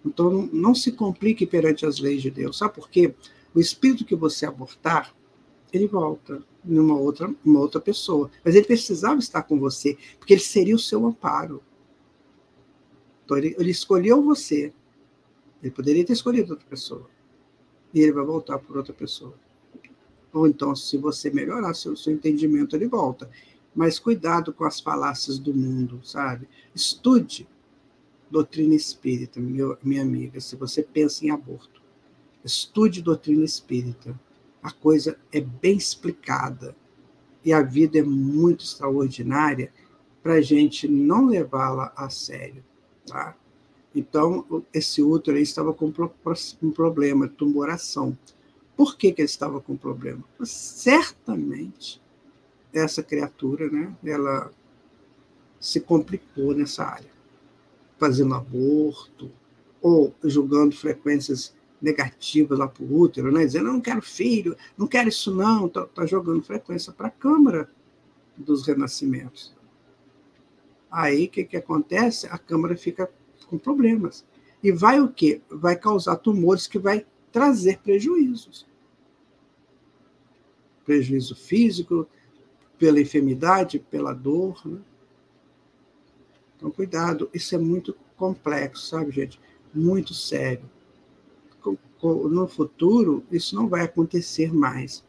Então, 0.06 0.30
não, 0.30 0.46
não 0.52 0.74
se 0.74 0.92
complique 0.92 1.44
perante 1.44 1.84
as 1.84 1.98
leis 1.98 2.22
de 2.22 2.30
Deus. 2.30 2.58
Sabe 2.58 2.74
por 2.74 2.88
quê? 2.88 3.12
O 3.52 3.58
espírito 3.58 4.04
que 4.04 4.14
você 4.14 4.46
abortar, 4.46 5.14
ele 5.72 5.88
volta 5.88 6.42
numa 6.64 6.96
outra, 6.96 7.34
uma 7.44 7.58
outra 7.58 7.80
pessoa. 7.80 8.30
Mas 8.44 8.54
ele 8.54 8.66
precisava 8.66 9.18
estar 9.18 9.42
com 9.42 9.58
você, 9.58 9.98
porque 10.18 10.34
ele 10.34 10.40
seria 10.40 10.76
o 10.76 10.78
seu 10.78 11.04
amparo. 11.04 11.62
Então, 13.24 13.36
ele, 13.36 13.56
ele 13.58 13.70
escolheu 13.70 14.22
você. 14.22 14.72
Ele 15.62 15.70
poderia 15.70 16.04
ter 16.04 16.12
escolhido 16.12 16.52
outra 16.52 16.66
pessoa. 16.68 17.08
E 17.92 18.00
ele 18.00 18.12
vai 18.12 18.24
voltar 18.24 18.58
por 18.58 18.76
outra 18.76 18.92
pessoa. 18.92 19.34
Ou 20.32 20.46
então, 20.46 20.76
se 20.76 20.98
você 20.98 21.30
melhorar 21.30 21.74
seu, 21.74 21.96
seu 21.96 22.12
entendimento, 22.12 22.76
ele 22.76 22.86
volta. 22.86 23.30
Mas 23.74 23.98
cuidado 23.98 24.52
com 24.52 24.64
as 24.64 24.80
falácias 24.80 25.38
do 25.38 25.52
mundo, 25.52 26.00
sabe? 26.04 26.48
Estude 26.74 27.48
doutrina 28.30 28.74
espírita, 28.74 29.40
meu, 29.40 29.76
minha 29.82 30.02
amiga, 30.02 30.40
se 30.40 30.56
você 30.56 30.82
pensa 30.82 31.24
em 31.24 31.30
aborto. 31.30 31.82
Estude 32.44 33.02
doutrina 33.02 33.44
espírita. 33.44 34.18
A 34.62 34.70
coisa 34.70 35.18
é 35.32 35.40
bem 35.40 35.76
explicada 35.76 36.74
e 37.44 37.52
a 37.52 37.62
vida 37.62 37.98
é 37.98 38.02
muito 38.02 38.64
extraordinária 38.64 39.72
para 40.22 40.34
a 40.34 40.40
gente 40.40 40.88
não 40.88 41.26
levá-la 41.26 41.92
a 41.96 42.08
sério. 42.08 42.64
Tá? 43.06 43.36
Então, 43.94 44.64
esse 44.72 45.02
útero 45.02 45.38
estava 45.38 45.72
com 45.72 45.92
um 46.62 46.70
problema, 46.70 47.28
tumoração. 47.28 48.16
Por 48.76 48.96
que, 48.96 49.12
que 49.12 49.20
ele 49.20 49.26
estava 49.26 49.60
com 49.60 49.76
problema? 49.76 50.24
Certamente 50.42 52.02
essa 52.74 53.02
criatura, 53.02 53.70
né, 53.70 53.96
ela 54.04 54.50
se 55.58 55.80
complicou 55.80 56.54
nessa 56.54 56.84
área 56.84 57.14
fazendo 57.98 58.34
aborto, 58.34 59.30
ou 59.80 60.14
julgando 60.24 60.74
frequências 60.74 61.54
negativas 61.80 62.58
lá 62.58 62.66
para 62.66 62.82
o 62.82 63.00
útero, 63.00 63.30
né? 63.30 63.44
dizendo, 63.44 63.70
não 63.70 63.80
quero 63.80 64.00
filho, 64.00 64.56
não 64.76 64.86
quero 64.86 65.08
isso 65.08 65.34
não, 65.34 65.66
está 65.66 65.84
tá 65.86 66.06
jogando 66.06 66.42
frequência 66.42 66.92
para 66.92 67.08
a 67.08 67.10
Câmara 67.10 67.70
dos 68.36 68.66
Renascimentos. 68.66 69.54
Aí, 70.90 71.26
o 71.26 71.28
que, 71.28 71.44
que 71.44 71.56
acontece? 71.56 72.26
A 72.28 72.38
Câmara 72.38 72.76
fica 72.76 73.10
com 73.48 73.58
problemas. 73.58 74.24
E 74.62 74.72
vai 74.72 75.00
o 75.00 75.08
quê? 75.08 75.42
Vai 75.50 75.76
causar 75.76 76.16
tumores 76.16 76.66
que 76.66 76.78
vai 76.78 77.04
trazer 77.30 77.78
prejuízos. 77.80 78.66
Prejuízo 80.86 81.36
físico, 81.36 82.06
pela 82.78 83.00
enfermidade, 83.00 83.78
pela 83.78 84.12
dor, 84.12 84.60
né? 84.66 84.80
Então, 86.56 86.70
cuidado, 86.70 87.28
isso 87.34 87.54
é 87.54 87.58
muito 87.58 87.94
complexo, 88.16 88.86
sabe, 88.86 89.10
gente? 89.10 89.40
Muito 89.74 90.14
sério. 90.14 90.64
No 92.02 92.46
futuro, 92.46 93.24
isso 93.30 93.54
não 93.54 93.68
vai 93.68 93.82
acontecer 93.82 94.52
mais. 94.52 95.04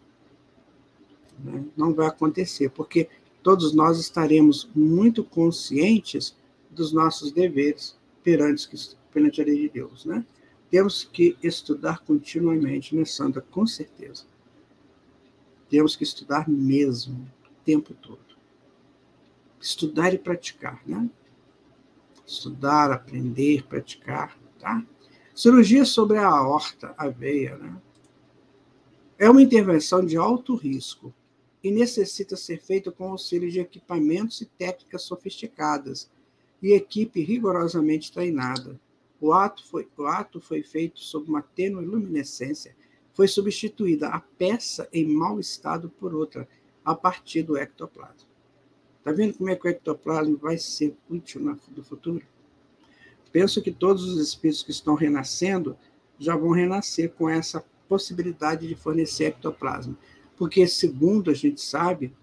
Né? 1.40 1.66
Não 1.76 1.94
vai 1.94 2.08
acontecer, 2.08 2.70
porque 2.70 3.10
todos 3.44 3.74
nós 3.74 4.00
estaremos 4.00 4.70
muito 4.76 5.24
conscientes 5.24 6.36
dos 6.72 6.92
nossos 6.92 7.32
deveres 7.32 7.98
perante, 8.24 8.70
perante 9.12 9.42
a 9.42 9.46
lei 9.46 9.62
de 9.62 9.70
Deus. 9.70 10.06
Né? 10.06 10.26
Temos 10.70 11.04
que 11.04 11.38
estudar 11.44 12.00
continuamente, 12.00 12.96
né, 12.96 13.06
Sandra? 13.06 13.42
Com 13.42 13.68
certeza. 13.68 14.24
Temos 15.70 15.96
que 15.96 16.04
estudar 16.04 16.50
mesmo, 16.50 17.30
tempo 17.66 17.94
todo. 17.94 18.20
Estudar 19.60 20.14
e 20.14 20.18
praticar, 20.18 20.82
né? 20.86 21.10
estudar, 22.26 22.92
aprender, 22.92 23.64
praticar, 23.64 24.38
tá? 24.60 24.84
Cirurgia 25.34 25.86
sobre 25.86 26.18
a 26.18 26.28
aorta, 26.28 26.94
a 26.98 27.08
veia, 27.08 27.58
né? 27.58 27.78
É 29.18 29.30
uma 29.30 29.42
intervenção 29.42 30.06
de 30.06 30.18
alto 30.18 30.56
risco 30.56 31.14
e 31.64 31.72
necessita 31.72 32.36
ser 32.36 32.62
feita 32.62 32.92
com 32.92 33.10
auxílio 33.10 33.50
de 33.50 33.60
equipamentos 33.60 34.42
e 34.42 34.46
técnicas 34.46 35.04
sofisticadas 35.04 36.10
e 36.62 36.74
equipe 36.74 37.22
rigorosamente 37.22 38.12
treinada. 38.12 38.80
O 39.22 39.32
ato 39.32 39.66
foi, 39.66 39.88
o 39.98 40.06
ato 40.06 40.42
foi 40.42 40.64
feito 40.64 41.00
sob 41.00 41.30
uma 41.30 41.42
tênue 41.42 41.86
luminescência. 41.86 42.76
Foi 43.14 43.28
substituída 43.28 44.10
a 44.10 44.20
peça 44.20 44.90
em 44.92 45.06
mau 45.06 45.40
estado 45.40 45.90
por 45.90 46.14
outra, 46.14 46.48
a 46.86 46.94
partir 46.94 47.42
do 47.42 47.58
ectoplasma. 47.58 48.30
Está 49.00 49.12
vendo 49.12 49.38
como 49.38 49.50
é 49.50 49.56
que 49.56 49.68
o 49.68 49.70
ectoplasma 49.70 50.38
vai 50.38 50.58
ser 50.58 50.96
útil 51.10 51.42
no 51.42 51.84
futuro? 51.84 52.24
Penso 53.32 53.62
que 53.62 53.72
todos 53.72 54.04
os 54.04 54.20
espíritos 54.20 54.64
que 54.64 54.72
estão 54.72 54.96
renascendo 54.96 55.76
já 56.18 56.36
vão 56.36 56.52
renascer 56.52 57.12
com 57.12 57.30
essa 57.30 57.66
possibilidade 57.88 58.68
de 58.68 58.76
fornecer 58.76 59.26
ectoplasma. 59.26 59.98
Porque, 60.38 60.68
segundo 60.68 61.32
a 61.32 61.34
gente 61.34 61.62
sabe, 61.62 62.14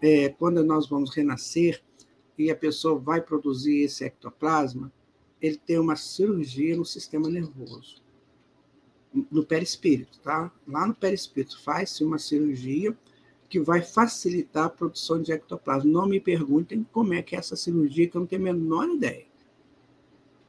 é, 0.00 0.28
quando 0.30 0.64
nós 0.64 0.88
vamos 0.88 1.14
renascer 1.14 1.82
e 2.38 2.50
a 2.50 2.56
pessoa 2.56 2.98
vai 2.98 3.20
produzir 3.20 3.82
esse 3.82 4.04
ectoplasma, 4.04 4.92
ele 5.40 5.56
tem 5.56 5.78
uma 5.78 5.96
cirurgia 5.96 6.76
no 6.76 6.84
sistema 6.84 7.28
nervoso, 7.28 8.02
no 9.30 9.44
perispírito, 9.44 10.18
tá? 10.20 10.52
Lá 10.66 10.86
no 10.86 10.94
perispírito 10.94 11.60
faz-se 11.62 12.04
uma 12.04 12.18
cirurgia 12.18 12.96
que 13.50 13.58
vai 13.58 13.82
facilitar 13.82 14.66
a 14.66 14.70
produção 14.70 15.20
de 15.20 15.32
ectoplasma. 15.32 15.90
Não 15.90 16.06
me 16.06 16.20
perguntem 16.20 16.86
como 16.92 17.12
é 17.12 17.20
que 17.20 17.34
é 17.34 17.38
essa 17.40 17.56
cirurgia, 17.56 18.08
que 18.08 18.16
eu 18.16 18.20
não 18.20 18.26
tenho 18.26 18.42
a 18.42 18.44
menor 18.44 18.88
ideia. 18.88 19.26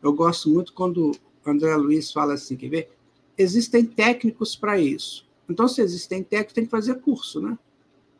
Eu 0.01 0.13
gosto 0.13 0.49
muito 0.49 0.71
quando 0.71 1.11
André 1.45 1.75
Luiz 1.75 2.11
fala 2.11 2.35
assim, 2.35 2.55
quer 2.55 2.69
ver? 2.69 2.91
Existem 3.35 3.83
técnicos 3.83 4.55
para 4.55 4.79
isso. 4.79 5.27
Então, 5.49 5.67
se 5.67 5.81
existem 5.81 6.23
técnicos, 6.23 6.53
tem 6.53 6.65
que 6.65 6.71
fazer 6.71 6.95
curso, 7.01 7.41
né? 7.41 7.57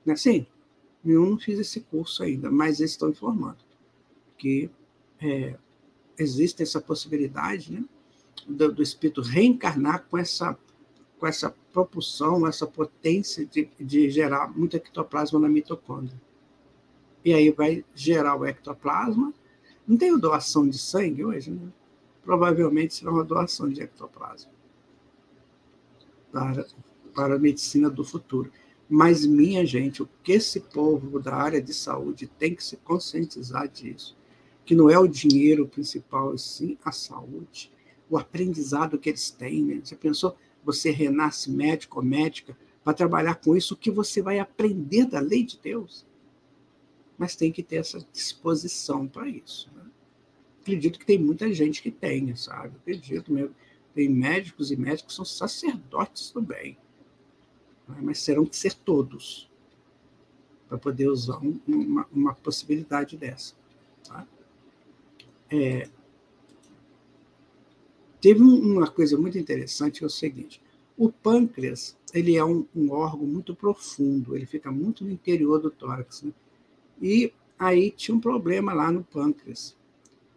Não 0.03 0.11
é 0.11 0.13
assim? 0.13 0.47
Eu 1.05 1.25
não 1.27 1.37
fiz 1.37 1.59
esse 1.59 1.81
curso 1.81 2.23
ainda, 2.23 2.49
mas 2.49 2.79
eles 2.79 2.91
estão 2.91 3.09
informando 3.09 3.57
que 4.35 4.67
é, 5.21 5.55
existe 6.17 6.63
essa 6.63 6.81
possibilidade 6.81 7.71
né, 7.71 7.85
do, 8.47 8.71
do 8.71 8.81
espírito 8.81 9.21
reencarnar 9.21 10.05
com 10.09 10.17
essa 10.17 10.57
com 11.21 11.27
essa 11.27 11.55
propulsão, 11.71 12.47
essa 12.47 12.65
potência 12.65 13.45
de, 13.45 13.69
de 13.79 14.10
gerar 14.10 14.51
muito 14.57 14.75
ectoplasma 14.75 15.39
na 15.39 15.47
mitocôndria. 15.47 16.19
E 17.23 17.31
aí 17.31 17.51
vai 17.51 17.86
gerar 17.93 18.36
o 18.36 18.43
ectoplasma. 18.43 19.31
Não 19.88 19.95
tem 19.95 20.17
doação 20.17 20.67
de 20.67 20.79
sangue 20.79 21.23
hoje, 21.23 21.51
né? 21.51 21.71
Provavelmente 22.23 22.95
será 22.95 23.12
uma 23.12 23.23
doação 23.23 23.69
de 23.69 23.84
ectoplasma 23.84 24.51
para, 26.31 26.65
para 27.13 27.36
a 27.36 27.39
medicina 27.39 27.88
do 27.88 28.03
futuro. 28.03 28.51
Mas, 28.89 29.23
minha 29.23 29.63
gente, 29.63 30.01
o 30.01 30.10
que 30.23 30.31
esse 30.31 30.60
povo 30.60 31.19
da 31.19 31.36
área 31.36 31.62
de 31.62 31.71
saúde 31.71 32.25
tem 32.25 32.55
que 32.55 32.63
se 32.63 32.77
conscientizar 32.77 33.67
disso, 33.67 34.17
que 34.65 34.73
não 34.73 34.89
é 34.89 34.97
o 34.97 35.07
dinheiro 35.07 35.67
principal, 35.67 36.36
sim 36.36 36.79
a 36.84 36.91
saúde, 36.91 37.71
o 38.10 38.17
aprendizado 38.17 38.97
que 38.97 39.10
eles 39.10 39.29
têm. 39.29 39.63
Né? 39.63 39.81
Você 39.84 39.95
pensou, 39.95 40.36
você 40.63 40.91
renasce 40.91 41.50
médico 41.50 42.00
ou 42.00 42.06
médica 42.06 42.56
para 42.84 42.93
trabalhar 42.93 43.36
com 43.36 43.56
isso, 43.56 43.74
o 43.74 43.78
que 43.78 43.91
você 43.91 44.21
vai 44.21 44.39
aprender 44.39 45.06
da 45.06 45.19
lei 45.19 45.43
de 45.43 45.60
Deus. 45.60 46.06
Mas 47.17 47.36
tem 47.36 47.52
que 47.52 47.62
ter 47.62 47.78
essa 47.78 48.06
disposição 48.12 49.08
para 49.08 49.28
isso. 49.28 49.69
Né? 49.76 49.84
Acredito 50.62 51.00
que 51.00 51.06
tem 51.06 51.19
muita 51.19 51.54
gente 51.54 51.82
que 51.82 51.91
tenha, 51.91 52.36
sabe? 52.36 52.76
Acredito 52.78 53.32
mesmo. 53.32 53.56
Tem 53.93 54.10
médicos 54.10 54.71
e 54.71 54.76
médicos 54.76 55.12
que 55.12 55.13
são 55.13 55.26
sacerdotes 55.26 56.32
do 56.32 56.41
bem. 56.41 56.78
Né? 57.88 57.97
Mas 58.02 58.24
terão 58.26 58.45
que 58.45 58.56
ser 58.56 58.74
todos 58.74 59.50
para 60.67 60.78
poder 60.78 61.10
usar 61.10 61.38
uma, 61.38 62.08
uma 62.12 62.34
possibilidade 62.34 63.17
dessa. 63.17 63.54
Tá? 64.08 64.26
É, 65.50 65.89
Teve 68.21 68.41
uma 68.41 68.89
coisa 68.89 69.17
muito 69.17 69.38
interessante 69.38 69.99
que 69.99 70.03
é 70.03 70.07
o 70.07 70.10
seguinte: 70.10 70.62
o 70.97 71.12
pâncreas 71.12 71.97
ele 72.13 72.36
é 72.36 72.45
um, 72.45 72.65
um 72.75 72.91
órgão 72.91 73.25
muito 73.25 73.55
profundo, 73.55 74.36
ele 74.36 74.45
fica 74.45 74.71
muito 74.71 75.03
no 75.03 75.12
interior 75.12 75.60
do 75.60 75.71
tórax, 75.71 76.23
né? 76.23 76.31
e 77.01 77.34
Aí 77.62 77.91
tinha 77.91 78.17
um 78.17 78.19
problema 78.19 78.73
lá 78.73 78.91
no 78.91 79.03
pâncreas. 79.03 79.77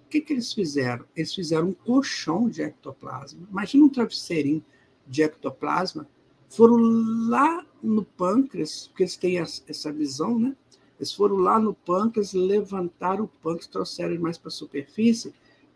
O 0.05 0.11
que, 0.11 0.21
que 0.21 0.35
eles 0.35 0.53
fizeram? 0.53 1.07
Eles 1.17 1.35
fizeram 1.35 1.69
um 1.69 1.73
colchão 1.73 2.51
de 2.51 2.61
ectoplasma. 2.61 3.49
Imagina 3.51 3.87
um 3.87 3.89
travesseirinho 3.89 4.63
de 5.07 5.23
ectoplasma. 5.23 6.07
Foram 6.51 6.77
lá 6.77 7.65
no 7.83 8.05
pâncreas, 8.05 8.89
porque 8.89 9.05
eles 9.05 9.17
têm 9.17 9.39
essa 9.39 9.91
visão, 9.91 10.39
né? 10.39 10.55
Eles 11.01 11.15
foram 11.15 11.37
lá 11.37 11.59
no 11.59 11.73
pâncreas, 11.73 12.35
levantaram 12.35 13.25
o 13.25 13.29
pâncreas, 13.43 13.69
trouxeram 13.69 14.11
ele 14.11 14.23
mais 14.23 14.37
para 14.37 14.49
a 14.49 14.53
superfície 14.53 15.33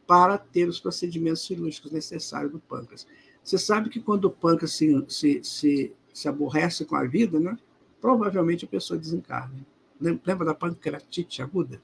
para 0.09 0.39
ter 0.39 0.67
os 0.67 0.81
procedimentos 0.81 1.43
cirúrgicos 1.43 1.93
necessários 1.93 2.51
do 2.51 2.59
pâncreas. 2.59 3.07
Você 3.45 3.59
sabe 3.59 3.91
que 3.91 4.01
quando 4.01 4.25
o 4.25 4.31
pâncreas 4.31 4.73
se, 4.73 5.05
se, 5.07 5.45
se, 5.45 5.93
se 6.15 6.27
aborrece 6.27 6.87
com 6.87 6.97
a 6.97 7.05
vida, 7.05 7.39
né? 7.39 7.59
provavelmente 8.01 8.65
a 8.65 8.69
pessoa 8.69 8.99
desencarna. 8.99 9.67
Lembra 10.01 10.47
da 10.47 10.55
pancreatite 10.55 11.43
aguda? 11.43 11.83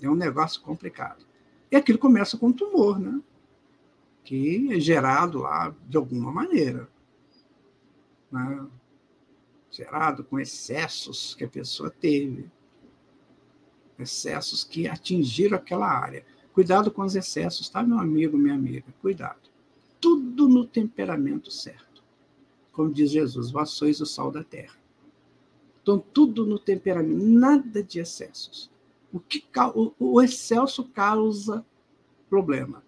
É 0.00 0.10
um 0.10 0.16
negócio 0.16 0.60
complicado. 0.62 1.24
E 1.70 1.76
aquilo 1.76 1.96
começa 1.98 2.36
com 2.36 2.48
um 2.48 2.52
tumor, 2.52 2.98
né? 2.98 3.22
que 4.24 4.72
é 4.72 4.80
gerado 4.80 5.38
lá 5.38 5.72
de 5.88 5.96
alguma 5.96 6.32
maneira. 6.32 6.88
Né? 8.32 8.66
Gerado 9.70 10.24
com 10.24 10.40
excessos 10.40 11.36
que 11.36 11.44
a 11.44 11.48
pessoa 11.48 11.88
teve. 11.88 12.50
Excessos 13.96 14.64
que 14.64 14.88
atingiram 14.88 15.56
aquela 15.56 15.86
área. 15.86 16.24
Cuidado 16.52 16.90
com 16.90 17.02
os 17.02 17.16
excessos, 17.16 17.68
tá, 17.68 17.82
meu 17.82 17.98
amigo, 17.98 18.36
minha 18.36 18.54
amiga? 18.54 18.92
Cuidado. 19.00 19.40
Tudo 20.00 20.48
no 20.48 20.66
temperamento 20.66 21.50
certo. 21.50 22.02
Como 22.72 22.92
diz 22.92 23.10
Jesus, 23.10 23.50
vós 23.50 23.70
sois 23.70 24.00
o 24.00 24.06
sal 24.06 24.30
da 24.30 24.44
terra. 24.44 24.76
Então, 25.82 25.98
tudo 25.98 26.46
no 26.46 26.58
temperamento, 26.58 27.24
nada 27.24 27.82
de 27.82 27.98
excessos. 27.98 28.70
O, 29.12 29.18
que, 29.18 29.44
o, 29.74 29.92
o 29.98 30.22
excesso 30.22 30.84
causa 30.84 31.64
problema, 32.28 32.82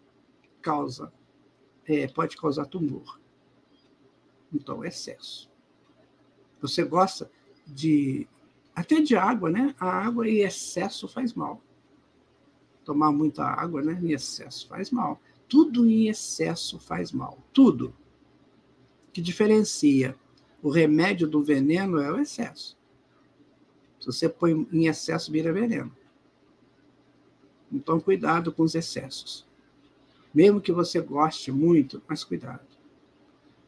causa, 0.62 1.12
é, 1.87 2.07
pode 2.07 2.37
causar 2.37 2.66
tumor. 2.66 3.20
Então, 4.53 4.85
excesso. 4.85 5.50
Você 6.61 6.83
gosta 6.85 7.31
de, 7.66 8.27
até 8.74 9.00
de 9.00 9.16
água, 9.16 9.50
né? 9.50 9.74
A 9.79 9.90
água 9.90 10.29
em 10.29 10.38
excesso 10.38 11.09
faz 11.09 11.35
mal. 11.35 11.61
Tomar 12.85 13.12
muita 13.12 13.44
água, 13.44 13.83
né? 13.83 13.99
Em 14.03 14.12
excesso 14.12 14.68
faz 14.68 14.90
mal. 14.90 15.20
Tudo 15.49 15.88
em 15.88 16.09
excesso 16.09 16.79
faz 16.79 17.12
mal. 17.12 17.38
Tudo. 17.53 17.94
O 19.09 19.12
que 19.12 19.20
diferencia 19.20 20.16
o 20.62 20.70
remédio 20.70 21.29
do 21.29 21.42
veneno 21.42 21.99
é 21.99 22.11
o 22.11 22.18
excesso. 22.18 22.77
Se 24.01 24.07
você 24.07 24.29
põe 24.29 24.66
em 24.73 24.87
excesso, 24.87 25.31
vira 25.31 25.53
veneno. 25.53 25.94
Então, 27.70 28.01
cuidado 28.01 28.53
com 28.53 28.62
os 28.62 28.75
excessos. 28.75 29.47
Mesmo 30.35 30.61
que 30.61 30.73
você 30.73 31.01
goste 31.01 31.53
muito, 31.53 32.03
mas 32.09 32.25
cuidado. 32.25 32.66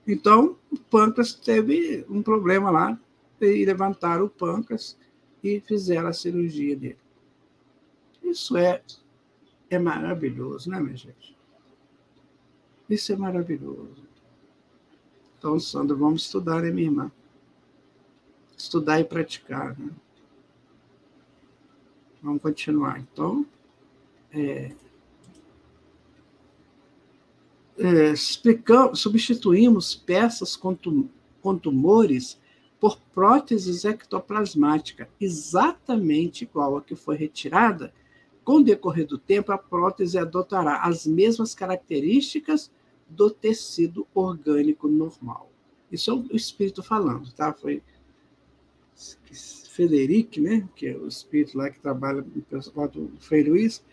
Então, 0.07 0.57
o 0.70 0.79
pâncreas 0.79 1.35
teve 1.35 2.05
um 2.09 2.22
problema 2.22 2.70
lá, 2.70 2.98
e 3.40 3.64
levantaram 3.64 4.24
o 4.24 4.31
pâncreas 4.31 4.96
e 5.42 5.61
fizeram 5.61 6.09
a 6.09 6.12
cirurgia 6.12 6.76
dele. 6.76 6.98
Isso 8.22 8.57
é, 8.57 8.83
é 9.70 9.79
maravilhoso, 9.79 10.70
né, 10.70 10.81
minha 10.81 10.96
gente? 10.96 11.37
Isso 12.88 13.12
é 13.12 13.16
maravilhoso. 13.16 14.07
Então, 15.38 15.59
Sandra, 15.59 15.96
vamos 15.96 16.22
estudar, 16.22 16.62
né, 16.62 16.70
minha 16.70 16.88
irmã? 16.88 17.12
Estudar 18.57 19.00
e 19.00 19.05
praticar, 19.05 19.79
né? 19.79 19.90
Vamos 22.22 22.40
continuar. 22.40 22.98
Então, 23.00 23.46
é, 24.33 24.72
é, 27.79 28.14
substituímos 28.94 29.94
peças 29.94 30.57
com, 30.57 30.76
com 31.42 31.59
tumores 31.59 32.38
por 32.81 32.98
próteses 33.14 33.85
ectoplasmática, 33.85 35.09
exatamente 35.20 36.44
igual 36.44 36.76
a 36.76 36.83
que 36.83 36.94
foi 36.94 37.16
retirada. 37.16 37.92
Com 38.46 38.59
o 38.59 38.62
decorrer 38.62 39.04
do 39.09 39.18
tempo, 39.18 39.50
a 39.50 39.59
prótese 39.59 40.16
adotará 40.16 40.82
as 40.82 41.04
mesmas 41.04 41.52
características 41.52 42.70
do 43.09 43.28
tecido 43.28 44.06
orgânico 44.14 44.87
normal. 44.87 45.50
Isso 45.90 46.12
é 46.12 46.14
o 46.14 46.37
espírito 46.37 46.80
falando, 46.80 47.32
tá? 47.32 47.52
Foi 47.52 47.82
Frederic, 49.70 50.40
né, 50.40 50.68
que 50.76 50.87
é 50.87 50.96
o 50.96 51.09
espírito 51.09 51.59
lá 51.59 51.68
que 51.68 51.80
trabalha 51.80 52.24
pessoal 52.48 52.87
do 52.87 53.11
Frei 53.18 53.42
Luiz, 53.42 53.85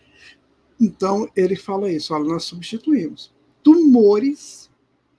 então 0.80 1.28
ele 1.34 1.56
fala 1.56 1.90
isso, 1.90 2.14
olha, 2.14 2.24
nós 2.24 2.44
substituímos 2.44 3.34
tumores 3.60 4.70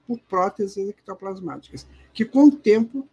por 0.06 0.18
próteses 0.20 0.88
ectoplasmáticas, 0.88 1.86
que 2.14 2.24
com 2.24 2.44
o 2.44 2.50
tempo 2.50 3.06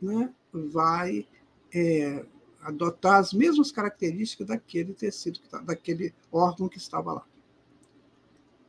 né, 0.00 0.28
vai 0.52 1.24
é, 1.72 2.26
adotar 2.62 3.18
as 3.18 3.32
mesmas 3.32 3.70
características 3.70 4.46
daquele 4.46 4.94
tecido, 4.94 5.40
tá, 5.50 5.58
daquele 5.58 6.14
órgão 6.30 6.68
que 6.68 6.78
estava 6.78 7.12
lá. 7.12 7.26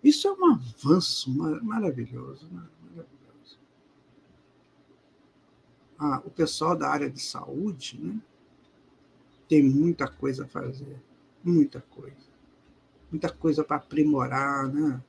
Isso 0.04 0.28
é 0.28 0.34
um 0.34 0.46
avanço 0.54 1.32
maravilhoso. 1.64 2.50
Né? 2.52 2.64
ah, 6.04 6.22
o 6.26 6.30
pessoal 6.30 6.76
da 6.76 6.90
área 6.90 7.10
de 7.10 7.22
saúde 7.22 7.98
né, 8.02 8.20
tem 9.48 9.64
muita 9.64 10.08
coisa 10.08 10.44
a 10.44 10.48
fazer, 10.48 11.02
muita 11.44 11.82
coisa. 11.82 12.34
Muita 13.10 13.30
coisa 13.30 13.64
para 13.64 13.78
aprimorar, 13.78 14.68
né? 14.68 15.02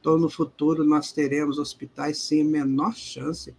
Então, 0.00 0.18
no 0.18 0.28
futuro, 0.28 0.84
nós 0.84 1.12
teremos 1.12 1.58
hospitais 1.58 2.18
sem 2.18 2.42
a 2.42 2.44
menor 2.44 2.94
chance 2.94 3.54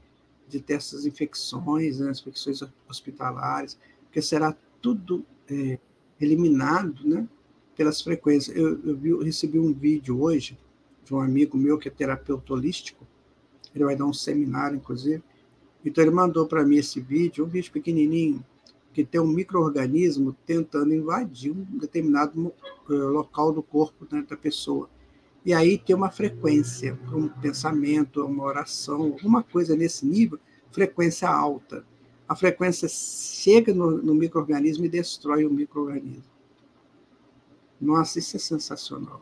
de 0.47 0.59
ter 0.59 0.73
essas 0.73 1.05
infecções, 1.05 1.99
né, 1.99 2.09
as 2.09 2.19
infecções 2.19 2.61
hospitalares, 2.87 3.77
porque 4.03 4.21
será 4.21 4.55
tudo 4.81 5.25
é, 5.49 5.77
eliminado 6.19 7.07
né, 7.07 7.27
pelas 7.75 8.01
frequências. 8.01 8.55
Eu, 8.55 8.79
eu, 8.83 8.97
vi, 8.97 9.09
eu 9.09 9.19
recebi 9.21 9.59
um 9.59 9.73
vídeo 9.73 10.21
hoje 10.21 10.57
de 11.03 11.13
um 11.13 11.21
amigo 11.21 11.57
meu 11.57 11.77
que 11.77 11.87
é 11.87 11.91
terapeuta 11.91 12.53
holístico, 12.53 13.05
ele 13.73 13.85
vai 13.85 13.95
dar 13.95 14.05
um 14.05 14.13
seminário, 14.13 14.77
inclusive, 14.77 15.23
então 15.85 16.03
ele 16.03 16.11
mandou 16.11 16.45
para 16.47 16.65
mim 16.65 16.77
esse 16.77 16.99
vídeo, 16.99 17.45
um 17.45 17.47
vídeo 17.47 17.71
pequenininho, 17.71 18.43
que 18.93 19.05
tem 19.05 19.21
um 19.21 19.27
microorganismo 19.27 20.35
tentando 20.45 20.93
invadir 20.93 21.51
um 21.51 21.77
determinado 21.77 22.51
uh, 22.89 22.93
local 22.93 23.53
do 23.53 23.61
corpo 23.61 24.07
né, 24.11 24.25
da 24.27 24.35
pessoa. 24.35 24.89
E 25.45 25.53
aí 25.53 25.77
tem 25.77 25.95
uma 25.95 26.11
frequência, 26.11 26.97
um 27.13 27.27
pensamento, 27.27 28.25
uma 28.25 28.43
oração, 28.43 29.01
alguma 29.03 29.41
coisa 29.43 29.75
nesse 29.75 30.05
nível, 30.05 30.39
frequência 30.71 31.29
alta. 31.29 31.85
A 32.27 32.35
frequência 32.35 32.87
chega 32.89 33.73
no, 33.73 33.91
no 33.91 34.13
microorganismo 34.13 34.85
e 34.85 34.89
destrói 34.89 35.45
o 35.45 35.49
microorganismo. 35.49 36.23
Nossa, 37.79 38.19
isso 38.19 38.35
é 38.35 38.39
sensacional. 38.39 39.21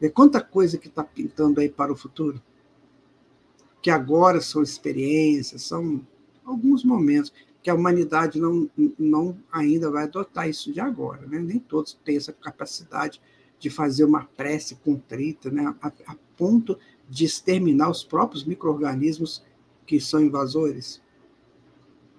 Vê 0.00 0.10
quanta 0.10 0.40
coisa 0.42 0.76
que 0.76 0.88
está 0.88 1.02
pintando 1.02 1.60
aí 1.60 1.68
para 1.68 1.92
o 1.92 1.96
futuro 1.96 2.42
que 3.80 3.90
agora 3.90 4.40
são 4.40 4.62
experiências, 4.62 5.62
são 5.62 6.00
alguns 6.42 6.82
momentos 6.82 7.30
que 7.62 7.68
a 7.68 7.74
humanidade 7.74 8.40
não, 8.40 8.68
não 8.98 9.36
ainda 9.52 9.90
vai 9.90 10.04
adotar 10.04 10.48
isso 10.48 10.72
de 10.72 10.80
agora, 10.80 11.26
né? 11.26 11.38
Nem 11.38 11.58
todos 11.58 11.92
têm 12.02 12.16
essa 12.16 12.32
capacidade 12.32 13.20
de 13.64 13.70
fazer 13.70 14.04
uma 14.04 14.24
prece 14.24 14.74
contrita, 14.74 15.50
né? 15.50 15.74
A, 15.80 15.86
a 16.06 16.16
ponto 16.36 16.78
de 17.08 17.24
exterminar 17.24 17.88
os 17.88 18.04
próprios 18.04 18.44
micro-organismos 18.44 19.42
que 19.86 19.98
são 19.98 20.20
invasores, 20.20 21.00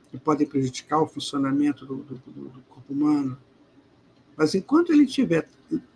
que 0.09 0.17
podem 0.17 0.47
prejudicar 0.47 0.99
o 1.03 1.07
funcionamento 1.07 1.85
do, 1.85 1.97
do, 1.97 2.15
do 2.15 2.61
corpo 2.67 2.91
humano. 2.91 3.37
Mas 4.35 4.55
enquanto 4.55 4.91
ele 4.91 5.03
estiver 5.03 5.47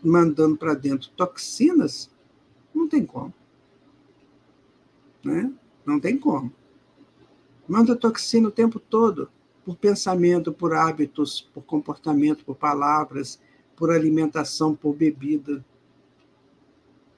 mandando 0.04 0.56
para 0.56 0.76
dentro 0.76 1.10
toxinas, 1.18 2.12
não 2.72 2.88
tem 2.88 3.04
como. 3.04 3.34
Né? 5.24 5.52
Não 5.84 6.00
tem 6.00 6.16
como. 6.16 6.54
Manda 7.68 7.95
toxina 7.95 8.50
o 8.50 8.52
tempo 8.52 8.80
todo, 8.80 9.32
por 9.66 9.76
pensamento, 9.76 10.54
por 10.54 10.76
hábitos, 10.76 11.41
por 11.52 11.64
comportamento, 11.64 12.45
por 12.45 12.56
palavras, 12.56 13.41
por 13.80 13.89
alimentação, 13.89 14.75
por 14.75 14.93
bebida. 14.93 15.65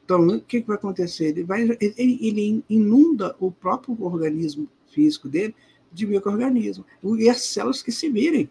Então, 0.05 0.25
o 0.27 0.39
que, 0.39 0.61
vai 0.61 0.77
acontecer? 0.77 1.29
Ele, 1.29 1.43
vai, 1.43 1.63
ele, 1.81 2.63
inunda 2.69 3.35
o 3.39 3.51
próprio 3.51 4.01
organismo 4.01 4.69
físico 4.87 5.27
dele 5.27 5.55
de 5.91 6.07
micro-organismo. 6.07 6.85
E 7.17 7.27
as 7.27 7.41
células 7.41 7.83
que 7.83 7.91
se 7.91 8.09
virem. 8.09 8.49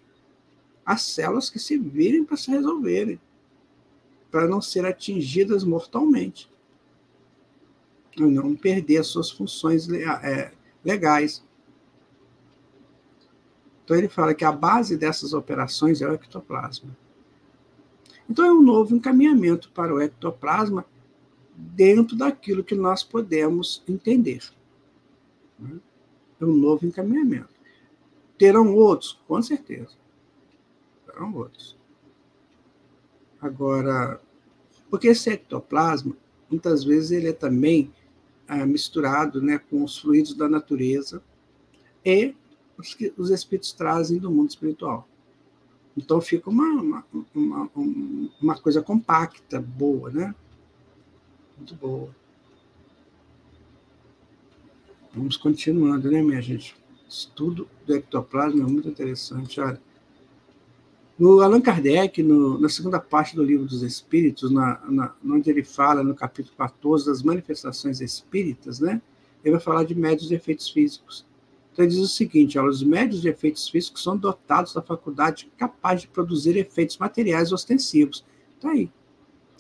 As 0.85 1.03
células 1.03 1.49
que 1.49 1.59
se 1.59 1.79
virem 1.79 2.25
para 2.25 2.37
se 2.37 2.51
resolverem. 2.51 3.19
Para 4.31 4.47
não 4.47 4.61
serem 4.61 4.91
atingidas 4.91 5.65
mortalmente 5.65 6.51
não 8.19 8.55
perder 8.57 8.99
as 8.99 9.07
suas 9.07 9.31
funções 9.31 9.89
é, 9.89 10.53
legais. 10.85 11.45
Então 13.85 13.97
ele 13.97 14.09
fala 14.09 14.35
que 14.35 14.45
a 14.45 14.53
base 14.53 14.97
dessas 14.97 15.33
operações 15.33 16.03
é 16.03 16.09
o 16.09 16.15
ectoplasma. 16.15 16.97
Então 18.31 18.45
é 18.45 18.53
um 18.53 18.63
novo 18.63 18.95
encaminhamento 18.95 19.73
para 19.73 19.93
o 19.93 20.01
ectoplasma 20.01 20.87
dentro 21.57 22.17
daquilo 22.17 22.63
que 22.63 22.77
nós 22.77 23.03
podemos 23.03 23.83
entender. 23.89 24.41
É 26.41 26.45
um 26.45 26.55
novo 26.55 26.87
encaminhamento. 26.87 27.51
Terão 28.39 28.73
outros? 28.73 29.21
Com 29.27 29.43
certeza. 29.43 29.91
Terão 31.05 31.35
outros. 31.35 31.77
Agora, 33.41 34.21
porque 34.89 35.09
esse 35.09 35.29
ectoplasma, 35.31 36.17
muitas 36.49 36.85
vezes, 36.85 37.11
ele 37.11 37.29
é 37.29 37.33
também 37.33 37.93
ah, 38.47 38.65
misturado 38.65 39.43
né, 39.43 39.59
com 39.59 39.83
os 39.83 39.99
fluidos 39.99 40.35
da 40.35 40.49
natureza 40.49 41.21
e 42.05 42.35
os 42.79 42.95
que 42.95 43.13
os 43.17 43.31
espíritos 43.31 43.73
trazem 43.73 44.19
do 44.19 44.31
mundo 44.31 44.51
espiritual. 44.51 45.10
Então 45.97 46.21
fica 46.21 46.49
uma, 46.49 46.65
uma, 46.65 47.05
uma, 47.35 47.71
uma 48.41 48.59
coisa 48.59 48.81
compacta, 48.81 49.61
boa, 49.61 50.11
né? 50.11 50.35
Muito 51.57 51.75
boa. 51.75 52.15
Vamos 55.13 55.37
continuando, 55.37 56.11
né, 56.11 56.23
minha 56.23 56.41
gente? 56.41 56.77
Estudo 57.09 57.69
do 57.85 57.95
ectoplasma 57.95 58.61
é 58.61 58.67
muito 58.67 58.89
interessante. 58.89 59.61
Olha, 59.61 59.81
no 61.19 61.41
Allan 61.41 61.61
Kardec, 61.61 62.23
no, 62.23 62.59
na 62.59 62.69
segunda 62.69 62.99
parte 62.99 63.37
do 63.37 63.43
Livro 63.43 63.67
dos 63.67 63.83
Espíritos, 63.83 64.51
na, 64.51 64.81
na, 64.89 65.15
onde 65.23 65.51
ele 65.51 65.63
fala, 65.65 66.03
no 66.03 66.15
capítulo 66.15 66.57
14, 66.57 67.07
das 67.07 67.23
manifestações 67.23 68.01
espíritas, 68.01 68.81
né? 68.81 69.03
ele 69.45 69.53
vai 69.53 69.61
falar 69.61 69.85
de 69.85 69.95
médios 69.95 70.29
de 70.29 70.35
efeitos 70.35 70.71
físicos. 70.71 71.27
Então, 71.73 71.85
ele 71.85 71.95
diz 71.95 72.01
o 72.01 72.09
seguinte: 72.09 72.59
olha, 72.59 72.71
os 72.71 72.83
médios 72.83 73.21
de 73.21 73.29
efeitos 73.29 73.69
físicos 73.69 74.03
são 74.03 74.17
dotados 74.17 74.75
da 74.75 74.83
faculdade 74.83 75.51
capaz 75.57 76.03
de 76.03 76.09
produzir 76.09 76.57
efeitos 76.57 76.99
materiais 76.99 77.53
ostensivos. 77.53 78.25
Está 78.57 78.71
aí. 78.71 78.91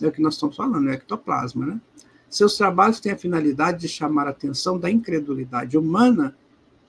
É 0.00 0.06
o 0.06 0.12
que 0.12 0.22
nós 0.22 0.34
estamos 0.34 0.56
falando, 0.56 0.88
é 0.88 0.94
ectoplasma. 0.94 1.66
Né? 1.66 1.80
Seus 2.28 2.56
trabalhos 2.56 3.00
têm 3.00 3.12
a 3.12 3.18
finalidade 3.18 3.80
de 3.80 3.88
chamar 3.88 4.26
a 4.26 4.30
atenção 4.30 4.78
da 4.78 4.90
incredulidade 4.90 5.76
humana 5.76 6.36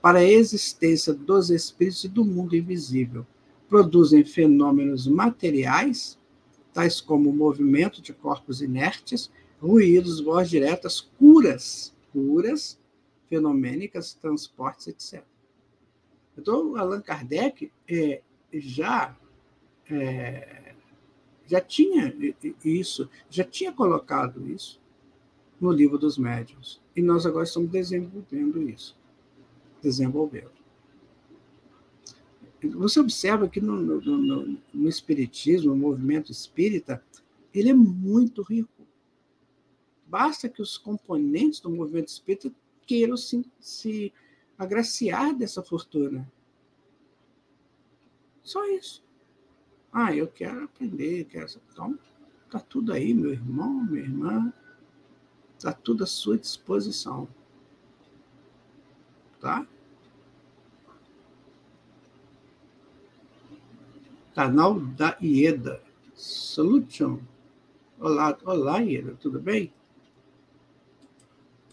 para 0.00 0.20
a 0.20 0.24
existência 0.24 1.12
dos 1.12 1.50
espíritos 1.50 2.04
e 2.04 2.08
do 2.08 2.24
mundo 2.24 2.56
invisível 2.56 3.26
produzem 3.72 4.22
fenômenos 4.22 5.06
materiais, 5.06 6.18
tais 6.74 7.00
como 7.00 7.30
o 7.30 7.34
movimento 7.34 8.02
de 8.02 8.12
corpos 8.12 8.60
inertes, 8.60 9.30
ruídos, 9.58 10.20
vozes 10.20 10.50
diretas, 10.50 11.00
curas, 11.18 11.90
curas 12.12 12.78
fenomênicas, 13.32 14.12
transportes, 14.12 14.88
etc. 14.88 15.24
Então, 16.36 16.76
Allan 16.76 17.00
Kardec 17.00 17.72
é, 17.88 18.20
já 18.52 19.16
é, 19.88 20.74
já 21.46 21.62
tinha 21.62 22.14
isso, 22.62 23.08
já 23.30 23.42
tinha 23.42 23.72
colocado 23.72 24.46
isso 24.50 24.78
no 25.58 25.72
livro 25.72 25.96
dos 25.96 26.18
médiuns. 26.18 26.78
E 26.94 27.00
nós 27.00 27.24
agora 27.24 27.44
estamos 27.44 27.70
desenvolvendo 27.70 28.68
isso. 28.68 28.98
Desenvolvendo. 29.80 30.52
Você 32.62 33.00
observa 33.00 33.48
que 33.48 33.62
no, 33.62 33.80
no, 33.80 34.00
no, 34.18 34.58
no 34.74 34.88
Espiritismo, 34.90 35.72
o 35.72 35.76
movimento 35.76 36.30
espírita, 36.30 37.02
ele 37.54 37.70
é 37.70 37.74
muito 37.74 38.42
rico. 38.42 38.86
Basta 40.06 40.50
que 40.50 40.60
os 40.60 40.76
componentes 40.76 41.60
do 41.60 41.70
movimento 41.70 42.08
espírita 42.08 42.52
queiram 42.86 43.16
se, 43.16 43.44
se 43.58 44.12
agraciar 44.58 45.34
dessa 45.34 45.62
fortuna. 45.62 46.30
Só 48.42 48.64
isso. 48.68 49.02
Ah, 49.92 50.14
eu 50.14 50.26
quero 50.26 50.64
aprender, 50.64 51.24
quero. 51.24 51.46
Então, 51.70 51.98
está 52.46 52.58
tudo 52.58 52.92
aí, 52.92 53.14
meu 53.14 53.32
irmão, 53.32 53.84
minha 53.84 54.02
irmã. 54.02 54.52
Está 55.56 55.72
tudo 55.72 56.04
à 56.04 56.06
sua 56.06 56.38
disposição. 56.38 57.28
Tá? 59.40 59.66
canal 64.34 64.80
da 64.80 65.16
IEDA. 65.20 65.82
Solution. 66.14 67.18
Olá, 67.98 68.36
olá, 68.44 68.78
Ieda, 68.78 69.14
tudo 69.20 69.40
bem? 69.40 69.72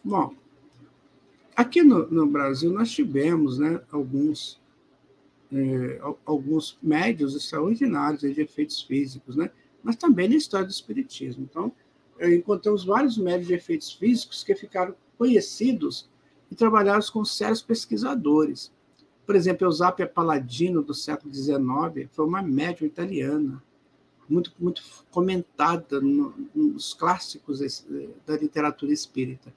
Bom, 0.03 0.35
aqui 1.59 1.83
no, 1.83 2.09
no 2.09 2.25
Brasil 2.25 2.71
nós 2.71 2.89
tivemos 2.89 3.59
né, 3.59 3.81
alguns, 3.91 4.61
é, 5.51 5.99
alguns 6.25 6.77
médios 6.81 7.35
extraordinários 7.35 8.21
de 8.21 8.41
efeitos 8.41 8.81
físicos, 8.81 9.35
né? 9.35 9.51
mas 9.83 9.97
também 9.97 10.29
na 10.29 10.35
história 10.35 10.65
do 10.65 10.71
Espiritismo. 10.71 11.45
Então, 11.49 11.69
encontramos 12.21 12.85
vários 12.85 13.17
médios 13.17 13.47
de 13.47 13.55
efeitos 13.55 13.91
físicos 13.91 14.41
que 14.41 14.55
ficaram 14.55 14.95
conhecidos 15.17 16.09
e 16.49 16.55
trabalharam 16.55 17.01
com 17.11 17.25
sérios 17.25 17.61
pesquisadores. 17.61 18.71
Por 19.25 19.35
exemplo, 19.35 19.67
Eusápia 19.67 20.07
Paladino, 20.07 20.81
do 20.81 20.93
século 20.93 21.33
XIX, 21.33 22.09
foi 22.13 22.25
uma 22.25 22.41
médium 22.41 22.87
italiana, 22.87 23.61
muito, 24.29 24.53
muito 24.57 24.81
comentada 25.11 25.99
nos 26.55 26.93
clássicos 26.93 27.59
da 28.25 28.37
literatura 28.37 28.93
espírita. 28.93 29.53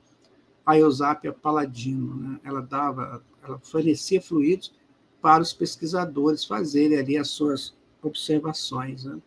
A 0.64 0.78
Eusápia 0.78 1.32
Paladino, 1.32 2.14
né? 2.16 2.40
ela 2.44 2.60
dava, 2.60 3.22
ela 3.42 3.58
fornecia 3.58 4.20
fluidos 4.22 4.72
para 5.20 5.42
os 5.42 5.52
pesquisadores 5.52 6.44
fazerem 6.44 6.98
ali 6.98 7.16
as 7.16 7.28
suas 7.28 7.74
observações. 8.02 9.04
Né? 9.04 9.18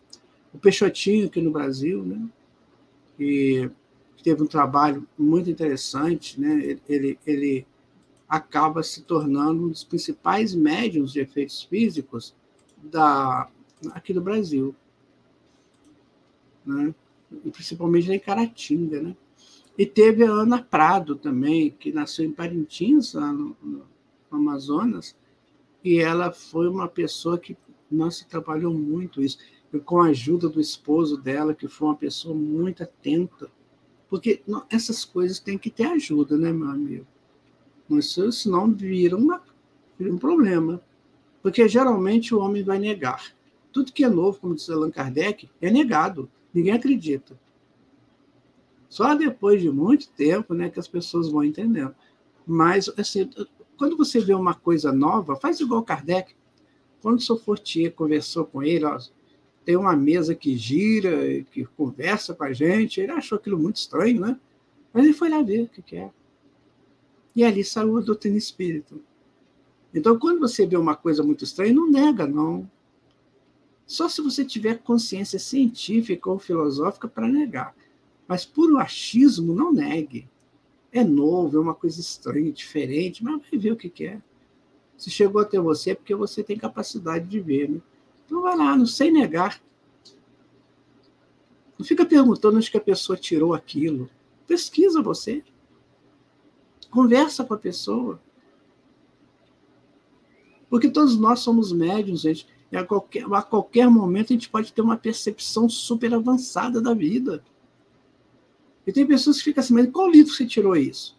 O 0.54 0.58
Peixotinho, 0.58 1.28
aqui 1.28 1.42
no 1.42 1.52
Brasil, 1.52 2.04
né? 2.04 2.28
e 3.20 3.70
teve 4.24 4.42
um 4.42 4.48
trabalho 4.48 5.08
muito 5.18 5.50
interessante, 5.50 6.40
né? 6.40 6.80
ele, 6.88 7.20
ele 7.26 7.68
acaba 8.28 8.82
se 8.82 9.04
tornando 9.04 9.66
um 9.66 9.70
dos 9.70 9.84
principais 9.84 10.56
médiums 10.56 11.14
de 11.14 11.20
efeitos 11.20 11.64
físicos 11.64 12.36
da, 12.82 13.50
aqui 13.92 14.14
do 14.14 14.22
Brasil. 14.22 14.76
Né? 16.66 16.94
E 17.44 17.52
principalmente 17.52 18.12
em 18.12 18.20
Caratinga. 18.20 19.02
Né? 19.02 19.16
E 19.78 19.86
teve 19.86 20.24
a 20.24 20.32
Ana 20.32 20.62
Prado 20.62 21.16
também, 21.16 21.70
que 21.72 21.92
nasceu 21.92 22.26
em 22.26 22.32
Parintins, 22.32 23.14
lá 23.14 23.32
no, 23.32 23.56
no 23.62 23.86
Amazonas, 24.32 25.16
e 25.84 26.00
ela 26.00 26.32
foi 26.32 26.68
uma 26.68 26.88
pessoa 26.88 27.38
que, 27.38 27.58
nossa, 27.92 28.26
trabalhou 28.26 28.74
muito 28.74 29.22
isso, 29.22 29.38
e 29.74 29.80
com 29.80 30.02
a 30.02 30.08
ajuda 30.08 30.48
do 30.48 30.62
esposo 30.62 31.18
dela, 31.18 31.54
que 31.54 31.68
foi 31.68 31.90
uma 31.90 31.96
pessoa 31.96 32.34
muito 32.34 32.84
atenta, 32.84 33.52
porque 34.10 34.42
essas 34.70 35.04
coisas 35.04 35.40
têm 35.40 35.58
que 35.58 35.70
ter 35.70 35.88
ajuda, 35.88 36.38
né, 36.38 36.54
meu 36.54 36.70
amigo? 36.70 37.06
Senão 38.32 38.72
vira, 38.72 39.16
uma, 39.16 39.42
vira 39.98 40.14
um 40.14 40.18
problema. 40.18 40.82
Porque 41.42 41.68
geralmente 41.68 42.34
o 42.34 42.40
homem 42.40 42.64
vai 42.64 42.80
negar. 42.80 43.36
Tudo 43.72 43.92
que 43.92 44.04
é 44.04 44.10
novo, 44.10 44.40
como 44.40 44.56
diz 44.56 44.70
Allan 44.70 44.90
Kardec, 44.90 45.50
é 45.62 45.70
negado. 45.70 46.30
Ninguém 46.54 46.74
acredita. 46.74 47.38
Só 48.90 49.14
depois 49.16 49.62
de 49.62 49.70
muito 49.70 50.10
tempo 50.10 50.54
né, 50.54 50.70
que 50.70 50.80
as 50.80 50.88
pessoas 50.88 51.30
vão 51.30 51.44
entendendo. 51.44 51.96
Mas, 52.46 52.90
assim, 52.98 53.30
quando 53.78 53.98
você 53.98 54.20
vê 54.20 54.34
uma 54.34 54.54
coisa 54.54 54.92
nova, 54.92 55.36
faz 55.36 55.60
igual 55.60 55.84
Kardec. 55.84 56.34
Quando 57.02 57.18
o 57.18 57.22
seu 57.22 57.38
Fortier 57.38 57.94
conversou 57.94 58.46
com 58.46 58.64
ele, 58.64 58.86
ó, 58.86 58.98
tem 59.64 59.76
uma 59.76 59.96
mesa 59.96 60.36
que 60.36 60.56
gira, 60.56 61.44
que 61.52 61.66
conversa 61.66 62.34
com 62.34 62.44
a 62.44 62.54
gente, 62.54 63.02
ele 63.02 63.12
achou 63.12 63.38
aquilo 63.38 63.58
muito 63.58 63.78
estranho, 63.78 64.22
né? 64.22 64.40
Mas 64.94 65.06
ele 65.06 65.14
foi 65.14 65.30
lá 65.30 65.42
ver 65.42 65.64
o 65.64 65.68
que, 65.68 65.82
que 65.82 65.98
é. 65.98 66.12
E 67.36 67.44
ali 67.44 67.64
saiu 67.64 67.98
a 67.98 68.02
doutrina 68.02 68.38
espírita. 68.38 68.96
Então, 69.94 70.18
quando 70.18 70.40
você 70.40 70.66
vê 70.66 70.78
uma 70.78 70.96
coisa 70.96 71.24
muito 71.24 71.44
estranha, 71.44 71.74
não 71.74 71.90
nega, 71.90 72.28
não. 72.28 72.70
Só 73.86 74.08
se 74.08 74.22
você 74.22 74.44
tiver 74.44 74.80
consciência 74.80 75.40
científica 75.40 76.30
ou 76.30 76.40
filosófica 76.40 77.08
para 77.08 77.28
negar. 77.28 77.76
Mas 78.28 78.46
por 78.46 78.80
achismo, 78.80 79.54
não 79.54 79.72
negue. 79.72 80.28
É 80.92 81.04
novo, 81.04 81.58
é 81.58 81.60
uma 81.60 81.76
coisa 81.76 82.00
estranha, 82.00 82.52
diferente, 82.52 83.24
mas 83.24 83.42
vai 83.50 83.60
ver 83.60 83.72
o 83.72 83.76
que 83.76 84.06
é. 84.06 84.22
Se 84.98 85.10
chegou 85.10 85.42
até 85.42 85.60
você 85.60 85.92
é 85.92 85.96
porque 85.96 86.16
você 86.16 86.44
tem 86.44 86.58
capacidade 86.58 87.28
de 87.28 87.40
ver. 87.40 87.70
Né? 87.70 87.82
Então 88.26 88.42
vai 88.42 88.56
lá, 88.56 88.76
não 88.76 88.86
sei 88.86 89.12
negar. 89.12 89.62
Não 91.78 91.86
fica 91.86 92.06
perguntando 92.06 92.58
onde 92.58 92.72
que 92.72 92.78
a 92.78 92.82
pessoa 92.82 93.18
tirou 93.18 93.54
aquilo. 93.54 94.10
Pesquisa 94.48 95.02
você. 95.02 95.44
Conversa 96.90 97.44
com 97.44 97.54
a 97.54 97.58
pessoa. 97.58 98.22
Porque 100.70 100.90
todos 100.90 101.18
nós 101.18 101.40
somos 101.40 101.72
médiums, 101.72 102.22
gente. 102.22 102.48
E 102.72 102.78
a 102.78 102.86
qualquer, 102.86 103.26
a 103.32 103.42
qualquer 103.42 103.90
momento 103.90 104.32
a 104.32 104.34
gente 104.34 104.50
pode 104.50 104.72
ter 104.72 104.82
uma 104.82 104.98
percepção 104.98 105.68
super 105.70 106.14
avançada 106.14 106.82
da 106.82 106.94
vida. 106.94 107.44
E 108.86 108.92
tem 108.92 109.06
pessoas 109.06 109.38
que 109.38 109.46
ficam 109.46 109.64
assim, 109.64 109.74
mas 109.74 109.90
qual 109.92 110.10
livro 110.10 110.34
você 110.34 110.46
tirou 110.46 110.76
isso? 110.76 111.18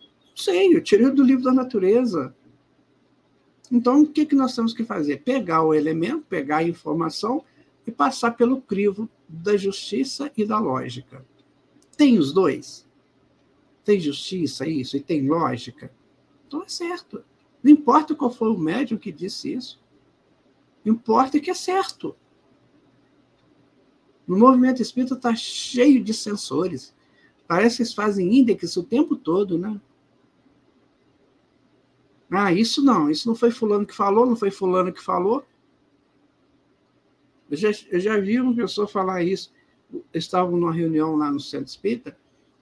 Não 0.00 0.36
sei, 0.36 0.74
eu 0.74 0.82
tirei 0.82 1.10
do 1.10 1.22
livro 1.22 1.44
da 1.44 1.52
natureza. 1.52 2.34
Então, 3.70 4.02
o 4.02 4.06
que, 4.06 4.24
que 4.24 4.34
nós 4.34 4.54
temos 4.54 4.72
que 4.72 4.84
fazer? 4.84 5.22
Pegar 5.22 5.62
o 5.62 5.74
elemento, 5.74 6.24
pegar 6.28 6.58
a 6.58 6.64
informação 6.64 7.44
e 7.86 7.90
passar 7.90 8.32
pelo 8.32 8.60
crivo 8.60 9.08
da 9.28 9.56
justiça 9.56 10.30
e 10.36 10.44
da 10.44 10.58
lógica. 10.58 11.24
Tem 11.96 12.18
os 12.18 12.32
dois? 12.32 12.86
Tem 13.84 13.98
justiça, 13.98 14.66
isso, 14.66 14.96
e 14.96 15.00
tem 15.00 15.26
lógica? 15.26 15.90
Então 16.46 16.62
é 16.62 16.68
certo. 16.68 17.24
Não 17.62 17.72
importa 17.72 18.14
qual 18.14 18.30
foi 18.30 18.50
o 18.50 18.58
médium 18.58 18.98
que 18.98 19.10
disse 19.10 19.52
isso. 19.52 19.80
Importa 20.84 21.40
que 21.40 21.50
é 21.50 21.54
certo. 21.54 22.16
No 24.28 24.38
movimento 24.38 24.82
espírita 24.82 25.14
está 25.14 25.34
cheio 25.34 26.04
de 26.04 26.12
sensores. 26.12 26.94
Parece 27.46 27.76
que 27.76 27.82
eles 27.82 27.94
fazem 27.94 28.38
índex 28.38 28.76
o 28.76 28.82
tempo 28.82 29.16
todo, 29.16 29.56
né? 29.56 29.80
Ah, 32.30 32.52
isso 32.52 32.84
não, 32.84 33.10
isso 33.10 33.26
não 33.26 33.34
foi 33.34 33.50
fulano 33.50 33.86
que 33.86 33.94
falou, 33.94 34.26
não 34.26 34.36
foi 34.36 34.50
fulano 34.50 34.92
que 34.92 35.02
falou. 35.02 35.46
Eu 37.50 37.56
já, 37.56 37.70
eu 37.90 37.98
já 37.98 38.20
vi 38.20 38.38
uma 38.38 38.54
pessoa 38.54 38.86
falar 38.86 39.22
isso. 39.22 39.50
Estavam 40.12 40.58
numa 40.58 40.74
reunião 40.74 41.16
lá 41.16 41.30
no 41.30 41.40
Centro 41.40 41.68
Espírita, 41.68 42.14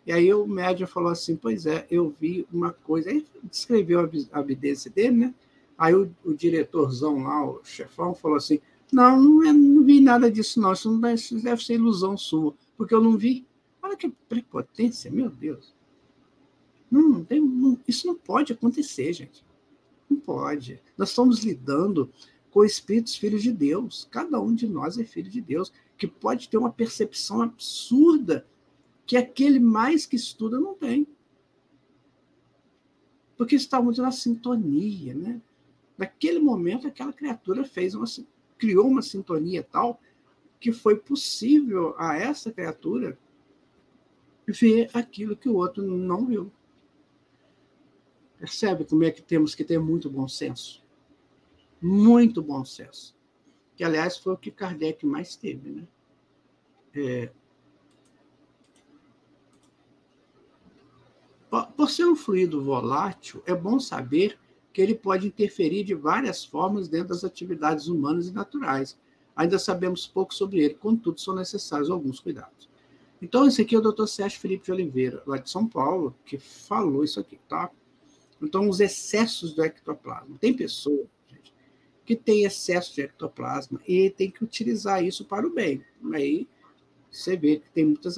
e 0.07 0.13
aí 0.13 0.33
o 0.33 0.47
médium 0.47 0.87
falou 0.87 1.11
assim: 1.11 1.35
Pois 1.35 1.67
é, 1.67 1.85
eu 1.91 2.15
vi 2.21 2.47
uma 2.53 2.73
coisa. 2.73 3.11
Aí 3.11 3.27
descreveu 3.43 4.09
a 4.33 4.41
evidência 4.41 4.89
dele, 4.89 5.17
né? 5.17 5.35
Aí 5.77 5.93
o, 5.93 6.09
o 6.25 6.33
diretorzão 6.33 7.25
lá, 7.25 7.45
o 7.45 7.61
chefão, 7.65 8.15
falou 8.15 8.37
assim: 8.37 8.61
Não, 8.93 9.21
não, 9.21 9.43
é, 9.43 9.53
não 9.53 9.85
vi 9.85 10.01
nada 10.01 10.31
disso, 10.31 10.61
não. 10.61 10.73
Isso, 10.73 10.91
não 10.91 11.01
deve, 11.01 11.15
isso 11.15 11.43
deve 11.43 11.65
ser 11.65 11.75
ilusão 11.75 12.17
sua, 12.17 12.55
porque 12.77 12.95
eu 12.95 13.01
não 13.01 13.17
vi. 13.17 13.47
Olha 13.83 13.97
que 13.97 14.09
prepotência, 14.29 15.11
meu 15.11 15.29
Deus. 15.29 15.75
Não, 16.91 17.09
não 17.09 17.25
tem, 17.25 17.41
não, 17.41 17.79
isso 17.87 18.07
não 18.07 18.15
pode 18.15 18.53
acontecer, 18.53 19.13
gente. 19.13 19.45
Não 20.09 20.19
pode. 20.19 20.81
Nós 20.97 21.11
estamos 21.11 21.45
lidando 21.45 22.11
com 22.51 22.65
espíritos 22.65 23.17
filhos 23.17 23.43
de 23.43 23.53
Deus. 23.53 24.09
Cada 24.11 24.41
um 24.41 24.55
de 24.55 24.67
nós 24.67 24.99
é 24.99 25.05
filho 25.05 25.31
de 25.31 25.41
Deus, 25.41 25.73
que 25.99 26.07
pode 26.07 26.49
ter 26.49 26.57
uma 26.57 26.73
percepção 26.73 27.43
absurda 27.43 28.47
que 29.05 29.17
aquele 29.17 29.61
mais 29.61 30.07
que 30.07 30.17
estuda 30.17 30.59
não 30.59 30.75
tem. 30.75 31.07
Porque 33.37 33.55
está 33.55 33.81
muito 33.81 34.01
na 34.01 34.11
sintonia, 34.11 35.15
né? 35.15 35.41
Naquele 35.99 36.39
momento, 36.39 36.87
aquela 36.87 37.13
criatura 37.13 37.65
fez 37.65 37.95
uma, 37.95 38.07
criou 38.59 38.87
uma 38.87 39.03
sintonia 39.03 39.63
tal 39.63 40.01
que 40.59 40.73
foi 40.73 40.97
possível 40.97 41.95
a 41.99 42.17
essa 42.17 42.51
criatura 42.51 43.19
ver 44.47 44.91
aquilo 44.95 45.37
que 45.37 45.49
o 45.49 45.57
outro 45.57 45.83
não 45.83 46.27
viu. 46.27 46.53
Percebe 48.39 48.85
como 48.85 49.05
é 49.05 49.11
que 49.11 49.23
temos 49.23 49.55
que 49.55 49.65
ter 49.65 49.79
muito 49.79 50.11
bom 50.11 50.29
senso? 50.29 50.85
Muito 51.81 52.43
bom 52.43 52.65
senso. 52.65 53.17
Que, 53.75 53.85
aliás, 53.85 54.17
foi 54.17 54.35
o 54.35 54.37
que 54.37 54.51
Kardec 54.51 55.05
mais 55.05 55.37
teve. 55.37 55.71
Né? 55.71 55.89
É... 56.95 57.33
Por 61.77 61.91
ser 61.91 62.05
um 62.05 62.17
fluido 62.17 62.63
volátil, 62.63 63.43
é 63.47 63.55
bom 63.55 63.79
saber 63.79 64.39
que 64.77 64.83
ele 64.83 64.95
pode 64.95 65.27
interferir 65.27 65.85
de 65.85 65.95
várias 65.95 66.45
formas 66.45 66.87
dentro 66.87 67.09
das 67.09 67.25
atividades 67.25 67.89
humanas 67.89 68.29
e 68.29 68.31
naturais. 68.31 68.95
Ainda 69.35 69.59
sabemos 69.59 70.07
pouco 70.07 70.35
sobre 70.35 70.59
ele, 70.59 70.75
contudo, 70.75 71.19
são 71.19 71.35
necessários 71.35 71.89
alguns 71.89 72.21
cuidados. 72.21 72.69
Então, 73.23 73.47
esse 73.47 73.63
aqui 73.63 73.75
é 73.75 73.79
o 73.79 73.81
Dr. 73.81 74.05
Sérgio 74.05 74.39
Felipe 74.39 74.67
de 74.67 74.73
Oliveira, 74.73 75.23
lá 75.27 75.39
de 75.39 75.49
São 75.49 75.67
Paulo, 75.67 76.15
que 76.27 76.37
falou 76.37 77.03
isso 77.03 77.19
aqui, 77.19 77.41
tá? 77.49 77.71
Então, 78.43 78.69
os 78.69 78.79
excessos 78.79 79.55
do 79.55 79.65
ectoplasma. 79.65 80.37
Tem 80.39 80.53
pessoa 80.53 81.07
gente, 81.33 81.55
que 82.05 82.15
tem 82.15 82.45
excesso 82.45 82.95
de 82.95 83.01
ectoplasma 83.01 83.81
e 83.89 84.11
tem 84.11 84.31
que 84.31 84.45
utilizar 84.45 85.03
isso 85.03 85.25
para 85.25 85.47
o 85.47 85.55
bem. 85.55 85.83
Aí 86.13 86.47
você 87.11 87.35
vê 87.35 87.61
que 87.61 87.71
tem 87.71 87.87
muitas, 87.87 88.17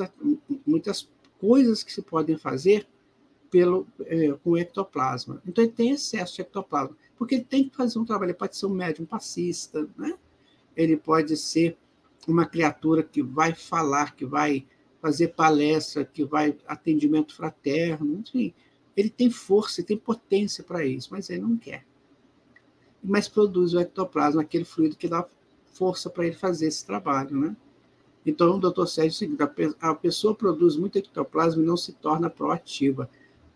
muitas 0.66 1.08
coisas 1.38 1.84
que 1.84 1.92
se 1.92 2.02
podem 2.02 2.36
fazer 2.36 2.84
pelo, 3.50 3.86
é, 4.00 4.32
com 4.44 4.56
ectoplasma. 4.56 5.42
Então, 5.46 5.64
ele 5.64 5.72
tem 5.72 5.90
excesso 5.90 6.36
de 6.36 6.42
ectoplasma, 6.42 6.96
porque 7.16 7.36
ele 7.36 7.44
tem 7.44 7.68
que 7.68 7.76
fazer 7.76 7.98
um 7.98 8.04
trabalho. 8.04 8.30
Ele 8.30 8.38
pode 8.38 8.56
ser 8.56 8.66
um 8.66 8.74
médium 8.74 9.06
passista, 9.06 9.88
né? 9.96 10.14
ele 10.76 10.96
pode 10.96 11.36
ser 11.36 11.76
uma 12.26 12.46
criatura 12.46 13.02
que 13.02 13.22
vai 13.22 13.54
falar, 13.54 14.14
que 14.14 14.24
vai 14.26 14.66
fazer 15.00 15.28
palestra, 15.28 16.04
que 16.04 16.24
vai 16.24 16.56
atendimento 16.66 17.34
fraterno, 17.34 18.14
enfim 18.18 18.54
ele 18.98 19.10
tem 19.10 19.30
força, 19.30 19.80
tem 19.80 19.96
potência 19.96 20.64
para 20.64 20.84
isso, 20.84 21.10
mas 21.12 21.30
ele 21.30 21.42
não 21.42 21.56
quer. 21.56 21.86
Mas 23.00 23.28
produz 23.28 23.72
o 23.72 23.78
ectoplasma, 23.78 24.42
aquele 24.42 24.64
fluido 24.64 24.96
que 24.96 25.06
dá 25.06 25.24
força 25.72 26.10
para 26.10 26.26
ele 26.26 26.34
fazer 26.34 26.66
esse 26.66 26.84
trabalho, 26.84 27.38
né? 27.38 27.56
Então, 28.26 28.56
o 28.56 28.58
doutor 28.58 28.88
Sérgio 28.88 29.38
é 29.56 29.86
a 29.86 29.94
pessoa 29.94 30.34
produz 30.34 30.74
muito 30.74 30.98
ectoplasma 30.98 31.62
e 31.62 31.64
não 31.64 31.76
se 31.76 31.92
torna 31.92 32.28
proativa. 32.28 33.08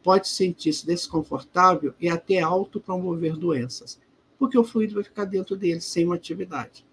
Pode 0.02 0.28
sentir-se 0.28 0.86
desconfortável 0.86 1.94
e 2.00 2.08
até 2.08 2.40
autopromover 2.40 3.36
doenças, 3.36 4.00
porque 4.38 4.58
o 4.58 4.64
fluido 4.64 4.94
vai 4.94 5.04
ficar 5.04 5.24
dentro 5.24 5.56
dele 5.56 5.80
sem 5.80 6.04
uma 6.04 6.16
atividade. 6.16 6.84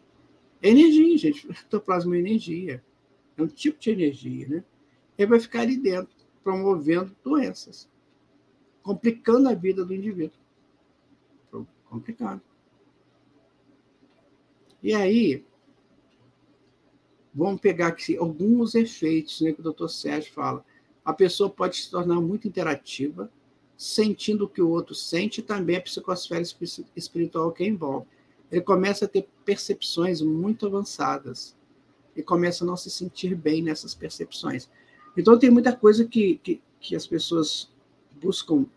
É 0.61 0.69
energia, 0.69 1.17
gente. 1.17 1.47
O 1.47 1.51
ectoplasma 1.51 2.15
é 2.15 2.19
energia. 2.19 2.83
É 3.35 3.41
um 3.41 3.47
tipo 3.47 3.79
de 3.79 3.89
energia, 3.89 4.47
né? 4.47 4.63
Ele 5.17 5.29
vai 5.29 5.39
ficar 5.39 5.61
ali 5.61 5.77
dentro, 5.77 6.13
promovendo 6.43 7.15
doenças 7.23 7.89
complicando 8.89 9.49
a 9.49 9.53
vida 9.53 9.85
do 9.85 9.93
indivíduo. 9.93 10.39
Complicado. 11.85 12.41
E 14.81 14.95
aí, 14.95 15.45
vamos 17.33 17.61
pegar 17.61 17.87
aqui 17.87 18.17
alguns 18.17 18.73
efeitos 18.73 19.41
né, 19.41 19.53
que 19.53 19.59
o 19.59 19.63
doutor 19.63 19.89
Sérgio 19.89 20.33
fala. 20.33 20.65
A 21.09 21.13
pessoa 21.13 21.49
pode 21.49 21.75
se 21.75 21.89
tornar 21.89 22.21
muito 22.21 22.47
interativa, 22.47 23.31
sentindo 23.75 24.45
o 24.45 24.47
que 24.47 24.61
o 24.61 24.69
outro 24.69 24.93
sente, 24.93 25.39
e 25.39 25.43
também 25.43 25.75
a 25.75 25.81
psicosfera 25.81 26.43
espiritual 26.95 27.51
que 27.51 27.65
envolve. 27.65 28.05
Ele 28.51 28.61
começa 28.61 29.05
a 29.05 29.07
ter 29.07 29.27
percepções 29.43 30.21
muito 30.21 30.67
avançadas 30.67 31.57
e 32.15 32.21
começa 32.21 32.63
a 32.63 32.67
não 32.67 32.77
se 32.77 32.91
sentir 32.91 33.33
bem 33.33 33.63
nessas 33.63 33.95
percepções. 33.95 34.69
Então, 35.17 35.39
tem 35.39 35.49
muita 35.49 35.75
coisa 35.75 36.05
que, 36.05 36.37
que, 36.43 36.61
que 36.79 36.95
as 36.95 37.07
pessoas 37.07 37.71
buscam 38.21 38.67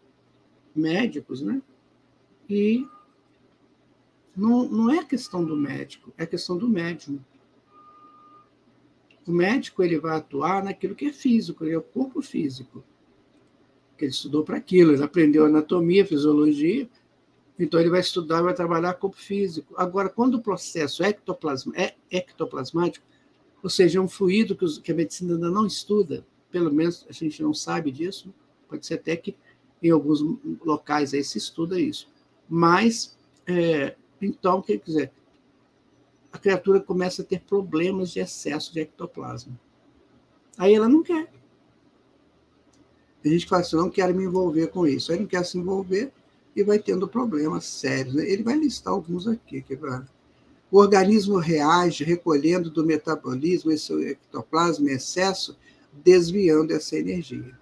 médicos, 0.75 1.43
né? 1.43 1.61
E 2.49 2.89
não, 4.35 4.67
não 4.71 4.91
é 4.91 5.05
questão 5.05 5.45
do 5.45 5.55
médico, 5.55 6.15
é 6.17 6.25
questão 6.25 6.57
do 6.57 6.67
médium. 6.67 7.21
O 9.27 9.33
médico 9.33 9.83
ele 9.83 9.99
vai 9.99 10.17
atuar 10.17 10.65
naquilo 10.65 10.95
que 10.95 11.07
é 11.07 11.13
físico, 11.13 11.65
é 11.65 11.77
o 11.77 11.83
corpo 11.83 12.21
físico. 12.21 12.83
Que 13.97 14.07
ele 14.07 14.13
estudou 14.13 14.43
para 14.43 14.57
aquilo, 14.57 14.93
ele 14.93 15.03
aprendeu 15.03 15.45
anatomia, 15.45 16.05
fisiologia, 16.05 16.89
então 17.59 17.79
ele 17.79 17.91
vai 17.91 18.01
estudar, 18.01 18.43
vai 18.43 18.55
trabalhar 18.55 18.95
corpo 18.95 19.17
físico. 19.17 19.75
Agora, 19.77 20.09
quando 20.09 20.35
o 20.35 20.43
processo 20.43 21.05
ectoplasma, 21.05 21.73
é 21.77 21.95
ectoplasmático, 22.11 23.07
ou 23.63 23.71
seja, 23.71 23.99
é 23.99 24.03
um 24.03 24.09
fluido 24.09 24.57
que, 24.57 24.81
que 24.81 24.91
a 24.91 24.95
medicina 24.95 25.35
ainda 25.35 25.51
não 25.51 25.67
estuda, 25.67 26.27
pelo 26.51 26.73
menos 26.73 27.07
a 27.09 27.13
gente 27.13 27.43
não 27.43 27.55
sabe 27.55 27.93
disso, 27.93 28.35
pode 28.69 28.85
ser 28.85 28.95
até 28.95 29.17
que 29.17 29.37
em 29.83 29.91
alguns 29.91 30.21
locais 30.65 31.15
aí 31.15 31.23
se 31.23 31.39
estuda 31.39 31.81
isso. 31.81 32.09
Mas, 32.49 33.17
é, 33.47 33.95
então, 34.21 34.59
o 34.59 34.63
que 34.63 34.79
quer 34.79 34.85
dizer? 34.85 35.13
A 36.33 36.39
criatura 36.39 36.81
começa 36.81 37.23
a 37.23 37.25
ter 37.25 37.41
problemas 37.41 38.11
de 38.11 38.21
excesso 38.21 38.73
de 38.73 38.81
ectoplasma. 38.81 39.59
Aí 40.57 40.75
ela 40.75 40.89
não 40.89 41.03
quer. 41.03 41.31
A 43.25 43.29
gente 43.29 43.47
fala 43.47 43.63
assim, 43.63 43.77
não 43.77 43.91
quero 43.91 44.15
me 44.15 44.25
envolver 44.25 44.69
com 44.69 44.87
isso. 44.87 45.13
Aí 45.13 45.21
não 45.21 45.27
quer 45.27 45.45
se 45.45 45.59
envolver 45.59 46.11
e 46.57 46.63
vai 46.63 46.79
tendo 46.79 47.07
problemas 47.07 47.65
sérios. 47.67 48.15
Né? 48.15 48.29
Ele 48.29 48.43
vai 48.43 48.57
listar 48.57 48.93
alguns 48.93 49.27
aqui. 49.29 49.63
Que 49.63 49.79
o 50.71 50.79
organismo 50.79 51.37
reage 51.37 52.03
recolhendo 52.03 52.71
do 52.71 52.85
metabolismo 52.85 53.71
esse 53.71 53.93
ectoplasma 53.93 54.91
em 54.91 54.95
excesso, 54.95 55.57
desviando 55.93 56.73
essa 56.73 56.97
energia. 56.97 57.57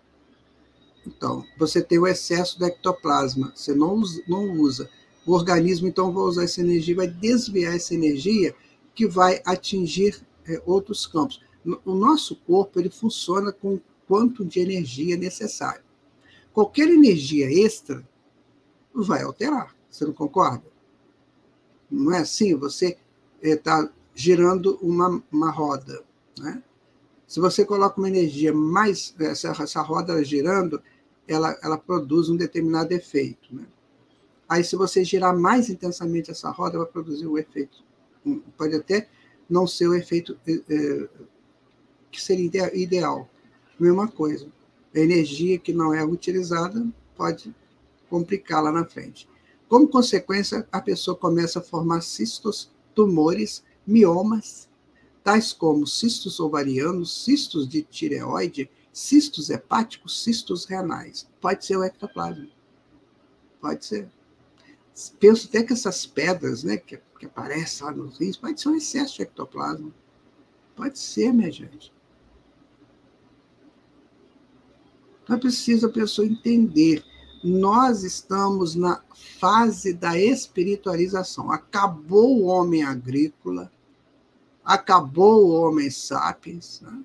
Então, 1.04 1.44
você 1.58 1.82
tem 1.82 1.98
o 1.98 2.06
excesso 2.06 2.58
do 2.58 2.66
ectoplasma, 2.66 3.52
você 3.54 3.74
não 3.74 3.94
usa, 3.94 4.22
não 4.28 4.52
usa. 4.52 4.88
O 5.26 5.32
organismo, 5.32 5.86
então, 5.86 6.12
vai 6.12 6.22
usar 6.22 6.44
essa 6.44 6.60
energia, 6.60 6.96
vai 6.96 7.06
desviar 7.08 7.74
essa 7.74 7.94
energia 7.94 8.54
que 8.94 9.06
vai 9.06 9.40
atingir 9.44 10.20
é, 10.46 10.60
outros 10.66 11.06
campos. 11.06 11.40
O 11.84 11.94
nosso 11.94 12.36
corpo 12.36 12.80
ele 12.80 12.90
funciona 12.90 13.52
com 13.52 13.74
o 13.74 13.82
quanto 14.08 14.44
de 14.44 14.60
energia 14.60 15.16
necessário. 15.16 15.84
Qualquer 16.52 16.88
energia 16.88 17.50
extra 17.64 18.06
vai 18.92 19.22
alterar. 19.22 19.74
Você 19.90 20.04
não 20.04 20.12
concorda? 20.12 20.64
Não 21.90 22.12
é 22.12 22.18
assim? 22.18 22.54
Você 22.56 22.96
está 23.42 23.84
é, 23.84 23.88
girando 24.14 24.78
uma, 24.82 25.22
uma 25.30 25.50
roda. 25.50 26.02
Né? 26.38 26.62
Se 27.26 27.40
você 27.40 27.64
coloca 27.64 27.98
uma 27.98 28.08
energia 28.08 28.52
mais, 28.52 29.14
essa, 29.20 29.48
essa 29.50 29.82
roda 29.82 30.22
girando, 30.24 30.82
ela, 31.28 31.56
ela 31.62 31.78
produz 31.78 32.28
um 32.28 32.36
determinado 32.36 32.92
efeito. 32.92 33.54
Né? 33.54 33.66
Aí, 34.50 34.64
se 34.64 34.74
você 34.74 35.04
girar 35.04 35.38
mais 35.38 35.70
intensamente 35.70 36.28
essa 36.28 36.50
roda, 36.50 36.76
vai 36.76 36.86
produzir 36.88 37.24
o 37.24 37.38
efeito. 37.38 37.84
Pode 38.56 38.74
até 38.74 39.08
não 39.48 39.64
ser 39.64 39.86
o 39.86 39.94
efeito 39.94 40.36
é, 40.44 41.08
que 42.10 42.20
seria 42.20 42.76
ideal. 42.76 43.30
Mesma 43.78 44.08
coisa. 44.08 44.48
A 44.92 44.98
energia 44.98 45.56
que 45.56 45.72
não 45.72 45.94
é 45.94 46.04
utilizada 46.04 46.84
pode 47.16 47.54
complicar 48.08 48.60
lá 48.60 48.72
na 48.72 48.84
frente. 48.84 49.28
Como 49.68 49.86
consequência, 49.86 50.66
a 50.72 50.80
pessoa 50.80 51.16
começa 51.16 51.60
a 51.60 51.62
formar 51.62 52.00
cistos, 52.00 52.72
tumores, 52.92 53.62
miomas, 53.86 54.68
tais 55.22 55.52
como 55.52 55.86
cistos 55.86 56.40
ovarianos, 56.40 57.24
cistos 57.24 57.68
de 57.68 57.82
tireoide, 57.82 58.68
cistos 58.92 59.48
hepáticos, 59.48 60.24
cistos 60.24 60.64
renais. 60.64 61.28
Pode 61.40 61.64
ser 61.64 61.76
o 61.76 61.84
ectoplasma. 61.84 62.48
Pode 63.60 63.86
ser. 63.86 64.10
Penso 65.18 65.48
até 65.48 65.62
que 65.62 65.72
essas 65.72 66.06
pedras 66.06 66.62
né, 66.64 66.76
que, 66.76 67.00
que 67.18 67.26
aparecem 67.26 67.86
lá 67.86 67.92
nos 67.92 68.18
rins, 68.18 68.36
pode 68.36 68.60
ser 68.60 68.68
um 68.68 68.76
excesso 68.76 69.16
de 69.16 69.22
ectoplasma. 69.22 69.92
Pode 70.74 70.98
ser, 70.98 71.32
minha 71.32 71.50
gente. 71.50 71.92
Então 75.22 75.36
é 75.36 75.38
preciso 75.38 75.86
a 75.86 75.92
pessoa 75.92 76.26
entender. 76.26 77.04
Nós 77.42 78.02
estamos 78.02 78.74
na 78.74 79.02
fase 79.38 79.92
da 79.94 80.18
espiritualização. 80.18 81.50
Acabou 81.50 82.40
o 82.40 82.46
homem 82.46 82.82
agrícola, 82.82 83.70
acabou 84.64 85.46
o 85.46 85.50
homem 85.50 85.88
sapiens, 85.90 86.80
né? 86.80 87.04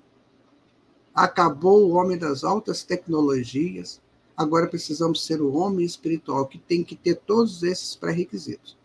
acabou 1.14 1.88
o 1.88 1.92
homem 1.92 2.18
das 2.18 2.44
altas 2.44 2.82
tecnologias. 2.82 4.02
Agora 4.36 4.68
precisamos 4.68 5.24
ser 5.24 5.40
o 5.40 5.54
homem 5.54 5.86
espiritual, 5.86 6.46
que 6.46 6.58
tem 6.58 6.84
que 6.84 6.94
ter 6.94 7.14
todos 7.14 7.62
esses 7.62 7.96
pré-requisitos. 7.96 8.76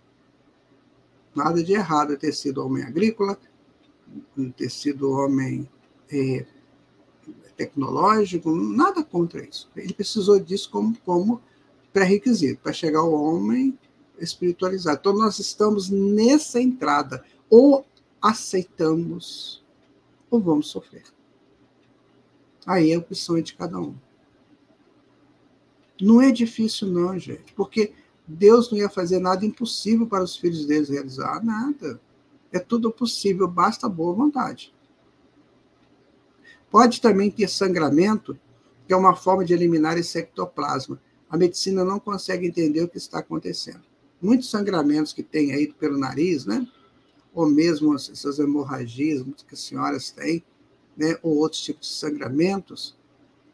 Nada 1.36 1.64
de 1.64 1.74
errado 1.74 2.18
ter 2.18 2.34
sido 2.34 2.66
homem 2.66 2.84
agrícola, 2.84 3.38
ter 4.56 4.70
sido 4.70 5.12
homem 5.12 5.70
é, 6.12 6.46
tecnológico, 7.58 8.56
nada 8.56 9.04
contra 9.04 9.44
isso. 9.44 9.70
Ele 9.76 9.94
precisou 9.94 10.40
disso 10.40 10.70
como, 10.70 10.98
como 11.00 11.42
pré-requisito 11.92 12.62
para 12.62 12.74
chegar 12.74 13.00
ao 13.00 13.14
homem 13.14 13.78
espiritualizado. 14.20 15.00
Então, 15.00 15.14
nós 15.14 15.40
estamos 15.40 15.90
nessa 15.90 16.62
entrada. 16.62 17.24
Ou 17.50 17.86
aceitamos, 18.22 19.64
ou 20.30 20.40
vamos 20.40 20.68
sofrer. 20.68 21.04
Aí 22.66 22.92
é 22.92 22.96
a 22.96 23.00
opção 23.00 23.42
de 23.42 23.54
cada 23.54 23.80
um. 23.80 23.96
Não 26.02 26.22
é 26.22 26.32
difícil, 26.32 26.88
não, 26.88 27.18
gente, 27.20 27.54
porque 27.54 27.94
Deus 28.28 28.72
não 28.72 28.78
ia 28.78 28.90
fazer 28.90 29.20
nada 29.20 29.46
impossível 29.46 30.08
para 30.08 30.24
os 30.24 30.36
filhos 30.36 30.66
deles 30.66 30.90
realizar, 30.90 31.44
nada. 31.44 32.02
É 32.52 32.60
tudo 32.60 32.92
possível, 32.92 33.48
basta 33.48 33.88
boa 33.88 34.14
vontade. 34.14 34.74
Pode 36.70 37.02
também 37.02 37.30
ter 37.30 37.48
sangramento, 37.50 38.38
que 38.88 38.94
é 38.94 38.98
uma 38.98 39.16
forma 39.16 39.46
de 39.46 39.54
eliminar 39.54 39.98
esse 39.98 40.18
ectoplasma. 40.18 41.00
A 41.30 41.38
medicina 41.38 41.84
não 41.84 42.00
consegue 42.00 42.48
entender 42.48 42.82
o 42.82 42.88
que 42.88 42.98
está 42.98 43.20
acontecendo. 43.20 43.82
Muitos 44.22 44.50
sangramentos 44.50 45.14
que 45.14 45.24
tem 45.24 45.54
aí 45.54 45.72
pelo 45.74 45.98
nariz, 45.98 46.46
né? 46.46 46.68
ou 47.34 47.48
mesmo 47.48 47.96
essas 47.96 48.40
hemorragias 48.40 49.24
que 49.48 49.54
as 49.54 49.62
senhoras 49.62 50.12
têm, 50.12 50.44
né? 50.98 51.18
ou 51.22 51.38
outros 51.38 51.62
tipos 51.62 51.88
de 51.88 51.96
sangramentos, 51.96 52.98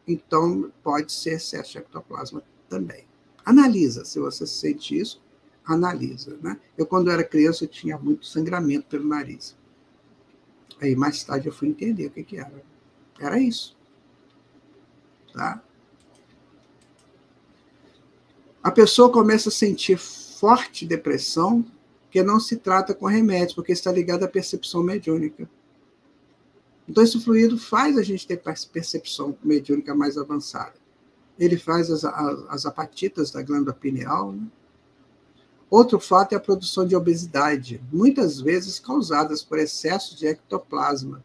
então 0.08 0.72
pode 0.82 1.12
ser 1.12 1.34
excesso 1.34 1.72
de 1.72 1.78
ectoplasma 1.78 2.42
também. 2.68 3.04
Analisa, 3.44 4.04
se 4.04 4.18
você 4.18 4.46
sente 4.46 4.98
isso, 4.98 5.22
analisa. 5.64 6.36
Né? 6.42 6.58
Eu, 6.76 6.86
quando 6.86 7.10
era 7.10 7.24
criança, 7.24 7.64
eu 7.64 7.68
tinha 7.68 7.96
muito 7.98 8.26
sangramento 8.26 8.86
pelo 8.88 9.08
nariz. 9.08 9.56
Aí, 10.80 10.94
mais 10.94 11.22
tarde, 11.24 11.48
eu 11.48 11.52
fui 11.52 11.68
entender 11.68 12.06
o 12.06 12.10
que, 12.10 12.22
que 12.22 12.36
era. 12.38 12.62
Era 13.18 13.38
isso. 13.38 13.76
Tá? 15.32 15.62
A 18.62 18.70
pessoa 18.70 19.10
começa 19.10 19.48
a 19.48 19.52
sentir 19.52 19.98
forte 19.98 20.86
depressão, 20.86 21.64
que 22.10 22.22
não 22.22 22.38
se 22.38 22.56
trata 22.56 22.94
com 22.94 23.06
remédio, 23.06 23.54
porque 23.54 23.72
está 23.72 23.90
ligado 23.92 24.24
à 24.24 24.28
percepção 24.28 24.82
mediúnica. 24.82 25.48
Então, 26.88 27.04
esse 27.04 27.20
fluido 27.20 27.58
faz 27.58 27.98
a 27.98 28.02
gente 28.02 28.26
ter 28.26 28.42
percepção 28.72 29.36
mediúnica 29.44 29.94
mais 29.94 30.16
avançada. 30.16 30.74
Ele 31.38 31.58
faz 31.58 31.90
as, 31.90 32.04
as, 32.04 32.44
as 32.48 32.66
apatitas 32.66 33.30
da 33.30 33.42
glândula 33.42 33.74
pineal. 33.74 34.32
Né? 34.32 34.46
Outro 35.70 36.00
fato 36.00 36.32
é 36.32 36.36
a 36.36 36.40
produção 36.40 36.86
de 36.86 36.96
obesidade, 36.96 37.82
muitas 37.92 38.40
vezes 38.40 38.78
causadas 38.78 39.42
por 39.42 39.58
excesso 39.58 40.16
de 40.16 40.26
ectoplasma, 40.26 41.22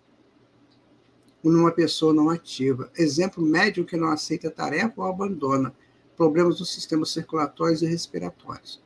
numa 1.41 1.71
pessoa 1.71 2.13
não 2.13 2.29
ativa. 2.29 2.91
Exemplo, 2.97 3.43
médium 3.43 3.85
que 3.85 3.95
não 3.95 4.09
aceita 4.09 4.51
tarefa 4.51 5.01
ou 5.01 5.07
abandona. 5.07 5.73
Problemas 6.15 6.59
nos 6.59 6.73
sistemas 6.73 7.09
circulatórios 7.09 7.81
e 7.81 7.85
respiratórios. 7.85 8.81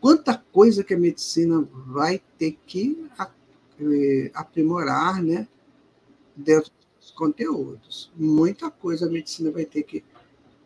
Quanta 0.00 0.42
coisa 0.52 0.84
que 0.84 0.94
a 0.94 0.98
medicina 0.98 1.66
vai 1.86 2.20
ter 2.38 2.58
que 2.66 3.06
eh, 3.80 4.30
aprimorar 4.34 5.22
né, 5.22 5.48
dentro 6.36 6.70
dos 6.98 7.10
conteúdos. 7.10 8.12
Muita 8.16 8.70
coisa 8.70 9.06
a 9.06 9.10
medicina 9.10 9.50
vai 9.50 9.64
ter 9.64 9.82
que, 9.82 10.04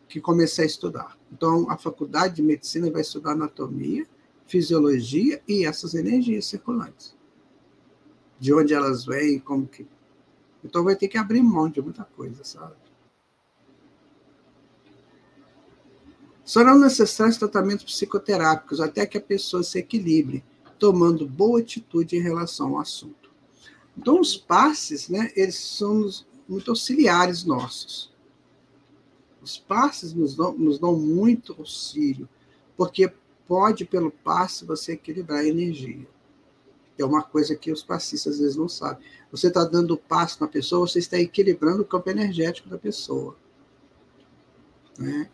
que 0.08 0.20
começar 0.20 0.62
a 0.62 0.66
estudar. 0.66 1.18
Então, 1.32 1.70
a 1.70 1.76
faculdade 1.76 2.36
de 2.36 2.42
medicina 2.42 2.90
vai 2.90 3.02
estudar 3.02 3.32
anatomia, 3.32 4.06
fisiologia 4.46 5.42
e 5.48 5.64
essas 5.64 5.94
energias 5.94 6.46
circulantes. 6.46 7.16
De 8.38 8.52
onde 8.52 8.74
elas 8.74 9.04
vêm, 9.04 9.38
como 9.38 9.66
que 9.66 9.86
então 10.64 10.82
vai 10.82 10.96
ter 10.96 11.08
que 11.08 11.18
abrir 11.18 11.42
mão 11.42 11.68
de 11.68 11.82
muita 11.82 12.04
coisa, 12.04 12.42
sabe? 12.42 12.74
Serão 16.44 16.78
necessários 16.78 17.36
tratamentos 17.36 17.84
psicoterápicos 17.84 18.80
até 18.80 19.06
que 19.06 19.18
a 19.18 19.20
pessoa 19.20 19.62
se 19.62 19.78
equilibre, 19.78 20.42
tomando 20.78 21.26
boa 21.26 21.60
atitude 21.60 22.16
em 22.16 22.20
relação 22.20 22.74
ao 22.74 22.80
assunto. 22.80 23.23
Então, 23.96 24.20
os 24.20 24.36
passes, 24.36 25.08
né, 25.08 25.32
eles 25.36 25.56
são 25.56 26.08
muito 26.48 26.70
auxiliares 26.70 27.44
nossos. 27.44 28.12
Os 29.42 29.58
passes 29.58 30.12
nos 30.12 30.34
dão, 30.34 30.52
nos 30.54 30.78
dão 30.78 30.96
muito 30.98 31.54
auxílio, 31.58 32.28
porque 32.76 33.12
pode, 33.46 33.84
pelo 33.84 34.10
passe, 34.10 34.64
você 34.64 34.92
equilibrar 34.92 35.40
a 35.40 35.46
energia. 35.46 36.06
É 36.98 37.04
uma 37.04 37.22
coisa 37.22 37.56
que 37.56 37.72
os 37.72 37.82
passistas 37.82 38.34
às 38.34 38.40
vezes 38.40 38.56
não 38.56 38.68
sabem. 38.68 39.04
Você 39.30 39.48
está 39.48 39.64
dando 39.64 39.96
passo 39.96 40.40
na 40.40 40.46
pessoa, 40.46 40.86
você 40.86 41.00
está 41.00 41.18
equilibrando 41.18 41.82
o 41.82 41.84
campo 41.84 42.08
energético 42.08 42.68
da 42.68 42.78
pessoa. 42.78 43.36
Né? 44.98 45.28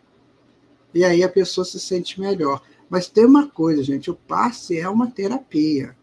E 0.93 1.05
aí 1.05 1.23
a 1.23 1.29
pessoa 1.29 1.63
se 1.63 1.79
sente 1.79 2.19
melhor. 2.19 2.61
Mas 2.89 3.07
tem 3.07 3.25
uma 3.25 3.47
coisa, 3.47 3.83
gente: 3.83 4.09
o 4.09 4.15
passe 4.15 4.77
é 4.77 4.89
uma 4.89 5.09
terapia. 5.09 5.95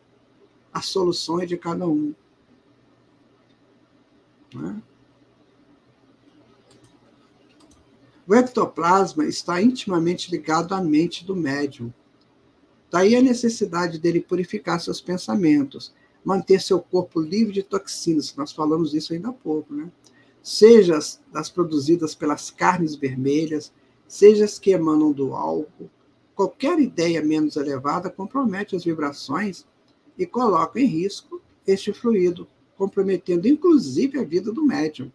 A 0.72 0.80
solução 0.80 1.40
é 1.40 1.46
de 1.46 1.56
cada 1.56 1.86
um. 1.86 2.14
Né? 4.54 4.82
O 8.26 8.34
ectoplasma 8.34 9.24
está 9.24 9.62
intimamente 9.62 10.30
ligado 10.30 10.74
à 10.74 10.82
mente 10.82 11.24
do 11.24 11.34
médium. 11.34 11.92
Daí 12.90 13.16
a 13.16 13.22
necessidade 13.22 13.98
dele 13.98 14.20
purificar 14.20 14.80
seus 14.80 15.00
pensamentos, 15.00 15.94
manter 16.24 16.60
seu 16.60 16.80
corpo 16.80 17.20
livre 17.20 17.54
de 17.54 17.62
toxinas, 17.62 18.34
nós 18.36 18.52
falamos 18.52 18.92
isso 18.92 19.12
ainda 19.12 19.30
há 19.30 19.32
pouco, 19.32 19.72
né? 19.72 19.90
Seja 20.42 20.96
as, 20.96 21.20
as 21.34 21.48
produzidas 21.48 22.14
pelas 22.14 22.50
carnes 22.50 22.94
vermelhas, 22.94 23.72
seja 24.06 24.44
as 24.44 24.58
que 24.58 24.70
emanam 24.70 25.12
do 25.12 25.34
álcool, 25.34 25.90
qualquer 26.34 26.78
ideia 26.78 27.22
menos 27.22 27.56
elevada 27.56 28.10
compromete 28.10 28.76
as 28.76 28.84
vibrações 28.84 29.66
e 30.18 30.26
coloca 30.26 30.78
em 30.78 30.86
risco 30.86 31.40
este 31.66 31.92
fluido, 31.92 32.46
comprometendo 32.78 33.48
inclusive 33.48 34.18
a 34.18 34.24
vida 34.24 34.52
do 34.52 34.64
médium. 34.64 35.12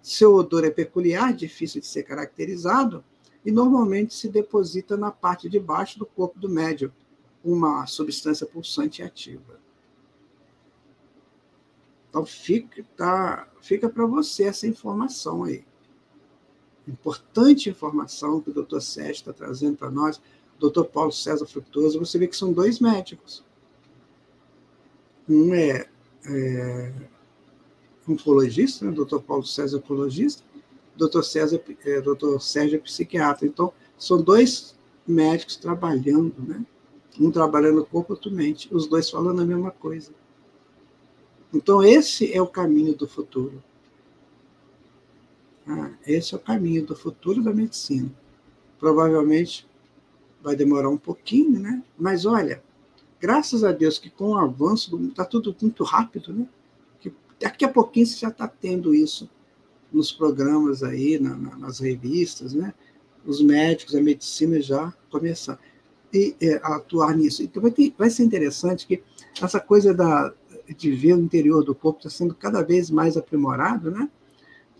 Seu 0.00 0.34
odor 0.34 0.64
é 0.64 0.70
peculiar, 0.70 1.32
difícil 1.32 1.80
de 1.80 1.86
ser 1.86 2.02
caracterizado 2.02 3.04
e 3.44 3.52
normalmente 3.52 4.14
se 4.14 4.28
deposita 4.28 4.96
na 4.96 5.10
parte 5.12 5.48
de 5.48 5.60
baixo 5.60 5.98
do 5.98 6.06
corpo 6.06 6.40
do 6.40 6.48
médium, 6.48 6.90
uma 7.44 7.86
substância 7.86 8.46
pulsante 8.46 9.02
ativa. 9.02 9.60
Então 12.08 12.24
fica, 12.24 12.84
tá, 12.96 13.48
fica 13.60 13.88
para 13.88 14.06
você 14.06 14.44
essa 14.44 14.66
informação 14.66 15.44
aí. 15.44 15.64
Importante 16.86 17.70
informação 17.70 18.40
que 18.40 18.50
o 18.50 18.54
doutor 18.54 18.80
Sérgio 18.80 19.12
está 19.12 19.32
trazendo 19.32 19.76
para 19.76 19.90
nós, 19.90 20.20
doutor 20.58 20.86
Paulo 20.86 21.12
César 21.12 21.46
Frutuoso, 21.46 21.98
você 21.98 22.18
vê 22.18 22.26
que 22.26 22.36
são 22.36 22.52
dois 22.52 22.80
médicos. 22.80 23.44
Um 25.28 25.54
é, 25.54 25.88
é 26.26 26.92
oncologista, 28.08 28.84
né, 28.84 28.92
doutor 28.92 29.22
Paulo 29.22 29.44
César 29.44 29.78
oncologista, 29.78 30.42
doutor, 30.96 31.22
César, 31.22 31.60
é, 31.84 32.00
doutor 32.00 32.40
Sérgio 32.40 32.76
é 32.76 32.80
psiquiatra. 32.80 33.46
Então, 33.46 33.72
são 33.96 34.20
dois 34.20 34.76
médicos 35.06 35.56
trabalhando, 35.56 36.34
né? 36.38 36.64
Um 37.20 37.30
trabalhando 37.30 37.84
corpo, 37.84 38.14
outro 38.14 38.30
mente, 38.30 38.68
os 38.72 38.86
dois 38.86 39.10
falando 39.10 39.42
a 39.42 39.44
mesma 39.44 39.70
coisa. 39.70 40.12
Então, 41.52 41.82
esse 41.82 42.32
é 42.32 42.40
o 42.40 42.46
caminho 42.46 42.94
do 42.94 43.06
futuro. 43.06 43.62
Ah, 45.66 45.92
esse 46.06 46.34
é 46.34 46.36
o 46.36 46.40
caminho 46.40 46.84
do 46.84 46.96
futuro 46.96 47.42
da 47.42 47.52
medicina. 47.52 48.10
Provavelmente 48.78 49.68
vai 50.42 50.56
demorar 50.56 50.88
um 50.88 50.96
pouquinho, 50.96 51.60
né? 51.60 51.82
Mas 51.96 52.24
olha, 52.24 52.62
graças 53.22 53.62
a 53.62 53.70
Deus 53.70 54.00
que 54.00 54.10
com 54.10 54.30
o 54.30 54.36
avanço, 54.36 55.00
está 55.06 55.24
tudo 55.24 55.54
muito 55.62 55.84
rápido, 55.84 56.32
né? 56.32 56.48
Que 57.00 57.14
daqui 57.38 57.64
a 57.64 57.68
pouquinho 57.68 58.04
você 58.04 58.16
já 58.16 58.28
está 58.28 58.48
tendo 58.48 58.92
isso 58.92 59.30
nos 59.92 60.10
programas 60.10 60.82
aí, 60.82 61.20
na, 61.20 61.36
na, 61.36 61.56
nas 61.56 61.78
revistas, 61.78 62.52
né? 62.52 62.74
Os 63.24 63.40
médicos, 63.40 63.94
a 63.94 64.02
medicina 64.02 64.60
já 64.60 64.92
começam 65.08 65.56
e, 66.12 66.34
é, 66.40 66.60
atuar 66.64 67.16
nisso. 67.16 67.44
Então 67.44 67.62
vai, 67.62 67.70
ter, 67.70 67.94
vai 67.96 68.10
ser 68.10 68.24
interessante 68.24 68.88
que 68.88 69.00
essa 69.40 69.60
coisa 69.60 69.94
da, 69.94 70.34
de 70.76 70.90
ver 70.90 71.14
o 71.14 71.20
interior 71.20 71.62
do 71.64 71.76
corpo 71.76 72.00
está 72.00 72.10
sendo 72.10 72.34
cada 72.34 72.60
vez 72.60 72.90
mais 72.90 73.16
aprimorado, 73.16 73.92
né? 73.92 74.10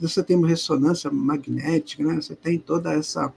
Você 0.01 0.20
tem 0.20 0.36
uma 0.36 0.49
ressonância 0.49 1.12
magnética, 1.12 2.03
né? 2.03 2.16
Você 2.16 2.34
tem 2.34 2.59
toda 2.59 2.93
essa 2.93 3.32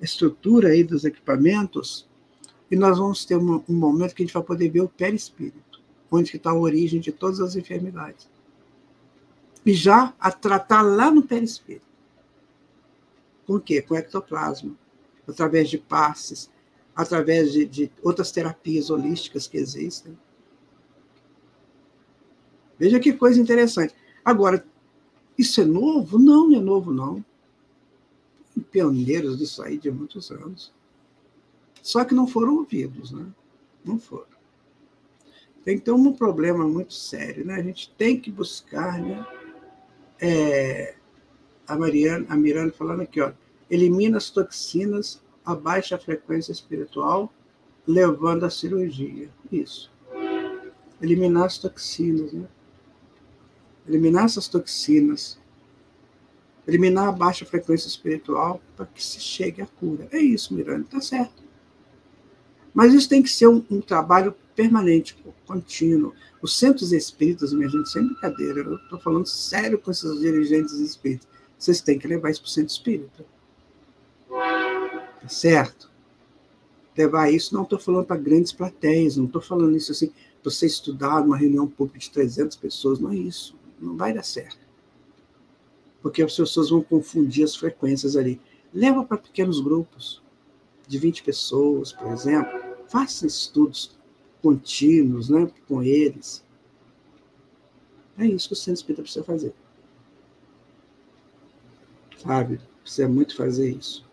estrutura 0.00 0.68
aí 0.68 0.84
dos 0.84 1.04
equipamentos 1.04 2.08
e 2.74 2.76
nós 2.76 2.98
vamos 2.98 3.24
ter 3.24 3.36
um, 3.36 3.62
um 3.68 3.76
momento 3.76 4.16
que 4.16 4.24
a 4.24 4.26
gente 4.26 4.34
vai 4.34 4.42
poder 4.42 4.68
ver 4.68 4.80
o 4.80 4.88
perispírito, 4.88 5.80
onde 6.10 6.34
está 6.34 6.50
a 6.50 6.58
origem 6.58 7.00
de 7.00 7.12
todas 7.12 7.38
as 7.38 7.54
enfermidades. 7.54 8.28
E 9.64 9.72
já 9.72 10.12
a 10.18 10.32
tratar 10.32 10.82
lá 10.82 11.08
no 11.08 11.22
perispírito. 11.22 11.86
Com 13.46 13.54
o 13.54 13.60
quê? 13.60 13.80
Com 13.80 13.94
ectoplasma, 13.94 14.74
através 15.28 15.70
de 15.70 15.78
passes, 15.78 16.50
através 16.96 17.52
de, 17.52 17.64
de 17.64 17.92
outras 18.02 18.32
terapias 18.32 18.90
holísticas 18.90 19.46
que 19.46 19.56
existem. 19.56 20.18
Veja 22.76 22.98
que 22.98 23.12
coisa 23.12 23.40
interessante. 23.40 23.94
Agora, 24.24 24.66
isso 25.38 25.60
é 25.60 25.64
novo? 25.64 26.18
Não, 26.18 26.48
não 26.48 26.58
é 26.58 26.60
novo, 26.60 26.92
não. 26.92 27.24
Pioneiros 28.72 29.38
disso 29.38 29.62
aí 29.62 29.78
de 29.78 29.92
muitos 29.92 30.32
anos. 30.32 30.72
Só 31.84 32.02
que 32.02 32.14
não 32.14 32.26
foram 32.26 32.56
ouvidos, 32.56 33.12
né? 33.12 33.26
Não 33.84 33.98
foram. 33.98 34.32
Ter 35.62 35.90
um 35.92 36.14
problema 36.14 36.66
muito 36.66 36.94
sério, 36.94 37.44
né? 37.44 37.56
A 37.56 37.62
gente 37.62 37.92
tem 37.98 38.18
que 38.18 38.30
buscar, 38.30 38.98
né? 38.98 39.26
É, 40.18 40.94
a 41.68 41.76
Mariana, 41.76 42.24
a 42.30 42.36
Miranda 42.36 42.72
falando 42.72 43.02
aqui, 43.02 43.20
ó, 43.20 43.32
elimina 43.70 44.16
as 44.16 44.30
toxinas 44.30 45.22
a 45.44 45.54
baixa 45.54 45.98
frequência 45.98 46.52
espiritual, 46.52 47.30
levando 47.86 48.44
à 48.44 48.50
cirurgia. 48.50 49.28
Isso. 49.52 49.92
Eliminar 51.02 51.44
as 51.44 51.58
toxinas, 51.58 52.32
né? 52.32 52.48
eliminar 53.86 54.24
essas 54.24 54.48
toxinas, 54.48 55.38
eliminar 56.66 57.08
a 57.08 57.12
baixa 57.12 57.44
frequência 57.44 57.88
espiritual 57.88 58.58
para 58.74 58.86
que 58.86 59.04
se 59.04 59.20
chegue 59.20 59.60
à 59.60 59.66
cura. 59.66 60.08
É 60.10 60.18
isso, 60.18 60.54
Miranda, 60.54 60.84
está 60.84 61.00
certo. 61.02 61.43
Mas 62.74 62.92
isso 62.92 63.08
tem 63.08 63.22
que 63.22 63.30
ser 63.30 63.46
um, 63.46 63.64
um, 63.70 63.80
trabalho 63.80 64.34
permanente, 64.54 65.16
contínuo. 65.46 66.12
Os 66.42 66.58
centros 66.58 66.92
espíritas, 66.92 67.52
minha 67.52 67.68
gente, 67.68 67.88
sem 67.88 68.04
brincadeira, 68.04 68.60
eu 68.60 68.76
estou 68.76 68.98
falando 68.98 69.26
sério 69.26 69.78
com 69.78 69.90
esses 69.90 70.18
dirigentes 70.18 70.74
espíritas, 70.74 71.26
vocês 71.56 71.80
têm 71.80 71.98
que 71.98 72.08
levar 72.08 72.30
isso 72.30 72.42
para 72.42 72.48
o 72.48 72.50
centro 72.50 72.72
espírita. 72.72 73.24
Tá 74.28 75.28
certo? 75.28 75.90
Levar 76.96 77.30
isso, 77.30 77.54
não 77.54 77.62
estou 77.62 77.78
falando 77.78 78.06
para 78.06 78.16
grandes 78.16 78.52
plateias, 78.52 79.16
não 79.16 79.26
estou 79.26 79.40
falando 79.40 79.76
isso 79.76 79.92
assim, 79.92 80.12
você 80.42 80.66
estudar 80.66 81.22
numa 81.22 81.36
reunião 81.36 81.66
pública 81.66 81.98
de 81.98 82.10
300 82.10 82.56
pessoas, 82.56 82.98
não 82.98 83.10
é 83.10 83.16
isso 83.16 83.56
não 83.84 83.96
vai 83.96 84.12
dar 84.12 84.22
certo. 84.22 84.58
Porque 86.02 86.22
as 86.22 86.36
pessoas 86.36 86.70
vão 86.70 86.82
confundir 86.82 87.44
as 87.44 87.56
frequências 87.56 88.16
ali. 88.16 88.40
Leva 88.72 89.04
para 89.04 89.16
pequenos 89.16 89.60
grupos, 89.60 90.22
de 90.86 90.98
20 90.98 91.22
pessoas, 91.22 91.92
por 91.92 92.10
exemplo. 92.12 92.60
Faça 92.94 93.26
estudos 93.26 93.90
contínuos 94.40 95.28
né, 95.28 95.50
com 95.66 95.82
eles. 95.82 96.44
É 98.16 98.24
isso 98.24 98.46
que 98.46 98.52
o 98.52 98.56
Centro 98.56 98.74
Espírita 98.74 99.02
precisa 99.02 99.24
fazer. 99.24 99.52
Sabe? 102.16 102.60
Precisa 102.82 103.08
muito 103.08 103.34
fazer 103.34 103.68
isso. 103.68 104.08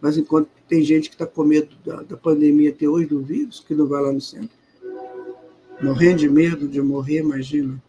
Mas 0.00 0.18
enquanto 0.18 0.48
tem 0.66 0.82
gente 0.82 1.08
que 1.08 1.14
está 1.14 1.28
com 1.28 1.44
medo 1.44 1.76
da, 1.84 2.02
da 2.02 2.16
pandemia 2.16 2.70
até 2.70 2.88
hoje, 2.88 3.06
do 3.06 3.22
vírus, 3.22 3.60
que 3.60 3.72
não 3.72 3.86
vai 3.86 4.02
lá 4.02 4.12
no 4.12 4.20
centro, 4.20 4.58
morrendo 5.80 6.18
de 6.18 6.28
medo 6.28 6.66
de 6.66 6.82
morrer, 6.82 7.20
imagina. 7.20 7.80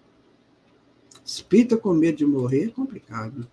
Espírita 1.26 1.76
com 1.76 1.92
medo 1.92 2.20
de 2.20 2.26
morrer 2.28 2.66
é 2.66 2.70
complicado. 2.70 3.48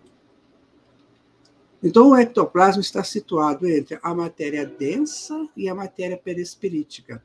Então, 1.85 2.11
o 2.11 2.15
ectoplasma 2.15 2.81
está 2.81 3.03
situado 3.03 3.67
entre 3.67 3.99
a 4.01 4.15
matéria 4.15 4.65
densa 4.65 5.49
e 5.53 5.67
a 5.67 5.75
matéria 5.75 6.17
perispirítica, 6.17 7.21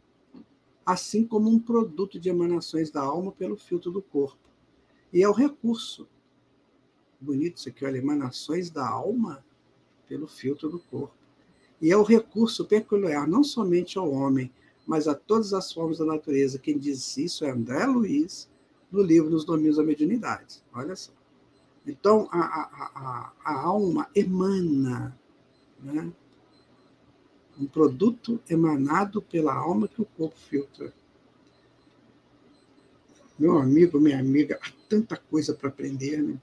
assim 0.84 1.24
como 1.24 1.48
um 1.48 1.60
produto 1.60 2.18
de 2.18 2.28
emanações 2.28 2.90
da 2.90 3.00
alma 3.00 3.30
pelo 3.30 3.56
filtro 3.56 3.92
do 3.92 4.02
corpo. 4.02 4.48
E 5.12 5.22
é 5.22 5.28
o 5.28 5.32
recurso. 5.32 6.08
Bonito 7.20 7.58
isso 7.58 7.68
aqui, 7.68 7.84
olha, 7.84 7.98
emanações 7.98 8.68
da 8.68 8.88
alma 8.88 9.44
pelo 10.08 10.26
filtro 10.26 10.68
do 10.68 10.80
corpo. 10.80 11.14
E 11.80 11.92
é 11.92 11.96
o 11.96 12.02
recurso 12.02 12.64
peculiar 12.64 13.28
não 13.28 13.44
somente 13.44 13.96
ao 13.96 14.10
homem, 14.10 14.50
mas 14.84 15.06
a 15.06 15.14
todas 15.14 15.54
as 15.54 15.72
formas 15.72 15.98
da 15.98 16.04
natureza. 16.04 16.58
Quem 16.58 16.76
diz 16.76 17.16
isso 17.16 17.44
é 17.44 17.50
André 17.50 17.86
Luiz, 17.86 18.50
no 18.90 19.02
livro 19.02 19.30
Nos 19.30 19.44
Domínios 19.44 19.76
da 19.76 19.84
Mediunidade. 19.84 20.64
Olha 20.72 20.96
só. 20.96 21.17
Então, 21.90 22.28
a, 22.30 22.38
a, 22.38 22.90
a, 22.94 23.32
a 23.44 23.60
alma 23.60 24.08
emana, 24.14 25.18
né? 25.80 26.12
um 27.58 27.66
produto 27.66 28.40
emanado 28.48 29.20
pela 29.20 29.54
alma 29.54 29.88
que 29.88 30.00
o 30.00 30.04
corpo 30.04 30.38
filtra. 30.38 30.92
Meu 33.38 33.58
amigo, 33.58 34.00
minha 34.00 34.18
amiga, 34.18 34.58
há 34.62 34.70
tanta 34.88 35.16
coisa 35.16 35.54
para 35.54 35.68
aprender, 35.68 36.22
né? 36.22 36.40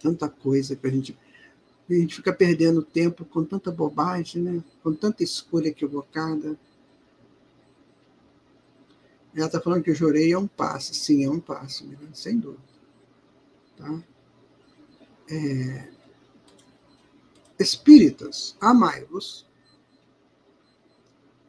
Tanta 0.00 0.28
coisa 0.28 0.74
que 0.74 0.86
a 0.86 0.90
gente. 0.90 1.18
A 1.88 1.92
gente 1.92 2.14
fica 2.14 2.32
perdendo 2.32 2.84
tempo 2.84 3.24
com 3.24 3.44
tanta 3.44 3.72
bobagem, 3.72 4.40
né? 4.40 4.64
com 4.80 4.94
tanta 4.94 5.24
escolha 5.24 5.68
equivocada. 5.68 6.56
Ela 9.34 9.46
está 9.46 9.60
falando 9.60 9.82
que 9.82 9.90
o 9.90 9.94
jorei 9.94 10.32
é 10.32 10.38
um 10.38 10.46
passo. 10.46 10.94
Sim, 10.94 11.24
é 11.24 11.30
um 11.30 11.40
passo, 11.40 11.84
sem 12.14 12.38
dúvida. 12.38 12.69
Tá? 13.80 14.04
É... 15.30 15.88
Espíritas, 17.58 18.56
amai-vos. 18.60 19.46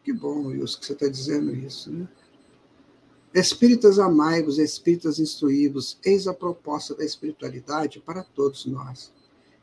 Que 0.03 0.13
bom, 0.13 0.47
Wilson, 0.47 0.79
que 0.79 0.85
você 0.85 0.93
está 0.93 1.07
dizendo 1.07 1.53
isso, 1.55 1.91
né? 1.91 2.07
Espíritas 3.33 3.97
amai-vos, 3.97 4.57
espíritas 4.57 5.19
instruí-vos, 5.19 5.97
eis 6.03 6.27
a 6.27 6.33
proposta 6.33 6.93
da 6.93 7.05
espiritualidade 7.05 8.01
para 8.01 8.23
todos 8.23 8.65
nós. 8.65 9.13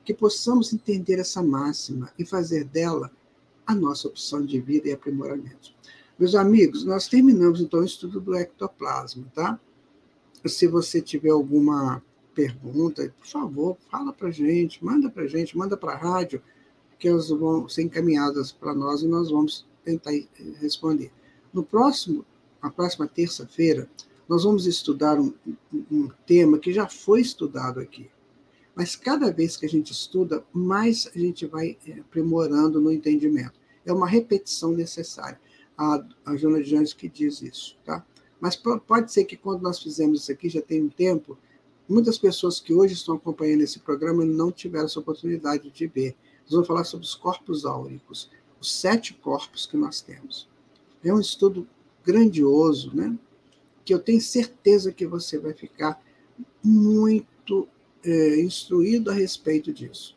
Que 0.05 0.15
possamos 0.15 0.73
entender 0.73 1.19
essa 1.19 1.43
máxima 1.43 2.11
e 2.19 2.25
fazer 2.25 2.65
dela 2.65 3.11
a 3.67 3.75
nossa 3.75 4.09
opção 4.09 4.45
de 4.45 4.59
vida 4.59 4.89
e 4.89 4.93
aprimoramento. 4.93 5.75
Meus 6.19 6.35
amigos, 6.35 6.83
nós 6.85 7.09
terminamos 7.09 7.61
então 7.61 7.81
o 7.81 7.85
estudo 7.85 8.21
do 8.21 8.35
ectoplasma, 8.35 9.27
tá? 9.35 9.61
Se 10.47 10.67
você 10.67 11.03
tiver 11.03 11.31
alguma 11.31 12.03
pergunta, 12.39 13.13
por 13.19 13.27
favor, 13.27 13.77
fala 13.91 14.13
para 14.13 14.31
gente, 14.31 14.85
manda 14.85 15.11
para 15.11 15.27
gente, 15.27 15.59
manda 15.59 15.77
para 15.77 15.95
a 15.95 15.97
rádio, 15.97 16.41
que 16.97 17.09
elas 17.09 17.31
vão 17.31 17.69
ser 17.69 17.83
encaminhadas 17.83 18.53
para 18.53 18.73
nós 18.73 19.03
e 19.03 19.09
nós 19.09 19.29
vamos 19.29 19.67
tentar 19.85 20.13
responder. 20.61 21.11
No 21.53 21.65
próximo, 21.65 22.25
na 22.63 22.71
próxima 22.71 23.09
terça-feira, 23.09 23.91
nós 24.29 24.45
vamos 24.45 24.67
estudar 24.67 25.19
um, 25.19 25.35
um, 25.91 26.09
tema 26.25 26.61
que 26.61 26.73
já 26.73 26.87
foi 26.87 27.21
estudado 27.21 27.81
aqui. 27.81 28.09
Mas 28.73 28.95
cada 28.95 29.33
vez 29.33 29.57
que 29.57 29.67
a 29.67 29.69
gente 29.69 29.91
estuda, 29.91 30.45
mais 30.53 31.11
a 31.13 31.19
gente 31.19 31.45
vai 31.45 31.77
é, 31.89 31.99
aprimorando 31.99 32.81
no 32.81 32.93
entendimento. 32.93 33.59
É 33.85 33.93
uma 33.93 34.07
repetição 34.07 34.71
necessária 34.71 35.41
a, 35.77 36.05
a 36.25 36.37
Joana 36.37 36.63
de 36.63 36.77
Anjos 36.77 36.93
que 36.93 37.09
diz 37.09 37.43
isso, 37.43 37.77
tá? 37.85 38.07
Mas 38.41 38.55
pode 38.55 39.13
ser 39.13 39.25
que 39.25 39.37
quando 39.37 39.63
nós 39.63 39.83
fizemos 39.83 40.23
isso 40.23 40.31
aqui, 40.31 40.49
já 40.49 40.63
tem 40.63 40.85
um 40.85 40.89
tempo, 40.89 41.37
muitas 41.89 42.19
pessoas 42.19 42.61
que 42.61 42.75
hoje 42.75 42.95
estão 42.95 43.15
acompanhando 43.15 43.63
esse 43.63 43.79
programa 43.79 44.25
não 44.25 44.53
tiveram 44.53 44.87
essa 44.87 45.01
oportunidade 45.01 45.71
de 45.71 45.87
ver. 45.87 46.15
Nós 46.43 46.53
vamos 46.53 46.67
falar 46.67 46.85
sobre 46.85 47.07
os 47.07 47.15
corpos 47.15 47.65
áuricos, 47.65 48.31
os 48.61 48.73
sete 48.73 49.15
corpos 49.15 49.67
que 49.67 49.77
nós 49.77 50.01
temos. 50.01 50.49
É 51.03 51.13
um 51.13 51.21
estudo 51.21 51.67
grandioso, 52.05 52.95
né? 52.95 53.17
Que 53.85 53.95
eu 53.95 53.99
tenho 53.99 54.21
certeza 54.21 54.93
que 54.93 55.07
você 55.07 55.39
vai 55.39 55.55
ficar 55.55 56.03
muito 56.63 57.69
é, 58.05 58.41
instruído 58.41 59.11
a 59.11 59.15
respeito 59.15 59.73
disso. 59.73 60.17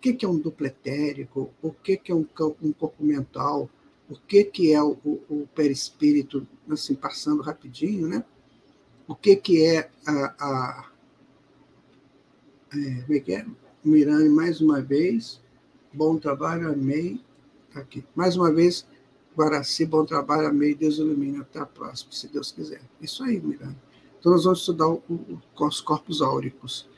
que, 0.00 0.14
que 0.14 0.24
é 0.24 0.28
um 0.28 0.38
duplo 0.38 0.66
etérico, 0.66 1.50
o 1.62 1.70
que, 1.70 1.96
que 1.96 2.10
é 2.10 2.14
um, 2.14 2.26
um 2.62 2.72
corpo 2.72 3.04
mental, 3.04 3.68
o 4.08 4.16
que, 4.16 4.44
que 4.44 4.72
é 4.72 4.82
o, 4.82 4.96
o, 5.04 5.20
o 5.28 5.48
perispírito, 5.54 6.46
assim, 6.68 6.94
passando 6.94 7.42
rapidinho, 7.42 8.08
né? 8.08 8.24
O 9.10 9.16
que, 9.16 9.34
que 9.34 9.66
é 9.66 9.90
a. 10.06 10.34
a 10.38 10.90
é, 12.72 13.02
como 13.02 13.14
é 13.14 13.18
que 13.18 13.32
é? 13.32 13.44
Mirane, 13.84 14.28
mais 14.28 14.60
uma 14.60 14.80
vez, 14.80 15.40
bom 15.92 16.16
trabalho, 16.16 16.70
amei. 16.70 17.20
Tá 17.74 17.80
aqui. 17.80 18.04
Mais 18.14 18.36
uma 18.36 18.52
vez, 18.52 18.86
Guaraci, 19.36 19.84
bom 19.84 20.04
trabalho, 20.04 20.46
amei, 20.46 20.76
Deus 20.76 20.98
ilumina. 20.98 21.40
Até 21.40 21.58
a 21.58 21.66
próxima, 21.66 22.12
se 22.12 22.28
Deus 22.28 22.52
quiser. 22.52 22.82
Isso 23.00 23.24
aí, 23.24 23.40
Mirane. 23.40 23.76
Então, 24.20 24.30
nós 24.30 24.44
vamos 24.44 24.60
estudar 24.60 24.86
o, 24.86 25.02
o, 25.08 25.40
os 25.58 25.80
corpos 25.80 26.22
áuricos, 26.22 26.88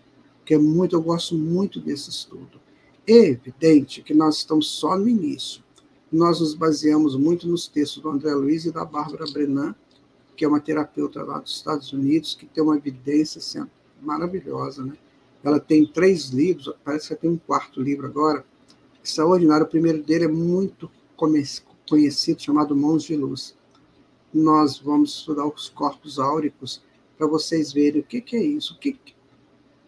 que 0.45 0.53
é 0.53 0.59
muito, 0.59 0.95
eu 0.95 1.01
gosto 1.01 1.35
muito 1.35 1.81
desse 1.81 2.11
estudo. 2.11 2.61
É 3.07 3.29
evidente 3.31 4.03
que 4.03 4.13
nós 4.13 4.37
estamos 4.37 4.69
só 4.69 4.99
no 4.99 5.09
início. 5.09 5.65
Nós 6.13 6.41
nos 6.41 6.53
baseamos 6.53 7.17
muito 7.17 7.49
nos 7.49 7.67
textos 7.67 8.03
do 8.03 8.11
André 8.11 8.35
Luiz 8.35 8.67
e 8.67 8.71
da 8.71 8.85
Bárbara 8.85 9.25
Brenan, 9.33 9.75
que 10.43 10.47
é 10.47 10.49
uma 10.49 10.59
terapeuta 10.59 11.23
lá 11.23 11.39
dos 11.39 11.55
Estados 11.55 11.93
Unidos, 11.93 12.35
que 12.35 12.47
tem 12.47 12.65
uma 12.65 12.77
evidência 12.77 13.39
assim, 13.39 13.65
maravilhosa. 14.01 14.85
Né? 14.85 14.95
Ela 15.41 15.61
tem 15.61 15.87
três 15.87 16.31
livros, 16.31 16.75
parece 16.83 17.11
que 17.11 17.15
tem 17.15 17.31
um 17.31 17.37
quarto 17.37 17.81
livro 17.81 18.09
agora, 18.09 18.45
extraordinário. 19.05 19.65
O 19.65 19.69
primeiro 19.69 20.03
dele 20.03 20.25
é 20.25 20.29
muito 20.29 20.91
conhecido, 21.17 22.43
chamado 22.43 22.75
Mãos 22.75 23.05
de 23.05 23.15
Luz. 23.15 23.57
Nós 24.35 24.81
vamos 24.81 25.15
estudar 25.19 25.47
os 25.47 25.69
corpos 25.69 26.19
áuricos 26.19 26.83
para 27.17 27.29
vocês 27.29 27.73
verem 27.73 28.01
o 28.01 28.05
que, 28.05 28.21
que 28.21 28.35
é 28.35 28.43
isso, 28.43 28.75
o 28.75 28.79
que, 28.81 28.99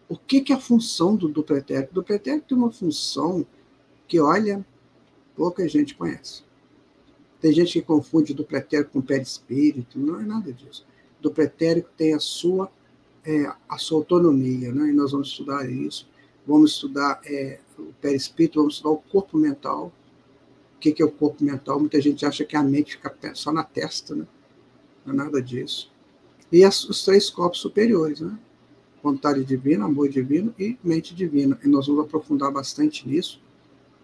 o 0.07 0.15
que, 0.15 0.39
que 0.39 0.53
é 0.53 0.55
a 0.55 0.61
função 0.61 1.17
do 1.17 1.27
duplo 1.27 1.57
etérico. 1.57 1.91
O 1.91 1.95
duplo 1.95 2.15
etérico 2.15 2.47
tem 2.47 2.57
uma 2.57 2.71
função 2.71 3.45
que, 4.07 4.21
olha, 4.21 4.65
pouca 5.35 5.67
gente 5.67 5.95
conhece. 5.95 6.44
Tem 7.45 7.53
gente 7.53 7.73
que 7.73 7.81
confunde 7.83 8.33
duplo 8.33 8.57
etérico 8.57 8.93
com 8.93 9.01
perispírito, 9.01 9.99
não 9.99 10.19
é 10.19 10.23
nada 10.23 10.51
disso. 10.51 10.83
O 11.19 11.21
duplo 11.21 11.43
etérico 11.43 11.91
tem 11.95 12.15
a 12.15 12.19
sua, 12.19 12.71
é, 13.23 13.45
a 13.69 13.77
sua 13.77 13.99
autonomia, 13.99 14.71
né? 14.71 14.89
e 14.89 14.91
nós 14.91 15.11
vamos 15.11 15.27
estudar 15.27 15.69
isso. 15.69 16.09
Vamos 16.47 16.71
estudar 16.71 17.21
é, 17.23 17.59
o 17.77 17.93
perispírito, 18.01 18.57
vamos 18.57 18.73
estudar 18.73 18.89
o 18.89 18.97
corpo 18.97 19.37
mental. 19.37 19.93
O 20.75 20.79
que, 20.79 20.91
que 20.91 21.03
é 21.03 21.05
o 21.05 21.11
corpo 21.11 21.43
mental? 21.43 21.79
Muita 21.79 22.01
gente 22.01 22.25
acha 22.25 22.43
que 22.43 22.55
a 22.55 22.63
mente 22.63 22.93
fica 22.93 23.13
só 23.35 23.51
na 23.51 23.63
testa, 23.63 24.15
né? 24.15 24.25
não 25.05 25.13
é 25.13 25.17
nada 25.17 25.39
disso 25.39 25.93
e 26.51 26.63
as, 26.63 26.83
os 26.85 27.03
três 27.03 27.29
corpos 27.29 27.59
superiores, 27.59 28.21
né? 28.21 28.39
Vontade 29.03 29.43
divina, 29.43 29.85
amor 29.85 30.09
divino 30.09 30.55
e 30.57 30.77
mente 30.83 31.13
divina. 31.13 31.59
E 31.63 31.67
nós 31.67 31.85
vamos 31.85 32.05
aprofundar 32.05 32.51
bastante 32.51 33.07
nisso. 33.07 33.39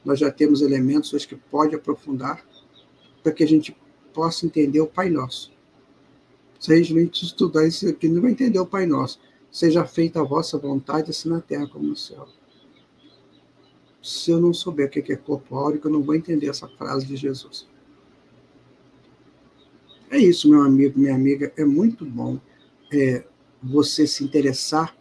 Nós 0.06 0.20
já 0.20 0.30
temos 0.30 0.62
elementos 0.62 1.14
hoje 1.14 1.28
que 1.28 1.36
pode 1.36 1.74
aprofundar 1.74 2.44
para 3.22 3.32
que 3.32 3.44
a 3.44 3.48
gente 3.48 3.76
possa 4.14 4.46
entender 4.46 4.82
o 4.82 4.88
Pai 4.88 5.10
Nosso. 5.10 5.52
Se 6.60 6.74
a 6.74 6.82
gente 6.82 7.26
estudar 7.26 7.66
isso 7.66 7.88
aqui, 7.88 8.08
não 8.08 8.22
vai 8.22 8.32
entender 8.32 8.60
o 8.60 8.66
Pai 8.66 8.86
Nosso. 8.86 9.20
Seja 9.52 9.86
feita 9.86 10.22
a 10.22 10.24
vossa 10.24 10.58
vontade, 10.58 11.10
assim 11.10 11.30
na 11.30 11.42
terra 11.42 11.68
como 11.68 11.88
no 11.88 11.96
céu. 11.96 12.28
Se 14.02 14.32
eu 14.32 14.40
não 14.40 14.54
souber 14.54 14.88
o 14.88 14.90
que 14.90 15.12
é 15.12 15.16
corpo 15.16 15.56
eu 15.84 15.92
não 15.92 16.02
vou 16.02 16.16
entender 16.16 16.48
essa 16.48 16.68
frase 16.68 17.06
de 17.06 17.16
Jesus. 17.16 17.68
É 20.10 20.18
isso, 20.18 20.50
meu 20.50 20.62
amigo, 20.62 21.00
minha 21.00 21.16
amiga. 21.16 21.52
É 21.56 21.64
muito 21.64 22.06
bom 22.06 22.40
é, 22.92 23.24
você 23.62 24.06
se 24.06 24.24
interessar 24.24 24.96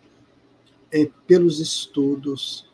é, 0.90 1.10
pelos 1.26 1.60
estudos 1.60 2.68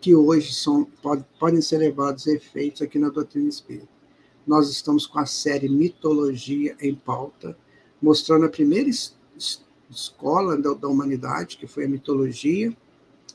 que 0.00 0.14
hoje 0.14 0.54
são, 0.54 0.84
pode, 0.84 1.24
podem 1.38 1.60
ser 1.60 1.78
levados 1.78 2.26
a 2.28 2.32
efeitos 2.32 2.82
aqui 2.82 2.98
na 2.98 3.08
doutrina 3.08 3.48
espírita. 3.48 3.97
Nós 4.48 4.70
estamos 4.70 5.06
com 5.06 5.18
a 5.18 5.26
série 5.26 5.68
Mitologia 5.68 6.74
em 6.80 6.94
pauta, 6.94 7.54
mostrando 8.00 8.46
a 8.46 8.48
primeira 8.48 8.88
es, 8.88 9.14
escola 9.90 10.56
da, 10.56 10.72
da, 10.72 10.88
humanidade, 10.88 11.58
que 11.58 11.66
foi 11.66 11.84
a 11.84 11.88
mitologia. 11.88 12.74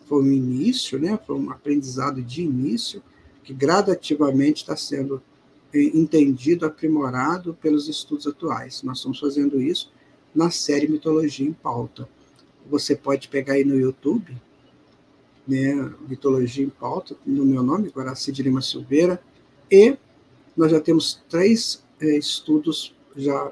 Foi 0.08 0.24
um 0.24 0.32
início, 0.32 0.98
né? 0.98 1.20
foi 1.24 1.36
um 1.36 1.52
aprendizado 1.52 2.20
de 2.20 2.42
início, 2.42 3.04
que 3.44 3.54
gradativamente 3.54 4.64
está 4.64 4.76
sendo 4.76 5.22
entendido, 5.72 6.66
aprimorado 6.66 7.54
pelos 7.62 7.88
estudos 7.88 8.26
atuais. 8.26 8.82
Nós 8.82 8.98
estamos 8.98 9.20
fazendo 9.20 9.62
isso 9.62 9.92
na 10.34 10.50
série 10.50 10.88
Mitologia 10.88 11.48
em 11.48 11.54
Pauta. 11.54 12.10
Você 12.68 12.96
pode 12.96 13.28
pegar 13.28 13.54
aí 13.54 13.64
no 13.64 13.76
YouTube, 13.76 14.36
né, 15.48 15.94
Mitologia 16.10 16.66
em 16.66 16.70
Pauta, 16.70 17.16
no 17.24 17.46
meu 17.46 17.62
nome, 17.62 17.90
Guaraci 17.90 18.32
de 18.32 18.42
Lima 18.42 18.64
Silveira, 18.64 19.22
e 19.70 19.96
nós 20.56 20.72
já 20.72 20.80
temos 20.80 21.22
três 21.30 21.84
é, 22.00 22.18
estudos 22.18 22.96
já 23.16 23.52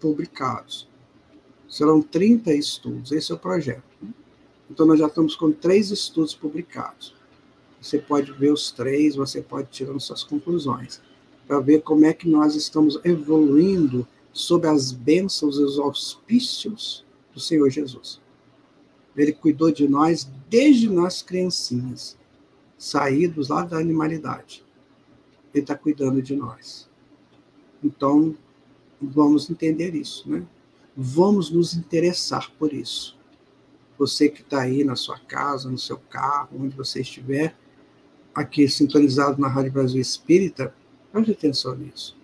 publicados. 0.00 0.88
Serão 1.68 2.02
30 2.02 2.52
estudos, 2.54 3.12
esse 3.12 3.30
é 3.30 3.34
o 3.34 3.38
projeto. 3.38 3.82
Então, 4.70 4.86
nós 4.86 4.98
já 4.98 5.06
estamos 5.06 5.34
com 5.34 5.50
três 5.50 5.90
estudos 5.90 6.34
publicados. 6.34 7.14
Você 7.80 7.98
pode 7.98 8.32
ver 8.32 8.52
os 8.52 8.70
três, 8.70 9.16
você 9.16 9.40
pode 9.40 9.68
tirar 9.70 9.98
suas 9.98 10.22
conclusões 10.22 11.00
para 11.46 11.60
ver 11.60 11.82
como 11.82 12.04
é 12.04 12.12
que 12.12 12.28
nós 12.28 12.54
estamos 12.54 13.00
evoluindo 13.04 14.06
sob 14.32 14.68
as 14.68 14.92
bênçãos 14.92 15.58
e 15.58 15.62
os 15.62 15.78
auspícios 15.78 17.04
do 17.32 17.40
Senhor 17.40 17.68
Jesus. 17.70 18.20
Ele 19.16 19.32
cuidou 19.32 19.72
de 19.72 19.88
nós 19.88 20.30
desde 20.48 20.88
nós 20.88 21.22
criancinhas, 21.22 22.16
saídos 22.78 23.48
lá 23.48 23.64
da 23.64 23.78
animalidade. 23.78 24.64
Ele 25.52 25.62
está 25.62 25.74
cuidando 25.74 26.22
de 26.22 26.34
nós. 26.36 26.88
Então, 27.82 28.36
vamos 29.00 29.50
entender 29.50 29.94
isso, 29.94 30.28
né? 30.30 30.46
Vamos 30.96 31.50
nos 31.50 31.74
interessar 31.74 32.50
por 32.58 32.72
isso. 32.72 33.18
Você 33.98 34.28
que 34.28 34.42
está 34.42 34.62
aí 34.62 34.84
na 34.84 34.96
sua 34.96 35.18
casa, 35.18 35.70
no 35.70 35.78
seu 35.78 35.98
carro, 35.98 36.58
onde 36.60 36.76
você 36.76 37.00
estiver, 37.00 37.56
aqui 38.34 38.68
sintonizado 38.68 39.40
na 39.40 39.48
Rádio 39.48 39.72
Brasil 39.72 40.00
Espírita, 40.00 40.74
Preste 41.12 41.32
atenção 41.32 41.76
nisso. 41.76 42.16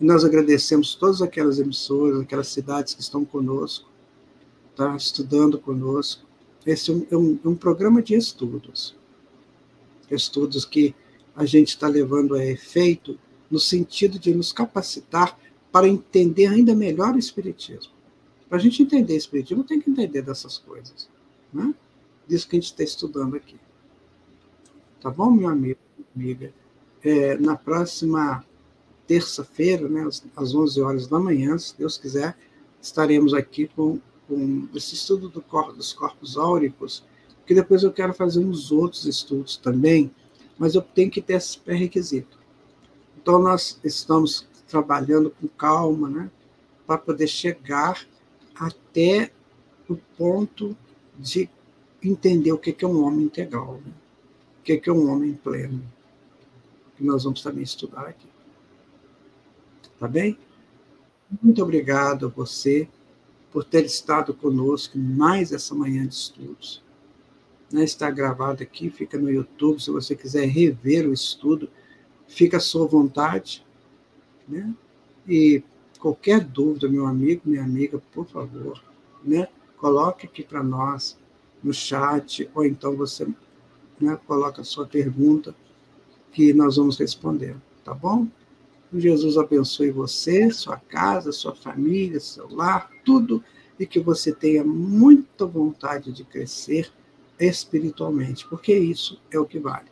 E 0.00 0.04
nós 0.04 0.24
agradecemos 0.24 0.94
todas 0.94 1.22
aquelas 1.22 1.58
emissoras, 1.58 2.20
aquelas 2.20 2.48
cidades 2.48 2.94
que 2.94 3.00
estão 3.00 3.24
conosco, 3.24 3.88
tá? 4.74 4.96
estudando 4.96 5.58
conosco. 5.58 6.26
Esse 6.66 6.90
é 6.90 6.94
um, 6.94 7.06
é 7.10 7.16
um, 7.16 7.38
é 7.44 7.48
um 7.48 7.54
programa 7.54 8.02
de 8.02 8.14
estudos. 8.14 8.96
Estudos 10.10 10.64
que 10.64 10.94
a 11.38 11.46
gente 11.46 11.68
está 11.68 11.88
levando 11.88 12.34
a 12.34 12.44
efeito 12.44 13.18
no 13.50 13.58
sentido 13.58 14.18
de 14.18 14.34
nos 14.34 14.52
capacitar 14.52 15.38
para 15.72 15.88
entender 15.88 16.46
ainda 16.46 16.74
melhor 16.74 17.14
o 17.14 17.18
Espiritismo. 17.18 17.92
Para 18.48 18.58
a 18.58 18.60
gente 18.60 18.82
entender 18.82 19.14
o 19.14 19.16
Espiritismo, 19.16 19.64
tem 19.64 19.80
que 19.80 19.88
entender 19.88 20.20
dessas 20.20 20.58
coisas. 20.58 21.08
Né? 21.52 21.74
Disso 22.26 22.48
que 22.48 22.56
a 22.56 22.60
gente 22.60 22.70
está 22.70 22.82
estudando 22.82 23.36
aqui. 23.36 23.56
Tá 25.00 25.10
bom, 25.10 25.30
meu 25.30 25.48
amigo, 25.48 25.78
amiga? 26.14 26.52
é, 27.02 27.36
na 27.38 27.56
próxima 27.56 28.44
terça-feira, 29.06 29.88
né, 29.88 30.06
às 30.36 30.54
11 30.54 30.80
horas 30.80 31.06
da 31.06 31.18
manhã, 31.18 31.56
se 31.56 31.76
Deus 31.76 31.96
quiser, 31.96 32.36
estaremos 32.80 33.32
aqui 33.32 33.68
com, 33.68 33.98
com 34.26 34.68
esse 34.74 34.94
estudo 34.94 35.28
do 35.28 35.40
corpo, 35.40 35.72
dos 35.72 35.92
corpos 35.92 36.36
áuricos, 36.36 37.04
que 37.46 37.54
depois 37.54 37.82
eu 37.82 37.92
quero 37.92 38.12
fazer 38.12 38.40
uns 38.40 38.70
outros 38.70 39.06
estudos 39.06 39.56
também, 39.56 40.10
mas 40.58 40.74
eu 40.74 40.82
tenho 40.82 41.10
que 41.10 41.22
ter 41.22 41.34
esse 41.34 41.58
pré-requisito. 41.58 42.38
Então, 43.16 43.38
nós 43.38 43.78
estamos 43.84 44.46
trabalhando 44.66 45.30
com 45.30 45.46
calma, 45.48 46.08
né, 46.08 46.30
para 46.86 46.98
poder 46.98 47.26
chegar 47.26 48.06
até 48.54 49.30
o 49.88 49.96
ponto 50.16 50.76
de 51.18 51.48
entender 52.02 52.52
o 52.52 52.58
que 52.58 52.76
é 52.84 52.88
um 52.88 53.04
homem 53.04 53.26
integral, 53.26 53.80
né? 53.84 53.92
o 54.60 54.62
que 54.62 54.82
é 54.84 54.92
um 54.92 55.10
homem 55.10 55.34
pleno 55.34 55.82
que 56.98 57.04
nós 57.04 57.22
vamos 57.22 57.40
também 57.40 57.62
estudar 57.62 58.08
aqui. 58.08 58.26
Tá 60.00 60.08
bem? 60.08 60.36
Muito 61.40 61.62
obrigado 61.62 62.26
a 62.26 62.28
você 62.28 62.88
por 63.52 63.62
ter 63.62 63.84
estado 63.84 64.34
conosco 64.34 64.98
mais 64.98 65.52
essa 65.52 65.74
manhã 65.76 66.04
de 66.04 66.14
estudos. 66.14 66.82
Né, 67.70 67.84
está 67.84 68.10
gravado 68.10 68.62
aqui, 68.62 68.88
fica 68.88 69.18
no 69.18 69.30
YouTube. 69.30 69.82
Se 69.82 69.90
você 69.90 70.16
quiser 70.16 70.46
rever 70.46 71.06
o 71.06 71.12
estudo, 71.12 71.68
fica 72.26 72.56
à 72.56 72.60
sua 72.60 72.86
vontade. 72.86 73.64
Né? 74.48 74.74
E 75.28 75.62
qualquer 75.98 76.40
dúvida, 76.40 76.88
meu 76.88 77.06
amigo, 77.06 77.42
minha 77.44 77.62
amiga, 77.62 78.00
por 78.12 78.26
favor, 78.26 78.82
né, 79.22 79.48
coloque 79.76 80.26
aqui 80.26 80.42
para 80.42 80.62
nós 80.62 81.18
no 81.62 81.74
chat, 81.74 82.48
ou 82.54 82.64
então 82.64 82.96
você 82.96 83.26
né, 84.00 84.18
coloca 84.26 84.62
a 84.62 84.64
sua 84.64 84.86
pergunta 84.86 85.54
que 86.32 86.52
nós 86.52 86.76
vamos 86.76 86.98
responder, 86.98 87.56
tá 87.84 87.92
bom? 87.92 88.28
Jesus 88.94 89.36
abençoe 89.36 89.90
você, 89.90 90.50
sua 90.50 90.76
casa, 90.76 91.32
sua 91.32 91.54
família, 91.54 92.20
seu 92.20 92.48
lar, 92.48 92.90
tudo, 93.04 93.42
e 93.78 93.86
que 93.86 94.00
você 94.00 94.32
tenha 94.32 94.64
muita 94.64 95.44
vontade 95.44 96.12
de 96.12 96.24
crescer 96.24 96.90
espiritualmente, 97.38 98.46
porque 98.48 98.74
isso 98.74 99.20
é 99.30 99.38
o 99.38 99.46
que 99.46 99.58
vale. 99.58 99.88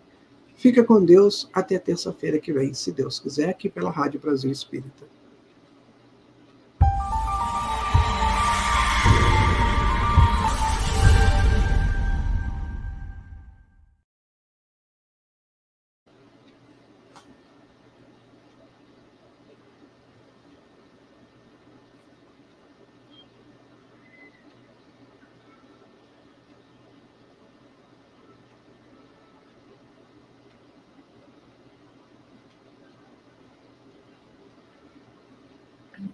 Fica 0.57 0.82
com 0.82 1.05
Deus 1.05 1.49
até 1.53 1.78
terça-feira 1.78 2.38
que 2.38 2.53
vem, 2.53 2.72
se 2.72 2.90
Deus 2.90 3.20
quiser, 3.20 3.49
aqui 3.49 3.68
pela 3.68 3.90
Rádio 3.90 4.20
Brasil 4.20 4.51
Espírita. 4.51 5.05